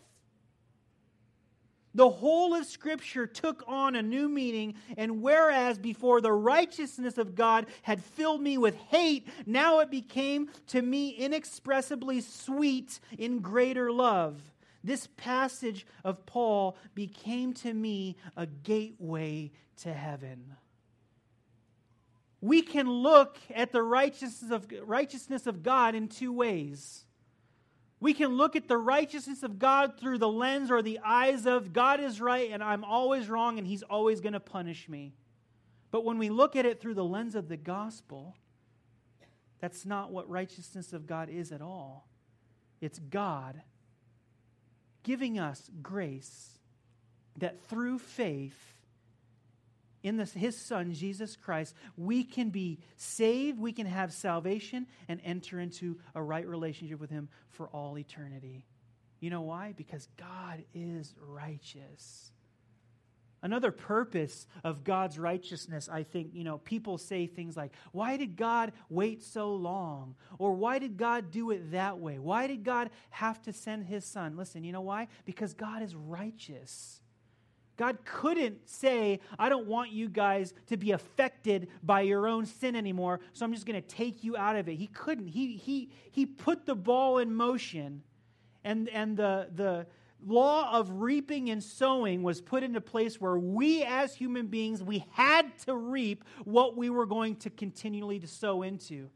The 1.96 2.10
whole 2.10 2.54
of 2.54 2.64
Scripture 2.64 3.26
took 3.26 3.64
on 3.66 3.96
a 3.96 4.02
new 4.02 4.28
meaning, 4.28 4.74
and 4.96 5.20
whereas 5.20 5.78
before 5.78 6.20
the 6.20 6.30
righteousness 6.30 7.18
of 7.18 7.34
God 7.34 7.66
had 7.82 8.04
filled 8.04 8.40
me 8.40 8.56
with 8.56 8.76
hate, 8.76 9.26
now 9.46 9.80
it 9.80 9.90
became 9.90 10.48
to 10.68 10.80
me 10.80 11.08
inexpressibly 11.08 12.20
sweet 12.20 13.00
in 13.18 13.40
greater 13.40 13.90
love. 13.90 14.40
This 14.84 15.08
passage 15.16 15.86
of 16.04 16.24
Paul 16.26 16.76
became 16.94 17.52
to 17.54 17.72
me 17.72 18.16
a 18.36 18.46
gateway 18.46 19.50
to 19.78 19.92
heaven. 19.92 20.56
We 22.40 22.62
can 22.62 22.88
look 22.88 23.38
at 23.52 23.72
the 23.72 23.82
righteousness 23.82 24.52
of, 24.52 24.66
righteousness 24.84 25.46
of 25.46 25.62
God 25.62 25.94
in 25.94 26.06
two 26.06 26.32
ways. 26.32 27.04
We 28.00 28.14
can 28.14 28.36
look 28.36 28.54
at 28.54 28.68
the 28.68 28.76
righteousness 28.76 29.42
of 29.42 29.58
God 29.58 29.98
through 29.98 30.18
the 30.18 30.28
lens 30.28 30.70
or 30.70 30.82
the 30.82 31.00
eyes 31.04 31.46
of 31.46 31.72
God 31.72 31.98
is 31.98 32.20
right 32.20 32.50
and 32.52 32.62
I'm 32.62 32.84
always 32.84 33.28
wrong 33.28 33.58
and 33.58 33.66
He's 33.66 33.82
always 33.82 34.20
going 34.20 34.34
to 34.34 34.40
punish 34.40 34.88
me. 34.88 35.14
But 35.90 36.04
when 36.04 36.18
we 36.18 36.28
look 36.28 36.54
at 36.54 36.66
it 36.66 36.80
through 36.80 36.94
the 36.94 37.04
lens 37.04 37.34
of 37.34 37.48
the 37.48 37.56
gospel, 37.56 38.36
that's 39.58 39.84
not 39.84 40.12
what 40.12 40.30
righteousness 40.30 40.92
of 40.92 41.08
God 41.08 41.28
is 41.28 41.50
at 41.50 41.62
all. 41.62 42.06
It's 42.80 43.00
God 43.00 43.60
giving 45.08 45.38
us 45.38 45.70
grace 45.82 46.50
that 47.38 47.58
through 47.68 47.98
faith 47.98 48.58
in 50.02 50.18
this, 50.18 50.34
his 50.34 50.54
son, 50.54 50.92
Jesus 50.92 51.34
Christ, 51.34 51.74
we 51.96 52.24
can 52.24 52.50
be 52.50 52.78
saved, 52.98 53.58
we 53.58 53.72
can 53.72 53.86
have 53.86 54.12
salvation, 54.12 54.86
and 55.08 55.18
enter 55.24 55.58
into 55.58 55.96
a 56.14 56.22
right 56.22 56.46
relationship 56.46 57.00
with 57.00 57.08
him 57.08 57.30
for 57.48 57.68
all 57.68 57.98
eternity. 57.98 58.66
You 59.18 59.30
know 59.30 59.40
why? 59.40 59.72
Because 59.78 60.06
God 60.18 60.62
is 60.74 61.14
righteous. 61.26 62.30
Another 63.40 63.70
purpose 63.70 64.46
of 64.64 64.82
God's 64.82 65.18
righteousness, 65.18 65.88
I 65.90 66.02
think, 66.02 66.30
you 66.32 66.42
know, 66.42 66.58
people 66.58 66.98
say 66.98 67.26
things 67.26 67.56
like, 67.56 67.72
why 67.92 68.16
did 68.16 68.36
God 68.36 68.72
wait 68.88 69.22
so 69.22 69.54
long? 69.54 70.16
Or 70.38 70.52
why 70.52 70.80
did 70.80 70.96
God 70.96 71.30
do 71.30 71.50
it 71.52 71.70
that 71.70 71.98
way? 71.98 72.18
Why 72.18 72.48
did 72.48 72.64
God 72.64 72.90
have 73.10 73.40
to 73.42 73.52
send 73.52 73.84
his 73.84 74.04
son? 74.04 74.36
Listen, 74.36 74.64
you 74.64 74.72
know 74.72 74.80
why? 74.80 75.06
Because 75.24 75.54
God 75.54 75.82
is 75.82 75.94
righteous. 75.94 77.00
God 77.76 77.98
couldn't 78.04 78.68
say, 78.68 79.20
I 79.38 79.48
don't 79.48 79.68
want 79.68 79.92
you 79.92 80.08
guys 80.08 80.52
to 80.66 80.76
be 80.76 80.90
affected 80.90 81.68
by 81.80 82.00
your 82.00 82.26
own 82.26 82.44
sin 82.44 82.74
anymore, 82.74 83.20
so 83.32 83.46
I'm 83.46 83.54
just 83.54 83.66
going 83.66 83.80
to 83.80 83.88
take 83.88 84.24
you 84.24 84.36
out 84.36 84.56
of 84.56 84.68
it. 84.68 84.74
He 84.74 84.88
couldn't. 84.88 85.28
He, 85.28 85.56
he, 85.56 85.90
he 86.10 86.26
put 86.26 86.66
the 86.66 86.74
ball 86.74 87.18
in 87.18 87.32
motion, 87.32 88.02
and, 88.64 88.88
and 88.88 89.16
the, 89.16 89.48
the 89.54 89.86
law 90.26 90.72
of 90.72 90.90
reaping 91.00 91.50
and 91.50 91.62
sowing 91.62 92.22
was 92.22 92.40
put 92.40 92.62
into 92.62 92.80
place 92.80 93.20
where 93.20 93.38
we 93.38 93.82
as 93.82 94.14
human 94.14 94.48
beings, 94.48 94.82
we 94.82 95.04
had 95.12 95.56
to 95.66 95.76
reap 95.76 96.24
what 96.44 96.76
we 96.76 96.90
were 96.90 97.06
going 97.06 97.36
to 97.36 97.50
continually 97.50 98.18
to 98.18 98.26
sow 98.26 98.62
into. 98.62 99.08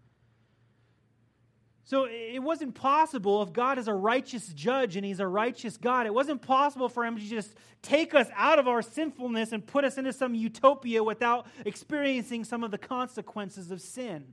So 1.85 2.07
it 2.09 2.43
wasn't 2.43 2.75
possible 2.75 3.43
if 3.43 3.53
God 3.53 3.77
is 3.77 3.89
a 3.89 3.93
righteous 3.93 4.47
judge 4.49 4.97
and 4.97 5.05
he's 5.05 5.21
a 5.21 5.27
righteous 5.27 5.77
God, 5.77 6.07
it 6.07 6.15
wasn't 6.15 6.41
possible 6.41 6.89
for 6.89 7.05
him 7.05 7.17
to 7.17 7.23
just 7.23 7.55
take 7.83 8.15
us 8.15 8.29
out 8.35 8.59
of 8.59 8.69
our 8.69 8.83
sinfulness 8.83 9.53
and 9.53 9.67
put 9.67 9.85
us 9.85 9.99
into 9.99 10.13
some 10.13 10.35
utopia 10.35 11.03
without 11.03 11.47
experiencing 11.67 12.45
some 12.45 12.63
of 12.63 12.71
the 12.71 12.79
consequences 12.79 13.71
of 13.71 13.81
sin. 13.81 14.25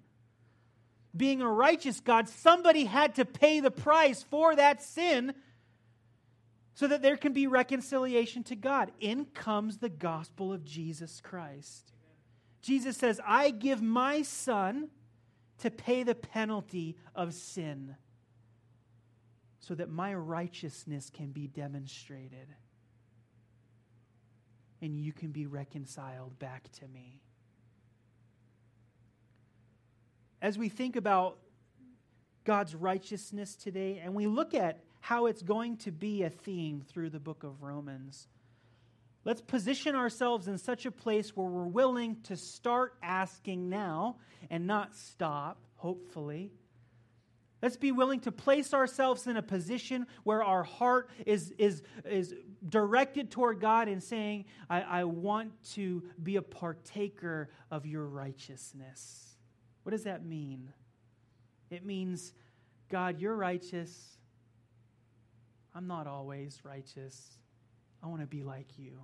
Being 1.17 1.41
a 1.41 1.51
righteous 1.51 1.99
God, 1.99 2.29
somebody 2.29 2.85
had 2.85 3.15
to 3.15 3.25
pay 3.25 3.59
the 3.59 3.71
price 3.71 4.23
for 4.29 4.55
that 4.55 4.83
sin 4.83 5.33
so 6.79 6.87
that 6.87 7.01
there 7.01 7.17
can 7.17 7.33
be 7.33 7.45
reconciliation 7.45 8.41
to 8.41 8.55
God. 8.55 8.93
In 9.01 9.25
comes 9.25 9.79
the 9.79 9.89
gospel 9.89 10.53
of 10.53 10.63
Jesus 10.63 11.19
Christ. 11.19 11.91
Jesus 12.61 12.95
says, 12.95 13.19
I 13.27 13.49
give 13.49 13.81
my 13.81 14.21
son 14.21 14.87
to 15.57 15.69
pay 15.69 16.03
the 16.03 16.15
penalty 16.15 16.95
of 17.13 17.33
sin 17.33 17.97
so 19.59 19.75
that 19.75 19.89
my 19.89 20.13
righteousness 20.13 21.11
can 21.13 21.31
be 21.31 21.47
demonstrated 21.47 22.47
and 24.81 24.97
you 24.97 25.11
can 25.11 25.31
be 25.31 25.47
reconciled 25.47 26.39
back 26.39 26.71
to 26.79 26.87
me. 26.87 27.19
As 30.41 30.57
we 30.57 30.69
think 30.69 30.95
about 30.95 31.39
God's 32.45 32.73
righteousness 32.73 33.57
today 33.57 33.99
and 34.01 34.15
we 34.15 34.27
look 34.27 34.53
at 34.53 34.85
how 34.99 35.27
it's 35.27 35.41
going 35.41 35.77
to 35.77 35.91
be 35.91 36.23
a 36.23 36.29
theme 36.29 36.83
through 36.87 37.09
the 37.09 37.19
book 37.19 37.43
of 37.43 37.61
Romans, 37.61 38.27
Let's 39.25 39.41
position 39.41 39.95
ourselves 39.95 40.47
in 40.47 40.57
such 40.57 40.85
a 40.85 40.91
place 40.91 41.35
where 41.35 41.45
we're 41.45 41.67
willing 41.67 42.17
to 42.23 42.37
start 42.37 42.95
asking 43.03 43.69
now 43.69 44.15
and 44.49 44.65
not 44.65 44.95
stop, 44.95 45.59
hopefully. 45.75 46.51
Let's 47.61 47.75
be 47.75 47.91
willing 47.91 48.21
to 48.21 48.31
place 48.31 48.73
ourselves 48.73 49.27
in 49.27 49.35
a 49.35 49.41
position 49.41 50.07
where 50.23 50.41
our 50.41 50.63
heart 50.63 51.09
is, 51.25 51.53
is, 51.57 51.83
is 52.05 52.33
directed 52.67 53.29
toward 53.29 53.59
God 53.59 53.89
and 53.89 54.01
saying, 54.01 54.45
I, 54.69 54.81
I 54.81 55.03
want 55.03 55.51
to 55.73 56.03
be 56.23 56.37
a 56.37 56.41
partaker 56.41 57.49
of 57.69 57.85
your 57.85 58.05
righteousness. 58.05 59.35
What 59.83 59.91
does 59.91 60.05
that 60.05 60.25
mean? 60.25 60.71
It 61.69 61.85
means, 61.85 62.33
God, 62.89 63.19
you're 63.19 63.35
righteous. 63.35 64.17
I'm 65.79 65.87
not 65.87 66.07
always 66.07 66.59
righteous. 66.65 67.37
I 68.03 68.07
want 68.07 68.19
to 68.19 68.27
be 68.27 68.43
like 68.43 68.77
you. 68.77 68.99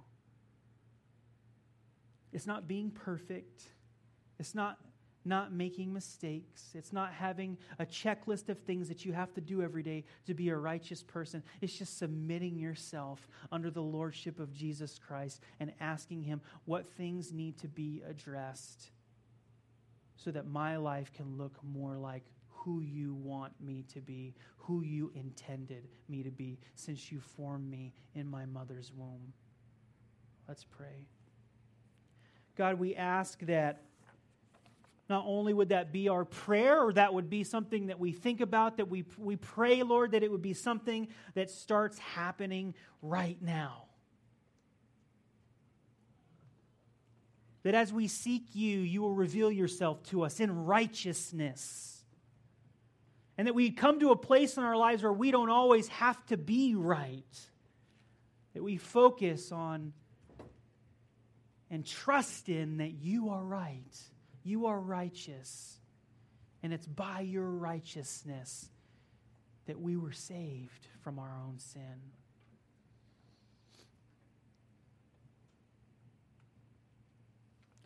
It's 2.33 2.45
not 2.45 2.67
being 2.67 2.91
perfect. 2.91 3.69
It's 4.39 4.53
not 4.53 4.77
not 5.23 5.53
making 5.53 5.93
mistakes. 5.93 6.71
It's 6.73 6.91
not 6.91 7.13
having 7.13 7.57
a 7.79 7.85
checklist 7.85 8.49
of 8.49 8.59
things 8.59 8.89
that 8.89 9.05
you 9.05 9.13
have 9.13 9.33
to 9.35 9.41
do 9.41 9.61
every 9.61 9.83
day 9.83 10.03
to 10.27 10.33
be 10.33 10.49
a 10.49 10.57
righteous 10.57 11.01
person. 11.01 11.41
It's 11.61 11.77
just 11.77 11.97
submitting 11.97 12.59
yourself 12.59 13.25
under 13.53 13.71
the 13.71 13.81
lordship 13.81 14.41
of 14.41 14.53
Jesus 14.53 14.99
Christ 14.99 15.39
and 15.61 15.71
asking 15.79 16.23
Him 16.23 16.41
what 16.65 16.85
things 16.85 17.31
need 17.31 17.57
to 17.59 17.69
be 17.69 18.03
addressed 18.05 18.91
so 20.17 20.29
that 20.29 20.45
my 20.45 20.75
life 20.75 21.13
can 21.13 21.37
look 21.37 21.57
more 21.63 21.95
like 21.95 22.25
who 22.65 22.81
you 22.81 23.13
want 23.13 23.53
me 23.61 23.85
to 23.93 24.01
be, 24.01 24.33
who 24.57 24.81
you 24.81 25.11
intended 25.13 25.87
me 26.09 26.23
to 26.23 26.31
be 26.31 26.57
since 26.73 27.11
you 27.11 27.19
formed 27.19 27.69
me 27.69 27.93
in 28.15 28.27
my 28.27 28.45
mother's 28.47 28.91
womb. 28.91 29.33
Let's 30.47 30.63
pray. 30.63 31.05
God, 32.57 32.79
we 32.79 32.95
ask 32.95 33.39
that 33.41 33.83
not 35.07 35.23
only 35.27 35.53
would 35.53 35.69
that 35.69 35.91
be 35.91 36.09
our 36.09 36.25
prayer, 36.25 36.81
or 36.81 36.91
that 36.93 37.13
would 37.13 37.29
be 37.29 37.43
something 37.43 37.87
that 37.87 37.99
we 37.99 38.11
think 38.11 38.41
about, 38.41 38.77
that 38.77 38.89
we, 38.89 39.05
we 39.19 39.35
pray, 39.35 39.83
Lord, 39.83 40.13
that 40.13 40.23
it 40.23 40.31
would 40.31 40.41
be 40.41 40.53
something 40.53 41.07
that 41.35 41.51
starts 41.51 41.99
happening 41.99 42.73
right 43.03 43.37
now. 43.39 43.83
That 47.61 47.75
as 47.75 47.93
we 47.93 48.07
seek 48.07 48.55
you, 48.55 48.79
you 48.79 49.01
will 49.01 49.13
reveal 49.13 49.51
yourself 49.51 50.01
to 50.05 50.23
us 50.23 50.39
in 50.39 50.65
righteousness. 50.65 51.94
And 53.37 53.47
that 53.47 53.53
we 53.53 53.71
come 53.71 53.99
to 53.99 54.11
a 54.11 54.15
place 54.15 54.57
in 54.57 54.63
our 54.63 54.77
lives 54.77 55.03
where 55.03 55.11
we 55.11 55.31
don't 55.31 55.49
always 55.49 55.87
have 55.89 56.23
to 56.27 56.37
be 56.37 56.75
right. 56.75 57.39
That 58.53 58.63
we 58.63 58.77
focus 58.77 59.51
on 59.51 59.93
and 61.69 61.85
trust 61.85 62.47
in 62.47 62.77
that 62.77 62.93
you 62.93 63.29
are 63.29 63.43
right 63.43 63.97
you 64.45 64.67
are 64.67 64.79
righteous, 64.79 65.79
and 66.61 66.71
it's 66.71 66.85
by 66.85 67.21
your 67.21 67.49
righteousness 67.49 68.69
that 69.65 69.81
we 69.81 69.97
were 69.97 70.11
saved 70.11 70.87
from 71.03 71.17
our 71.17 71.35
own 71.47 71.57
sin. 71.57 71.81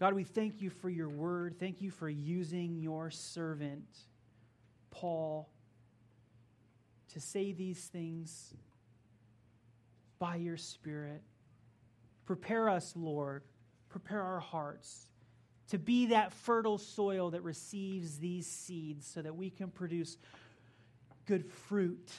God, 0.01 0.13
we 0.13 0.25
thank 0.25 0.61
you 0.61 0.69
for 0.69 0.89
your 0.89 1.07
word. 1.07 1.55
Thank 1.59 1.81
you 1.81 1.91
for 1.91 2.09
using 2.09 2.77
your 2.77 3.09
servant, 3.09 3.87
Paul 4.91 5.49
to 7.13 7.19
say 7.19 7.51
these 7.51 7.85
things 7.85 8.53
by 10.19 10.35
your 10.35 10.57
Spirit. 10.57 11.21
Prepare 12.25 12.69
us, 12.69 12.93
Lord. 12.95 13.43
Prepare 13.89 14.21
our 14.21 14.39
hearts 14.39 15.07
to 15.69 15.77
be 15.77 16.07
that 16.07 16.33
fertile 16.33 16.77
soil 16.77 17.31
that 17.31 17.43
receives 17.43 18.17
these 18.17 18.47
seeds 18.47 19.07
so 19.07 19.21
that 19.21 19.35
we 19.35 19.49
can 19.49 19.69
produce 19.69 20.17
good 21.25 21.45
fruit, 21.45 22.11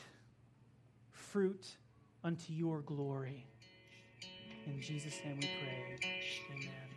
fruit 1.10 1.66
unto 2.22 2.52
your 2.52 2.80
glory. 2.80 3.44
In 4.66 4.80
Jesus' 4.80 5.20
name 5.24 5.40
we 5.40 5.48
pray. 5.60 5.98
Amen. 6.52 6.90